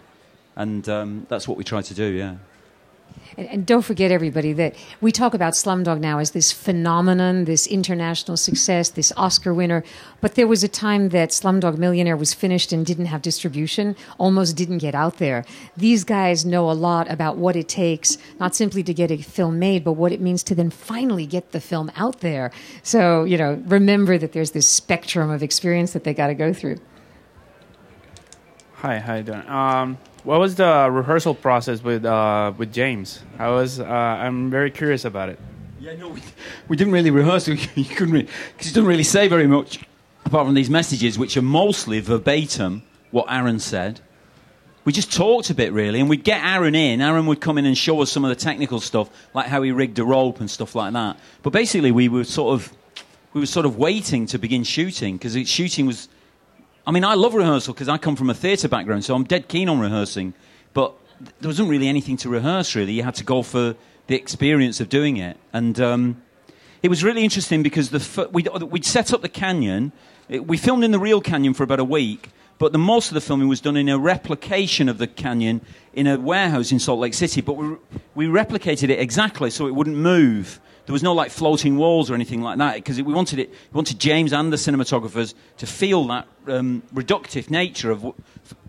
and 0.56 0.90
um, 0.90 1.28
that's 1.30 1.48
what 1.48 1.56
we 1.56 1.64
try 1.64 1.84
to 1.84 1.94
do. 1.94 2.06
Yeah. 2.06 2.38
And, 3.38 3.47
and 3.49 3.65
don't 3.65 3.82
forget, 3.82 4.12
everybody, 4.12 4.54
that 4.54 4.76
we 5.02 5.12
talk 5.12 5.34
about 5.34 5.54
Slumdog 5.54 5.99
now 5.99 6.19
as 6.19 6.32
this 6.32 6.52
phenomenon, 6.52 7.45
this 7.45 7.67
international 7.67 8.38
success, 8.38 8.89
this 8.89 9.12
Oscar 9.17 9.54
winner. 9.54 9.84
But 10.21 10.36
there 10.36 10.47
was 10.47 10.63
a 10.63 10.67
time 10.67 11.10
that 11.10 11.30
Slumdog 11.30 11.78
Millionaire 11.78 12.17
was 12.17 12.34
finished 12.34 12.71
and 12.71 12.86
didn't 12.86 13.08
have 13.08 13.21
distribution, 13.21 13.95
almost 14.17 14.56
didn't 14.56 14.78
get 14.80 14.95
out 14.95 15.17
there. 15.17 15.45
These 15.76 16.04
guys 16.04 16.45
know 16.45 16.69
a 16.69 16.73
lot 16.73 17.10
about 17.10 17.38
what 17.38 17.56
it 17.56 17.67
takes, 17.67 18.17
not 18.39 18.56
simply 18.56 18.84
to 18.84 18.93
get 18.93 19.12
a 19.12 19.17
film 19.17 19.60
made, 19.60 19.84
but 19.84 19.93
what 19.93 20.12
it 20.12 20.21
means 20.21 20.43
to 20.43 20.56
then 20.56 20.69
finally 20.69 21.26
get 21.26 21.52
the 21.52 21.60
film 21.60 21.91
out 21.95 22.19
there. 22.21 22.52
So, 22.84 23.23
you 23.23 23.38
know, 23.38 23.62
remember 23.65 24.17
that 24.17 24.34
there's 24.34 24.52
this 24.52 24.67
spectrum 24.67 25.30
of 25.30 25.41
experience 25.41 25.93
that 25.93 26.04
they 26.04 26.13
got 26.13 26.28
to 26.28 26.36
go 26.36 26.54
through. 26.54 26.78
Hi, 28.76 28.99
how 28.99 29.15
you 29.15 29.23
doing? 29.23 29.47
Um, 29.47 29.97
what 30.24 30.40
was 30.40 30.56
the 30.56 30.90
rehearsal 30.92 31.36
process 31.36 31.84
with 31.84 32.06
uh, 32.06 32.54
with 32.58 32.74
James? 32.74 33.22
I 33.38 33.50
was 33.50 33.80
uh, 33.80 33.86
I'm 33.86 34.50
very 34.50 34.72
curious 34.72 35.06
about 35.06 35.30
it. 35.30 35.40
Yeah, 35.80 35.96
no, 35.96 36.10
we, 36.10 36.22
we 36.70 36.78
didn't 36.78 36.94
really 36.94 37.12
rehearse. 37.12 37.48
You 37.76 37.86
couldn't 37.86 38.14
really 38.14 38.30
because 38.54 38.68
he 38.68 38.74
doesn't 38.74 38.86
really 38.86 39.04
say 39.04 39.28
very 39.28 39.48
much 39.48 39.80
apart 40.26 40.48
from 40.48 40.56
these 40.56 40.70
messages, 40.70 41.20
which 41.20 41.36
are 41.38 41.42
mostly 41.42 42.00
verbatim 42.00 42.84
what 43.12 43.26
Aron 43.30 43.60
said. 43.60 44.00
We 44.86 44.92
just 44.92 45.14
talked 45.14 45.50
a 45.50 45.54
bit 45.54 45.72
really, 45.72 46.00
and 46.00 46.10
we'd 46.10 46.24
get 46.24 46.44
Aron 46.44 46.76
in. 46.76 47.02
Aron 47.02 47.26
would 47.28 47.40
come 47.40 47.58
in 47.58 47.66
and 47.66 47.78
show 47.78 48.02
us 48.02 48.12
some 48.12 48.26
of 48.26 48.30
the 48.30 48.36
technical 48.36 48.82
stuff, 48.82 49.10
like 49.34 49.48
how 49.48 49.62
he 49.62 49.72
rigged 49.72 49.98
a 50.00 50.04
rope 50.04 50.40
and 50.40 50.50
stuff 50.50 50.76
like 50.76 50.92
that. 50.94 51.18
But 51.42 51.52
basically, 51.52 51.92
we 51.92 52.10
were 52.10 52.24
sort 52.24 52.54
of 52.54 52.74
we 53.34 53.40
were 53.40 53.48
sort 53.48 53.66
of 53.66 53.78
waiting 53.78 54.26
to 54.28 54.38
begin 54.38 54.64
shooting 54.64 55.18
because 55.18 55.36
shooting 55.50 55.86
was. 55.86 56.08
I 56.86 56.91
mean, 56.91 57.06
I 57.06 57.13
love 57.13 57.34
rehearsal 57.34 57.74
because 57.74 57.88
I 57.89 57.98
come 57.98 58.15
from 58.15 58.30
a 58.30 58.34
theatre 58.34 58.67
background, 58.67 59.06
so 59.06 59.15
I'm 59.15 59.24
dead 59.24 59.48
keen 59.48 59.69
on 59.69 59.80
rehearsing. 59.80 60.34
But 60.74 60.93
there 61.39 61.48
wasn't 61.48 61.69
really 61.69 61.88
anything 61.88 62.17
to 62.17 62.30
rehearse. 62.30 62.76
Really, 62.76 62.93
you 62.93 63.04
had 63.04 63.15
to 63.15 63.24
go 63.24 63.41
for 63.43 63.76
the 64.08 64.15
experience 64.15 64.82
of 64.82 64.89
doing 64.89 65.17
it, 65.17 65.38
and 65.54 65.80
um, 65.80 66.22
it 66.82 66.89
was 66.89 67.04
really 67.04 67.24
interesting 67.24 67.63
because 67.63 67.89
the 67.91 68.00
f- 68.00 68.32
we'd, 68.34 68.50
we'd 68.63 68.84
set 68.86 69.13
up 69.13 69.22
the 69.22 69.30
canyon. 69.30 69.93
It- 70.28 70.46
we 70.46 70.58
filmed 70.58 70.84
in 70.84 70.91
the 70.91 71.00
real 71.00 71.22
canyon 71.22 71.54
for 71.54 71.63
about 71.63 71.80
a 71.80 71.86
week, 71.86 72.32
but 72.60 72.74
the 72.74 72.78
most 72.80 73.08
of 73.10 73.13
the 73.13 73.22
filming 73.22 73.48
was 73.48 73.62
done 73.62 73.78
in 73.78 73.88
a 73.88 73.98
replication 73.98 74.89
of 74.89 74.98
the 74.98 75.08
canyon 75.08 75.62
in 75.93 76.06
a 76.08 76.19
warehouse 76.19 76.72
in 76.74 76.80
Salt 76.80 77.00
Lake 77.00 77.13
City. 77.13 77.39
But 77.39 77.54
we, 77.54 77.76
we 78.13 78.26
replicated 78.28 78.89
it 78.89 79.00
exactly 79.00 79.50
so 79.50 79.67
it 79.67 79.76
wouldn't 79.76 79.96
move. 79.98 80.60
There 80.86 80.93
was 80.93 81.04
no 81.04 81.13
like 81.13 81.32
floating 81.32 81.78
walls 81.78 82.12
or 82.12 82.13
anything 82.13 82.41
like 82.41 82.58
that 82.58 82.76
because 82.76 83.02
we 83.02 83.13
wanted 83.13 83.39
it. 83.39 83.50
We 83.72 83.78
wanted 83.78 84.00
James 84.00 84.34
and 84.34 84.52
the 84.52 84.58
cinematographers 84.58 85.34
to 85.58 85.65
feel 85.65 86.06
that 86.08 86.28
um, 86.48 86.84
reductive 86.93 87.50
nature 87.50 87.89
of 87.89 88.13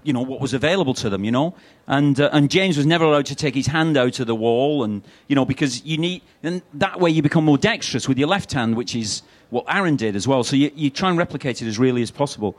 you 0.04 0.12
know 0.12 0.22
what 0.22 0.40
was 0.40 0.54
available 0.54 0.94
to 0.94 1.10
them. 1.10 1.24
You 1.24 1.32
know, 1.32 1.54
and 1.88 2.20
uh, 2.20 2.30
and 2.32 2.50
James 2.50 2.76
was 2.76 2.86
never 2.86 3.04
allowed 3.04 3.26
to 3.26 3.34
take 3.34 3.56
his 3.56 3.66
hand 3.66 3.96
out 3.96 4.20
of 4.20 4.28
the 4.28 4.34
wall, 4.34 4.84
and 4.84 5.02
you 5.26 5.34
know 5.34 5.44
because 5.44 5.84
you 5.84 5.98
need 5.98 6.22
and 6.44 6.62
that 6.74 7.00
way 7.00 7.10
you 7.10 7.20
become 7.20 7.44
more 7.44 7.58
dexterous 7.58 8.08
with 8.08 8.16
your 8.16 8.28
left 8.28 8.52
hand, 8.52 8.76
which 8.76 8.94
is 8.94 9.22
what 9.50 9.64
Aron 9.68 9.96
did 9.96 10.14
as 10.14 10.28
well. 10.28 10.44
So 10.44 10.54
you, 10.56 10.70
you 10.74 10.90
try 10.90 11.08
and 11.08 11.18
replicate 11.18 11.62
it 11.62 11.66
as 11.66 11.78
really 11.78 12.02
as 12.02 12.10
possible. 12.10 12.56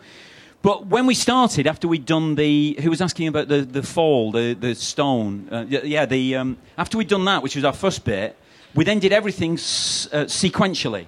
But 0.62 0.88
when 0.88 1.06
we 1.06 1.14
started, 1.14 1.68
after 1.68 1.88
we'd 1.88 2.08
done 2.08 2.34
the, 2.34 2.76
who 2.82 2.90
was 2.90 3.00
asking 3.00 3.28
about 3.28 3.50
the, 3.50 3.62
the 3.62 3.84
fall, 3.84 4.32
the, 4.32 4.54
the 4.54 4.74
stone, 4.74 5.48
uh, 5.52 5.66
yeah, 5.68 6.08
the, 6.08 6.38
um, 6.38 6.58
after 6.76 6.98
we'd 6.98 7.08
done 7.08 7.26
that, 7.26 7.44
which 7.44 7.56
was 7.56 7.64
our 7.64 7.74
first 7.74 8.04
bit, 8.04 8.36
we 8.76 8.84
then 8.84 9.00
did 9.00 9.12
everything 9.14 9.54
s- 9.54 10.08
uh, 10.12 10.26
sequentially. 10.26 11.08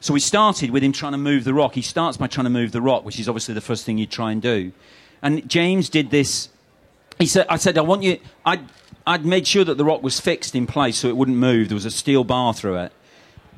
So 0.00 0.14
we 0.14 0.20
started 0.20 0.70
with 0.70 0.82
him 0.82 0.92
trying 0.92 1.12
to 1.12 1.18
move 1.18 1.44
the 1.44 1.52
rock. 1.52 1.74
He 1.74 1.82
starts 1.82 2.16
by 2.16 2.28
trying 2.28 2.44
to 2.44 2.50
move 2.50 2.70
the 2.72 2.80
rock, 2.80 3.04
which 3.04 3.18
is 3.18 3.28
obviously 3.28 3.54
the 3.54 3.60
first 3.60 3.84
thing 3.84 3.98
you'd 3.98 4.10
try 4.10 4.30
and 4.30 4.40
do. 4.40 4.72
And 5.22 5.48
James 5.48 5.88
did 5.88 6.10
this. 6.10 6.48
He 7.18 7.26
said, 7.26 7.46
I 7.50 7.56
said, 7.56 7.76
I 7.76 7.80
want 7.80 8.04
you, 8.04 8.18
I'd, 8.46 8.60
I'd 9.04 9.26
made 9.26 9.46
sure 9.46 9.64
that 9.64 9.76
the 9.76 9.84
rock 9.84 10.02
was 10.04 10.20
fixed 10.20 10.54
in 10.54 10.68
place 10.68 10.98
so 10.98 11.08
it 11.08 11.16
wouldn't 11.16 11.36
move. 11.36 11.68
There 11.68 11.74
was 11.74 11.84
a 11.84 11.90
steel 11.90 12.22
bar 12.22 12.54
through 12.54 12.76
it. 12.76 12.92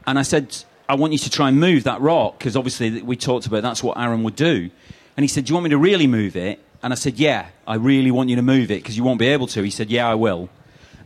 And 0.07 0.19
I 0.19 0.23
said, 0.23 0.57
I 0.89 0.95
want 0.95 1.13
you 1.13 1.19
to 1.19 1.31
try 1.31 1.49
and 1.49 1.61
move 1.61 1.85
that 1.85 2.01
rock 2.01 2.39
because 2.39 2.57
obviously 2.57 3.03
we 3.03 3.17
talked 3.17 3.47
about 3.47 3.63
that's 3.63 3.83
what 3.83 3.99
Aron 3.99 4.23
would 4.23 4.37
do. 4.37 4.71
And 5.17 5.25
he 5.25 5.29
said, 5.29 5.45
Do 5.45 5.51
you 5.51 5.55
want 5.55 5.65
me 5.65 5.71
to 5.71 5.79
really 5.79 6.07
move 6.07 6.37
it? 6.37 6.59
And 6.83 6.93
I 6.93 6.97
said, 6.97 7.19
Yeah, 7.19 7.49
I 7.67 7.75
really 7.75 8.11
want 8.11 8.31
you 8.31 8.37
to 8.37 8.43
move 8.43 8.71
it 8.71 8.83
because 8.83 8.97
you 8.97 9.05
won't 9.05 9.19
be 9.19 9.27
able 9.29 9.47
to. 9.49 9.63
He 9.63 9.71
said, 9.71 9.91
Yeah, 9.91 10.09
I 10.09 10.15
will. 10.15 10.49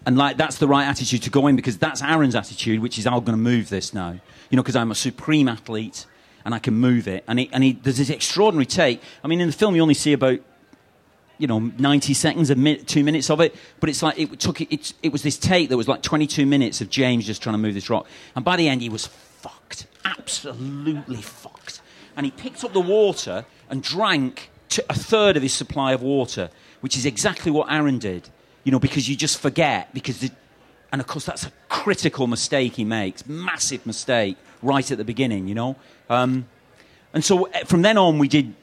And 0.07 0.19
like 0.19 0.37
that's 0.37 0.59
the 0.59 0.69
right 0.69 0.87
attitude 0.87 1.23
to 1.23 1.31
go 1.31 1.47
in 1.47 1.57
because 1.57 1.79
that's 1.79 2.03
Aron's 2.03 2.35
attitude, 2.35 2.81
which 2.81 2.99
is 2.99 3.07
I'm 3.07 3.13
going 3.13 3.27
to 3.27 3.37
move 3.37 3.71
this 3.71 3.95
now. 3.95 4.13
You 4.51 4.57
know, 4.57 4.63
because 4.63 4.77
I'm 4.77 4.91
a 4.91 4.95
supreme 4.95 5.49
athlete 5.49 6.07
and 6.45 6.55
I 6.55 6.59
can 6.59 6.75
move 6.75 7.09
it. 7.09 7.25
And, 7.27 7.39
he, 7.39 7.51
and 7.53 7.65
he, 7.65 7.73
there's 7.73 7.97
this 7.97 8.11
extraordinary 8.11 8.67
take. 8.67 9.01
I 9.23 9.29
mean, 9.29 9.41
in 9.41 9.47
the 9.47 9.53
film, 9.53 9.75
you 9.75 9.83
only 9.83 9.95
see 9.95 10.13
about 10.13 10.41
you 11.39 11.47
know 11.47 11.59
90 11.59 12.15
seconds, 12.15 12.51
a 12.51 12.55
minute, 12.55 12.87
two 12.87 13.03
minutes 13.03 13.31
of 13.31 13.41
it, 13.41 13.55
but 13.81 13.89
it's 13.89 14.03
like 14.03 14.19
it 14.19 14.39
took 14.39 14.61
it. 14.61 14.93
It 15.03 15.13
was 15.13 15.23
this 15.23 15.39
take 15.39 15.69
that 15.71 15.77
was 15.77 15.89
like 15.89 16.03
22 16.03 16.47
minutes 16.47 16.81
of 16.81 16.91
James 16.91 17.27
just 17.27 17.43
trying 17.43 17.55
to 17.55 17.59
move 17.59 17.75
this 17.75 17.91
rock, 17.91 18.07
and 18.37 18.45
by 18.45 18.57
the 18.57 18.69
end 18.69 18.83
he 18.83 18.89
was 18.89 19.07
fucked, 19.07 19.87
absolutely 20.05 21.23
fucked. 21.23 21.81
And 22.17 22.25
he 22.25 22.31
picked 22.31 22.63
up 22.63 22.73
the 22.73 22.81
water 22.81 23.45
and 23.69 23.83
drank 23.83 24.51
a 24.89 24.95
third 24.95 25.37
of 25.37 25.43
his 25.43 25.53
supply 25.53 25.93
of 25.93 26.03
water, 26.03 26.51
which 26.81 26.97
is 26.97 27.05
exactly 27.05 27.51
what 27.51 27.71
Aron 27.71 27.99
did. 27.99 28.29
You 28.65 28.73
know, 28.73 28.81
because 28.81 29.09
you 29.09 29.17
just 29.17 29.39
forget 29.39 29.93
because. 29.95 30.19
The, 30.19 30.31
and 30.95 31.01
of 31.01 31.09
course, 31.09 31.25
that's 31.25 31.45
a 31.45 31.51
critical 31.69 32.29
mistake 32.29 32.75
he 32.75 32.85
makes, 32.85 33.27
massive 33.27 33.85
mistake 33.85 34.37
right 34.63 34.89
at 34.93 34.97
the 34.97 35.03
beginning, 35.03 35.49
you 35.49 35.55
know. 35.57 35.75
Um, 36.09 36.47
and 37.13 37.25
so 37.25 37.47
eh, 37.47 37.65
from 37.65 37.83
then 37.83 37.99
on, 37.99 38.21
we 38.21 38.29
did. 38.29 38.55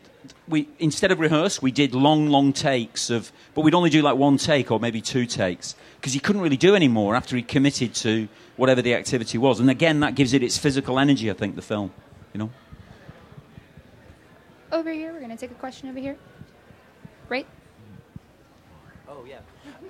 We 0.47 0.70
instead 0.80 1.12
of 1.12 1.20
rehearse, 1.20 1.62
we 1.62 1.72
did 1.72 1.93
long, 1.93 2.28
long 2.28 2.54
takes 2.54 3.10
of, 3.10 3.34
but 3.54 3.66
we'd 3.66 3.76
only 3.76 3.89
do 3.89 4.02
like 4.02 4.16
one 4.16 4.38
take 4.38 4.72
or 4.72 4.80
maybe 4.80 5.02
two 5.02 5.26
takes 5.26 5.76
because 5.97 6.14
he 6.14 6.22
couldn't 6.22 6.41
really 6.41 6.56
do 6.56 6.74
any 6.74 6.88
more 6.88 7.18
after 7.18 7.36
he 7.36 7.41
committed 7.41 7.93
to 7.95 8.30
whatever 8.56 8.82
the 8.82 8.95
activity 8.95 9.38
was. 9.38 9.60
And 9.60 9.70
again, 9.70 9.99
that 9.99 10.16
gives 10.16 10.32
it 10.34 10.41
its 10.41 10.58
physical 10.58 10.99
energy. 10.99 11.30
I 11.30 11.34
think 11.34 11.58
the 11.58 11.62
film, 11.62 11.91
you 12.34 12.39
know. 12.39 12.49
Over 14.72 14.93
here, 14.93 15.12
we're 15.12 15.20
going 15.20 15.32
to 15.32 15.38
take 15.38 15.52
a 15.52 15.60
question 15.60 15.89
over 15.89 15.99
here. 15.99 16.16
Right? 17.28 17.45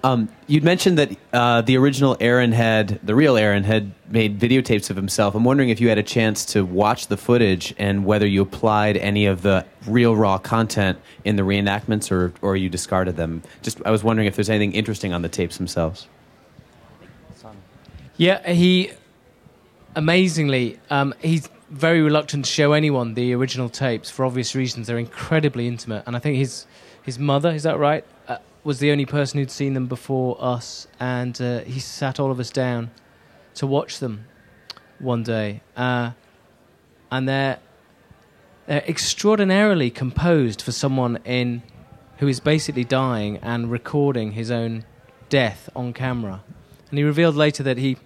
Um, 0.03 0.29
you'd 0.47 0.63
mentioned 0.63 0.97
that 0.97 1.15
uh, 1.31 1.61
the 1.61 1.77
original 1.77 2.17
Aron 2.19 2.51
had, 2.51 2.99
the 3.03 3.13
real 3.13 3.37
Aron 3.37 3.63
had 3.63 3.91
made 4.09 4.39
videotapes 4.39 4.89
of 4.89 4.95
himself. 4.95 5.35
I'm 5.35 5.43
wondering 5.43 5.69
if 5.69 5.79
you 5.79 5.89
had 5.89 5.99
a 5.99 6.03
chance 6.03 6.43
to 6.45 6.65
watch 6.65 7.07
the 7.07 7.17
footage 7.17 7.73
and 7.77 8.03
whether 8.03 8.25
you 8.25 8.41
applied 8.41 8.97
any 8.97 9.27
of 9.27 9.43
the 9.43 9.65
real 9.85 10.15
raw 10.15 10.39
content 10.39 10.99
in 11.23 11.35
the 11.35 11.43
reenactments 11.43 12.11
or, 12.11 12.33
or 12.41 12.55
you 12.55 12.67
discarded 12.67 13.15
them. 13.15 13.43
Just, 13.61 13.79
I 13.85 13.91
was 13.91 14.03
wondering 14.03 14.27
if 14.27 14.35
there's 14.35 14.49
anything 14.49 14.73
interesting 14.73 15.13
on 15.13 15.21
the 15.21 15.29
tapes 15.29 15.57
themselves. 15.57 16.07
Yeah, 18.17 18.51
he 18.51 18.91
amazingly 19.95 20.79
um, 20.91 21.15
he's 21.21 21.49
very 21.71 22.01
reluctant 22.01 22.45
to 22.45 22.51
show 22.51 22.73
anyone 22.73 23.15
the 23.15 23.33
original 23.33 23.67
tapes 23.67 24.11
for 24.11 24.25
obvious 24.25 24.53
reasons. 24.53 24.85
They're 24.85 24.99
incredibly 24.99 25.67
intimate, 25.67 26.03
and 26.05 26.15
I 26.15 26.19
think 26.19 26.37
his 26.37 26.67
his 27.01 27.17
mother 27.17 27.49
is 27.49 27.63
that 27.63 27.79
right 27.79 28.05
uh, 28.27 28.37
was 28.63 28.79
the 28.79 28.91
only 28.91 29.05
person 29.05 29.39
who'd 29.39 29.51
seen 29.51 29.73
them 29.73 29.87
before 29.87 30.37
us, 30.39 30.87
and 30.99 31.39
uh, 31.41 31.59
he 31.61 31.79
sat 31.79 32.19
all 32.19 32.31
of 32.31 32.39
us 32.39 32.49
down 32.49 32.91
to 33.55 33.67
watch 33.67 33.99
them 33.99 34.25
one 34.99 35.23
day, 35.23 35.61
uh, 35.75 36.11
and 37.11 37.27
they're 37.27 37.59
they're 38.67 38.83
extraordinarily 38.87 39.89
composed 39.89 40.61
for 40.61 40.71
someone 40.71 41.17
in 41.25 41.63
who 42.17 42.27
is 42.27 42.39
basically 42.39 42.83
dying 42.83 43.37
and 43.37 43.71
recording 43.71 44.33
his 44.33 44.51
own 44.51 44.85
death 45.29 45.69
on 45.75 45.91
camera. 45.91 46.43
And 46.89 46.99
he 46.99 47.03
revealed 47.03 47.35
later 47.35 47.63
that 47.63 47.77
he 47.77 47.97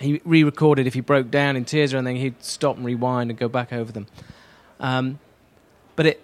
he 0.00 0.20
re-recorded 0.24 0.86
if 0.86 0.94
he 0.94 1.00
broke 1.00 1.30
down 1.30 1.54
in 1.54 1.64
tears 1.64 1.94
or 1.94 1.98
anything, 1.98 2.16
he'd 2.16 2.42
stop 2.42 2.76
and 2.76 2.84
rewind 2.84 3.30
and 3.30 3.38
go 3.38 3.48
back 3.48 3.72
over 3.72 3.92
them. 3.92 4.06
Um, 4.80 5.20
but 5.94 6.06
it 6.06 6.22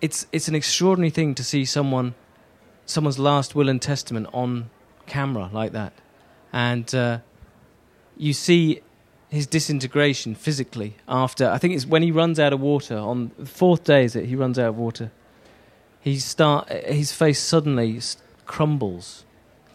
it's 0.00 0.26
it's 0.30 0.48
an 0.48 0.54
extraordinary 0.54 1.10
thing 1.10 1.34
to 1.34 1.42
see 1.42 1.64
someone 1.64 2.14
someone's 2.88 3.18
last 3.18 3.54
will 3.54 3.68
and 3.68 3.80
testament 3.80 4.26
on 4.32 4.70
camera 5.06 5.50
like 5.52 5.72
that, 5.72 5.92
and 6.52 6.94
uh, 6.94 7.18
you 8.16 8.32
see 8.32 8.80
his 9.28 9.46
disintegration 9.46 10.34
physically 10.34 10.96
after. 11.06 11.48
I 11.48 11.58
think 11.58 11.74
it's 11.74 11.86
when 11.86 12.02
he 12.02 12.10
runs 12.10 12.40
out 12.40 12.52
of 12.52 12.60
water 12.60 12.96
on 12.96 13.30
the 13.38 13.46
fourth 13.46 13.84
day. 13.84 14.04
Is 14.04 14.16
it 14.16 14.24
he 14.26 14.34
runs 14.34 14.58
out 14.58 14.70
of 14.70 14.78
water? 14.78 15.10
He 16.00 16.18
start 16.18 16.68
his 16.68 17.12
face 17.12 17.38
suddenly 17.38 18.00
crumbles 18.46 19.24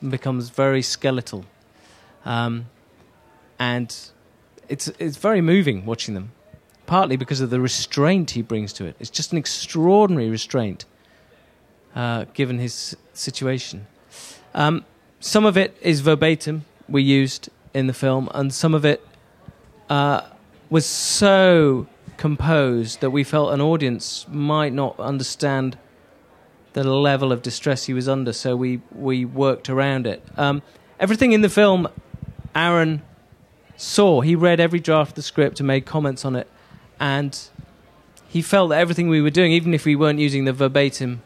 and 0.02 0.12
becomes 0.12 0.50
very 0.50 0.82
skeletal. 0.82 1.46
Um, 2.26 2.66
and 3.60 3.96
it's 4.68 4.88
it's 5.00 5.18
very 5.18 5.42
moving 5.42 5.86
watching 5.86 6.16
them. 6.16 6.32
Partly 6.86 7.16
because 7.16 7.40
of 7.40 7.50
the 7.50 7.62
restraint 7.62 8.32
he 8.32 8.42
brings 8.42 8.74
to 8.74 8.86
it. 8.86 8.96
It's 9.00 9.10
just 9.10 9.32
an 9.32 9.38
extraordinary 9.38 10.30
restraint, 10.30 10.86
uh, 11.96 12.26
given 12.34 12.60
his 12.60 12.96
situation. 13.14 13.88
Um, 14.54 14.86
some 15.20 15.46
of 15.46 15.58
it 15.58 15.78
is 15.82 16.02
verbatim 16.02 16.66
we 16.88 17.02
used 17.02 17.50
in 17.74 17.88
the 17.88 17.94
film, 17.94 18.30
and 18.34 18.54
some 18.54 18.74
of 18.74 18.86
it 18.86 19.06
uh, 19.90 20.22
was 20.70 20.86
so 20.86 21.88
composed 22.18 23.02
that 23.02 23.10
we 23.10 23.24
felt 23.24 23.54
an 23.54 23.62
audience 23.62 24.26
might 24.30 24.74
not 24.74 25.00
understand 25.00 25.78
the 26.74 26.84
level 26.84 27.32
of 27.32 27.42
distress 27.42 27.86
he 27.86 27.94
was 27.94 28.08
under. 28.08 28.34
So 28.34 28.56
we 28.56 28.82
we 28.92 29.26
worked 29.26 29.70
around 29.70 30.08
it. 30.08 30.24
Um, 30.38 30.62
everything 31.00 31.32
in 31.32 31.42
the 31.42 31.50
film, 31.50 31.88
Aron 32.56 33.02
saw. 33.78 34.22
He 34.22 34.36
read 34.36 34.60
every 34.60 34.80
draft 34.80 35.12
of 35.12 35.16
the 35.16 35.22
script 35.22 35.60
and 35.60 35.68
made 35.68 35.86
comments 35.86 36.26
on 36.26 36.36
it, 36.36 36.48
and 37.00 37.40
he 38.28 38.42
felt 38.42 38.70
that 38.70 38.80
everything 38.80 39.10
we 39.10 39.22
were 39.22 39.30
doing, 39.30 39.52
even 39.52 39.74
if 39.74 39.86
we 39.86 39.96
weren't 39.96 40.20
using 40.20 40.46
the 40.46 40.54
verbatim 40.54 41.22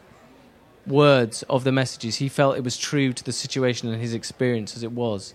words 0.88 1.42
of 1.44 1.64
the 1.64 1.72
messages, 1.72 2.16
he 2.16 2.28
felt 2.28 2.56
it 2.56 2.64
was 2.64 2.76
true 2.76 3.12
to 3.12 3.24
the 3.24 3.32
situation 3.32 3.92
and 3.92 4.00
his 4.00 4.14
experience 4.14 4.76
as 4.76 4.82
it 4.82 4.92
was, 4.92 5.34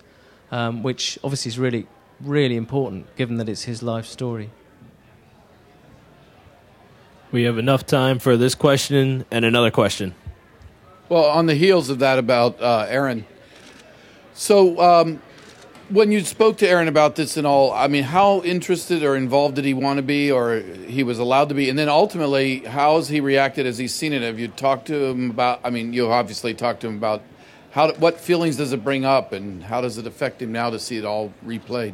um, 0.51 0.83
which 0.83 1.17
obviously 1.23 1.49
is 1.49 1.59
really, 1.59 1.87
really 2.21 2.55
important 2.55 3.15
given 3.15 3.37
that 3.37 3.47
it's 3.47 3.63
his 3.63 3.81
life 3.81 4.05
story. 4.05 4.49
We 7.31 7.43
have 7.43 7.57
enough 7.57 7.85
time 7.85 8.19
for 8.19 8.37
this 8.37 8.53
question 8.53 9.25
and 9.31 9.43
another 9.43 9.71
question. 9.71 10.13
Well, 11.09 11.25
on 11.25 11.47
the 11.47 11.55
heels 11.55 11.89
of 11.89 11.99
that 11.99 12.19
about 12.19 12.61
uh, 12.61 12.85
Aron, 12.89 13.25
so 14.33 14.79
um, 14.79 15.21
when 15.93 16.11
you 16.11 16.21
spoke 16.21 16.57
to 16.57 16.67
Aron 16.67 16.87
about 16.87 17.15
this 17.15 17.37
and 17.37 17.45
all, 17.45 17.71
I 17.71 17.87
mean, 17.87 18.03
how 18.03 18.41
interested 18.41 19.03
or 19.03 19.15
involved 19.15 19.55
did 19.55 19.65
he 19.65 19.75
want 19.75 19.97
to 19.97 20.03
be, 20.03 20.31
or 20.31 20.57
he 20.87 21.03
was 21.03 21.19
allowed 21.19 21.49
to 21.49 21.55
be, 21.55 21.69
and 21.69 21.77
then 21.77 21.87
ultimately, 21.87 22.59
how 22.59 22.95
has 22.95 23.09
he 23.09 23.21
reacted 23.21 23.67
as 23.67 23.77
he's 23.77 23.93
seen 23.93 24.11
it? 24.11 24.23
Have 24.23 24.39
you 24.39 24.47
talked 24.47 24.87
to 24.87 25.05
him 25.05 25.29
about? 25.29 25.59
I 25.63 25.69
mean, 25.69 25.93
you 25.93 26.11
obviously 26.11 26.55
talked 26.55 26.81
to 26.81 26.87
him 26.87 26.97
about 26.97 27.21
how, 27.71 27.93
what 27.93 28.19
feelings 28.19 28.57
does 28.57 28.73
it 28.73 28.83
bring 28.83 29.05
up, 29.05 29.33
and 29.33 29.63
how 29.63 29.81
does 29.81 29.99
it 29.99 30.07
affect 30.07 30.41
him 30.41 30.51
now 30.51 30.71
to 30.71 30.79
see 30.79 30.97
it 30.97 31.05
all 31.05 31.31
replayed? 31.45 31.93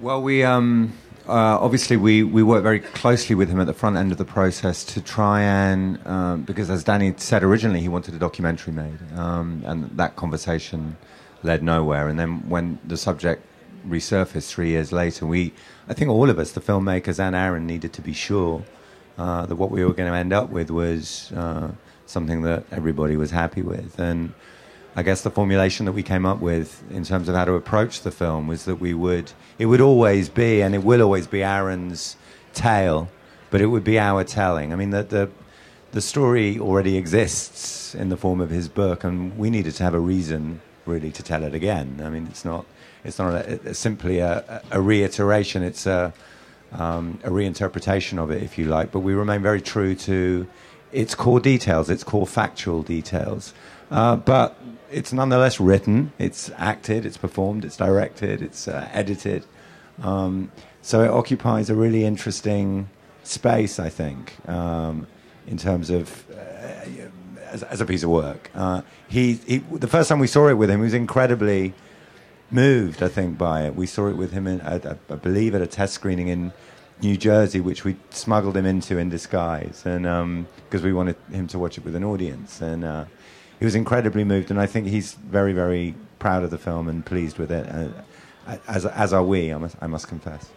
Well, 0.00 0.22
we 0.22 0.44
um, 0.44 0.92
uh, 1.26 1.58
obviously 1.58 1.96
we, 1.96 2.22
we 2.22 2.44
worked 2.44 2.62
very 2.62 2.80
closely 2.80 3.34
with 3.34 3.48
him 3.48 3.60
at 3.60 3.66
the 3.66 3.74
front 3.74 3.96
end 3.96 4.12
of 4.12 4.18
the 4.18 4.24
process 4.24 4.84
to 4.84 5.00
try 5.00 5.42
and 5.42 6.04
um, 6.06 6.42
because 6.42 6.70
as 6.70 6.84
Danny 6.84 7.14
said 7.16 7.42
originally, 7.42 7.80
he 7.80 7.88
wanted 7.88 8.14
a 8.14 8.18
documentary 8.18 8.72
made, 8.72 8.98
um, 9.16 9.62
and 9.66 9.90
that 9.96 10.14
conversation 10.14 10.96
led 11.42 11.62
nowhere. 11.62 12.08
And 12.08 12.18
then 12.18 12.48
when 12.48 12.78
the 12.84 12.96
subject 12.96 13.44
resurfaced 13.86 14.48
three 14.48 14.70
years 14.70 14.92
later, 14.92 15.26
we 15.26 15.52
I 15.88 15.94
think 15.94 16.10
all 16.10 16.30
of 16.30 16.38
us, 16.38 16.52
the 16.52 16.60
filmmakers 16.60 17.18
and 17.18 17.34
Aron, 17.34 17.66
needed 17.66 17.92
to 17.94 18.02
be 18.02 18.12
sure 18.12 18.64
uh, 19.18 19.46
that 19.46 19.56
what 19.56 19.70
we 19.70 19.84
were 19.84 19.92
going 19.92 20.10
to 20.10 20.16
end 20.16 20.32
up 20.32 20.50
with 20.50 20.70
was 20.70 21.32
uh, 21.32 21.70
something 22.06 22.42
that 22.42 22.64
everybody 22.70 23.16
was 23.16 23.30
happy 23.30 23.62
with, 23.62 23.98
and. 23.98 24.32
I 24.94 25.02
guess 25.02 25.22
the 25.22 25.30
formulation 25.30 25.86
that 25.86 25.92
we 25.92 26.02
came 26.02 26.26
up 26.26 26.40
with 26.40 26.82
in 26.90 27.02
terms 27.02 27.26
of 27.26 27.34
how 27.34 27.46
to 27.46 27.54
approach 27.54 28.02
the 28.02 28.10
film 28.10 28.46
was 28.46 28.66
that 28.66 28.76
we 28.76 28.92
would, 28.92 29.32
it 29.58 29.64
would 29.64 29.80
always 29.80 30.28
be, 30.28 30.60
and 30.60 30.74
it 30.74 30.84
will 30.84 31.00
always 31.00 31.26
be 31.26 31.42
Aron's 31.42 32.16
tale, 32.52 33.08
but 33.50 33.62
it 33.62 33.68
would 33.68 33.84
be 33.84 33.98
our 33.98 34.22
telling. 34.22 34.70
I 34.70 34.76
mean, 34.76 34.90
the, 34.90 35.02
the, 35.02 35.30
the 35.92 36.02
story 36.02 36.58
already 36.58 36.98
exists 36.98 37.94
in 37.94 38.10
the 38.10 38.18
form 38.18 38.42
of 38.42 38.50
his 38.50 38.68
book, 38.68 39.02
and 39.02 39.38
we 39.38 39.48
needed 39.48 39.74
to 39.76 39.82
have 39.82 39.94
a 39.94 39.98
reason 39.98 40.60
really 40.86 41.10
to 41.12 41.22
tell 41.22 41.42
it 41.44 41.54
again. 41.54 42.00
I 42.04 42.10
mean, 42.10 42.26
it's 42.30 42.44
not, 42.44 42.66
it's 43.04 43.18
not 43.18 43.34
a, 43.34 43.74
simply 43.74 44.18
a, 44.18 44.62
a 44.70 44.80
reiteration, 44.80 45.62
it's 45.62 45.86
a, 45.86 46.12
um, 46.72 47.18
a 47.24 47.30
reinterpretation 47.30 48.22
of 48.22 48.30
it, 48.30 48.42
if 48.42 48.58
you 48.58 48.66
like, 48.66 48.92
but 48.92 49.00
we 49.00 49.14
remain 49.14 49.42
very 49.42 49.60
true 49.60 49.94
to 49.94 50.46
its 50.92 51.14
core 51.14 51.40
details, 51.40 51.90
its 51.90 52.04
core 52.04 52.26
factual 52.26 52.82
details. 52.82 53.54
Uh, 53.90 54.16
but 54.16 54.56
it's 54.90 55.12
nonetheless 55.12 55.60
written, 55.60 56.12
it's 56.18 56.50
acted, 56.56 57.04
it's 57.04 57.16
performed, 57.16 57.64
it's 57.64 57.76
directed, 57.76 58.42
it's 58.42 58.68
uh, 58.68 58.88
edited. 58.92 59.44
Um, 60.02 60.50
so 60.82 61.02
it 61.02 61.10
occupies 61.10 61.70
a 61.70 61.74
really 61.74 62.04
interesting 62.04 62.88
space, 63.22 63.78
I 63.78 63.88
think, 63.88 64.34
um, 64.48 65.06
in 65.46 65.56
terms 65.56 65.90
of 65.90 66.24
uh, 66.30 67.01
as, 67.52 67.62
as, 67.62 67.80
a 67.80 67.86
piece 67.86 68.02
of 68.02 68.10
work. 68.10 68.50
Uh, 68.54 68.82
he, 69.08 69.34
he, 69.34 69.58
the 69.58 69.88
first 69.88 70.08
time 70.08 70.18
we 70.18 70.26
saw 70.26 70.48
it 70.48 70.54
with 70.54 70.70
him, 70.70 70.80
he 70.80 70.84
was 70.84 70.94
incredibly 70.94 71.74
moved, 72.50 73.02
I 73.02 73.08
think, 73.08 73.38
by 73.38 73.62
it. 73.62 73.76
We 73.76 73.86
saw 73.86 74.08
it 74.08 74.16
with 74.16 74.32
him, 74.32 74.46
in, 74.46 74.60
at, 74.62 74.86
I 74.86 75.14
believe, 75.14 75.54
at 75.54 75.62
a 75.62 75.66
test 75.66 75.94
screening 75.94 76.28
in 76.28 76.52
New 77.00 77.16
Jersey, 77.16 77.60
which 77.60 77.84
we 77.84 77.96
smuggled 78.10 78.56
him 78.56 78.64
into 78.64 78.98
in 78.98 79.08
disguise, 79.08 79.82
and 79.84 80.04
because 80.04 80.82
um, 80.82 80.84
we 80.84 80.92
wanted 80.92 81.16
him 81.30 81.46
to 81.48 81.58
watch 81.58 81.76
it 81.78 81.84
with 81.84 81.96
an 81.96 82.04
audience, 82.04 82.60
and 82.60 82.84
uh, 82.84 83.04
he 83.58 83.64
was 83.64 83.74
incredibly 83.74 84.24
moved, 84.24 84.50
and 84.50 84.60
I 84.60 84.66
think 84.66 84.86
he's 84.86 85.14
very, 85.14 85.52
very 85.52 85.94
proud 86.18 86.44
of 86.44 86.50
the 86.50 86.58
film 86.58 86.88
and 86.88 87.04
pleased 87.04 87.38
with 87.38 87.50
it, 87.50 87.68
uh, 87.68 88.56
as 88.68 88.86
as 88.86 89.12
are 89.12 89.24
we. 89.24 89.52
I 89.52 89.58
must, 89.58 89.76
I 89.80 89.86
must 89.86 90.08
confess. 90.08 90.50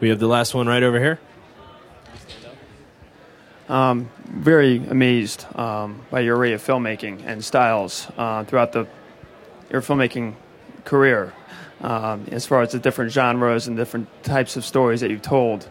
We 0.00 0.08
have 0.10 0.18
the 0.18 0.26
last 0.26 0.54
one 0.54 0.66
right 0.66 0.82
over 0.82 1.00
here. 1.00 1.18
Um, 3.68 4.10
very 4.26 4.76
amazed 4.76 5.46
um, 5.56 6.02
by 6.10 6.20
your 6.20 6.36
array 6.36 6.52
of 6.52 6.62
filmmaking 6.62 7.22
and 7.24 7.42
styles 7.42 8.06
uh, 8.18 8.44
throughout 8.44 8.72
the 8.72 8.86
your 9.70 9.80
filmmaking 9.80 10.34
career, 10.84 11.32
um, 11.80 12.26
as 12.30 12.46
far 12.46 12.60
as 12.60 12.72
the 12.72 12.78
different 12.78 13.10
genres 13.10 13.66
and 13.66 13.76
different 13.76 14.06
types 14.22 14.56
of 14.56 14.64
stories 14.64 15.00
that 15.00 15.10
you've 15.10 15.22
told. 15.22 15.68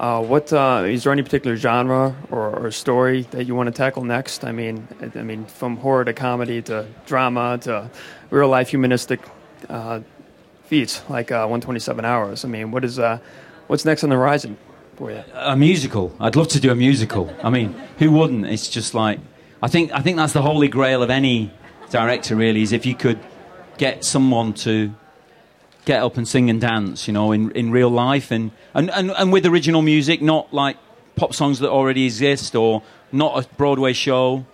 Uh, 0.00 0.22
what 0.22 0.52
uh, 0.52 0.82
is 0.86 1.04
there 1.04 1.12
any 1.12 1.22
particular 1.22 1.56
genre 1.56 2.16
or, 2.30 2.66
or, 2.66 2.70
story 2.72 3.22
that 3.30 3.44
you 3.44 3.54
want 3.54 3.68
to 3.68 3.72
tackle 3.72 4.02
next? 4.02 4.44
I 4.44 4.50
mean, 4.50 4.88
I, 5.14 5.22
mean, 5.22 5.44
from 5.44 5.76
horror 5.76 6.04
to 6.04 6.12
comedy 6.12 6.60
to 6.62 6.86
drama 7.06 7.58
to 7.62 7.88
real 8.30 8.48
life 8.48 8.70
humanistic 8.70 9.20
uh, 9.68 10.00
feats 10.64 11.08
like 11.08 11.30
uh, 11.30 11.46
127 11.46 12.04
Hours. 12.04 12.44
I 12.44 12.48
mean, 12.48 12.72
what 12.72 12.84
is 12.84 12.98
uh, 12.98 13.18
what's 13.68 13.84
next 13.84 14.02
on 14.02 14.10
the 14.10 14.16
horizon 14.16 14.56
for 14.96 15.10
you? 15.10 15.22
A 15.34 15.56
musical. 15.56 16.14
I'd 16.20 16.36
love 16.36 16.48
to 16.48 16.60
do 16.60 16.70
a 16.70 16.74
musical. 16.74 17.34
I 17.42 17.50
mean, 17.50 17.74
who 17.98 18.10
wouldn't? 18.10 18.46
It's 18.46 18.68
just 18.68 18.94
like 18.94 19.20
I 19.62 19.68
think 19.68 19.92
I 19.92 20.00
think 20.00 20.16
that's 20.16 20.32
the 20.32 20.42
holy 20.42 20.68
grail 20.68 21.02
of 21.02 21.10
any 21.10 21.52
director. 21.90 22.36
Really, 22.36 22.62
is 22.62 22.72
if 22.72 22.86
you 22.86 22.94
could 22.94 23.18
get 23.76 24.04
someone 24.04 24.54
to 24.54 24.94
get 25.84 26.02
up 26.02 26.16
and 26.16 26.26
sing 26.26 26.50
and 26.50 26.60
dance, 26.60 27.06
you 27.06 27.12
know, 27.12 27.32
in, 27.32 27.50
in 27.52 27.70
real 27.70 27.90
life 27.90 28.30
and, 28.30 28.50
and, 28.72 28.90
and, 28.90 29.10
and 29.10 29.32
with 29.32 29.44
original 29.46 29.82
music, 29.82 30.22
not 30.22 30.52
like 30.52 30.76
pop 31.16 31.34
songs 31.34 31.58
that 31.58 31.70
already 31.70 32.06
exist 32.06 32.54
or 32.54 32.82
not 33.12 33.44
a 33.44 33.48
Broadway 33.56 33.92
show, 33.92 34.44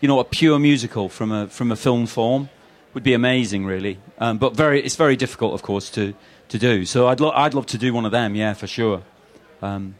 you 0.00 0.08
know, 0.08 0.18
a 0.18 0.24
pure 0.24 0.58
musical 0.58 1.08
from 1.08 1.30
a, 1.30 1.46
from 1.48 1.70
a 1.70 1.76
film 1.76 2.06
form 2.06 2.48
would 2.94 3.02
be 3.02 3.14
amazing, 3.14 3.64
really. 3.64 3.98
Um, 4.18 4.38
but 4.38 4.56
very, 4.56 4.82
it's 4.82 4.96
very 4.96 5.16
difficult, 5.16 5.54
of 5.54 5.62
course, 5.62 5.90
to, 5.90 6.14
to 6.48 6.58
do. 6.58 6.84
So 6.84 7.08
I'd, 7.08 7.20
lo- 7.20 7.32
I'd 7.34 7.54
love 7.54 7.66
to 7.66 7.78
do 7.78 7.92
one 7.92 8.04
of 8.04 8.12
them, 8.12 8.34
yeah, 8.34 8.54
for 8.54 8.66
sure. 8.66 9.02
Um, 9.62 9.94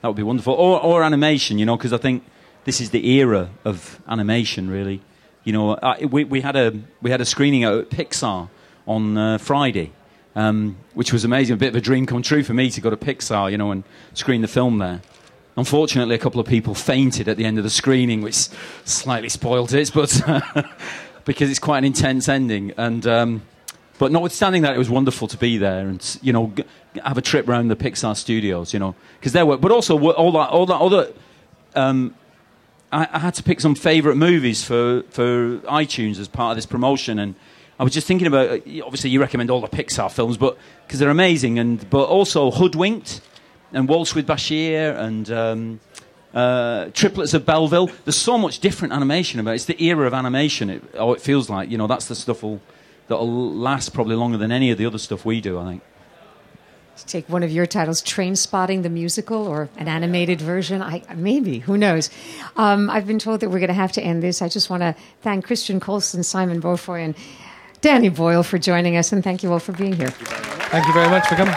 that 0.00 0.08
would 0.08 0.16
be 0.16 0.22
wonderful. 0.22 0.54
Or, 0.54 0.80
or 0.82 1.02
animation, 1.02 1.58
you 1.58 1.66
know, 1.66 1.76
because 1.76 1.92
I 1.92 1.98
think 1.98 2.24
this 2.64 2.80
is 2.80 2.90
the 2.90 3.06
era 3.08 3.50
of 3.64 4.00
animation, 4.06 4.70
really. 4.70 5.00
You 5.44 5.52
know, 5.52 5.74
I, 5.82 6.04
we, 6.04 6.24
we, 6.24 6.40
had 6.40 6.56
a, 6.56 6.72
we 7.02 7.10
had 7.10 7.20
a 7.20 7.24
screening 7.24 7.64
at 7.64 7.90
Pixar 7.90 8.48
on 8.86 9.18
uh, 9.18 9.38
Friday, 9.38 9.92
um, 10.36 10.76
which 10.94 11.12
was 11.12 11.24
amazing. 11.24 11.54
A 11.54 11.56
bit 11.56 11.70
of 11.70 11.76
a 11.76 11.80
dream 11.80 12.06
come 12.06 12.22
true 12.22 12.42
for 12.42 12.54
me 12.54 12.70
to 12.70 12.80
go 12.80 12.90
to 12.90 12.96
Pixar, 12.96 13.50
you 13.50 13.58
know, 13.58 13.72
and 13.72 13.84
screen 14.14 14.42
the 14.42 14.48
film 14.48 14.78
there. 14.78 15.00
Unfortunately, 15.56 16.14
a 16.14 16.18
couple 16.18 16.40
of 16.40 16.46
people 16.46 16.74
fainted 16.74 17.26
at 17.28 17.36
the 17.36 17.44
end 17.44 17.58
of 17.58 17.64
the 17.64 17.70
screening, 17.70 18.20
which 18.20 18.48
slightly 18.84 19.28
spoiled 19.28 19.72
it, 19.72 19.90
but 19.92 20.20
because 21.24 21.50
it's 21.50 21.58
quite 21.58 21.78
an 21.78 21.84
intense 21.84 22.28
ending. 22.28 22.72
And 22.76 23.04
um, 23.06 23.42
but 23.98 24.12
notwithstanding 24.12 24.62
that, 24.62 24.74
it 24.74 24.78
was 24.78 24.90
wonderful 24.90 25.28
to 25.28 25.36
be 25.36 25.58
there 25.58 25.88
and 25.88 26.18
you 26.22 26.32
know 26.32 26.52
have 27.04 27.18
a 27.18 27.22
trip 27.22 27.48
around 27.48 27.68
the 27.68 27.76
Pixar 27.76 28.16
studios, 28.16 28.72
you 28.72 28.78
know, 28.78 28.94
because 29.18 29.32
there 29.32 29.44
were, 29.44 29.56
but 29.56 29.72
also 29.72 29.98
all 30.12 30.32
that 30.32 30.50
all 30.50 30.66
that 30.66 30.80
other. 30.80 31.12
Um, 31.74 32.14
I, 32.90 33.08
I 33.12 33.18
had 33.18 33.34
to 33.34 33.42
pick 33.42 33.60
some 33.60 33.74
favourite 33.74 34.16
movies 34.16 34.64
for 34.64 35.02
for 35.10 35.58
iTunes 35.58 36.18
as 36.18 36.28
part 36.28 36.52
of 36.52 36.56
this 36.56 36.66
promotion, 36.66 37.18
and 37.18 37.34
I 37.78 37.84
was 37.84 37.92
just 37.92 38.06
thinking 38.06 38.26
about. 38.26 38.48
uh, 38.50 38.84
Obviously, 38.84 39.10
you 39.10 39.20
recommend 39.20 39.50
all 39.50 39.60
the 39.60 39.68
Pixar 39.68 40.10
films, 40.10 40.36
but 40.36 40.56
because 40.86 41.00
they're 41.00 41.10
amazing, 41.10 41.58
and 41.58 41.88
but 41.90 42.08
also 42.08 42.50
Hoodwinked 42.50 43.20
and 43.72 43.88
Waltz 43.88 44.14
with 44.14 44.26
Bashir 44.26 44.96
and. 44.98 45.30
Um, 45.30 45.80
uh, 46.34 46.90
triplets 46.92 47.32
of 47.34 47.46
Belleville. 47.46 47.90
There's 48.04 48.16
so 48.16 48.36
much 48.36 48.60
different 48.60 48.92
animation 48.92 49.40
about 49.40 49.52
it. 49.52 49.54
It's 49.56 49.64
the 49.64 49.82
era 49.82 50.06
of 50.06 50.12
animation. 50.12 50.68
It, 50.68 50.84
oh, 50.94 51.14
it 51.14 51.22
feels 51.22 51.48
like 51.48 51.70
you 51.70 51.78
know 51.78 51.86
that's 51.86 52.06
the 52.06 52.14
stuff 52.14 52.42
will, 52.42 52.60
that'll 53.08 53.54
last 53.54 53.92
probably 53.92 54.16
longer 54.16 54.38
than 54.38 54.52
any 54.52 54.70
of 54.70 54.78
the 54.78 54.86
other 54.86 54.98
stuff 54.98 55.24
we 55.24 55.40
do. 55.40 55.58
I 55.58 55.64
think. 55.64 55.82
To 56.98 57.06
take 57.06 57.28
one 57.28 57.44
of 57.44 57.52
your 57.52 57.64
titles, 57.64 58.02
Trainspotting 58.02 58.82
the 58.82 58.90
Musical, 58.90 59.46
or 59.46 59.68
an 59.76 59.86
animated 59.86 60.40
version. 60.40 60.82
I, 60.82 61.02
maybe, 61.14 61.60
who 61.60 61.78
knows? 61.78 62.10
Um, 62.56 62.90
I've 62.90 63.06
been 63.06 63.20
told 63.20 63.38
that 63.40 63.50
we're 63.50 63.60
going 63.60 63.68
to 63.68 63.74
have 63.74 63.92
to 63.92 64.02
end 64.02 64.20
this. 64.20 64.42
I 64.42 64.48
just 64.48 64.68
want 64.68 64.82
to 64.82 64.96
thank 65.22 65.44
Christian 65.44 65.78
Colson, 65.78 66.24
Simon 66.24 66.60
Beaufoy, 66.60 67.04
and 67.04 67.14
Danny 67.82 68.08
Boyle 68.08 68.42
for 68.42 68.58
joining 68.58 68.96
us, 68.96 69.12
and 69.12 69.22
thank 69.22 69.44
you 69.44 69.52
all 69.52 69.60
for 69.60 69.72
being 69.72 69.92
here. 69.92 70.08
Thank 70.08 70.88
you 70.88 70.92
very 70.92 71.08
much 71.08 71.28
for 71.28 71.36
coming. 71.36 71.54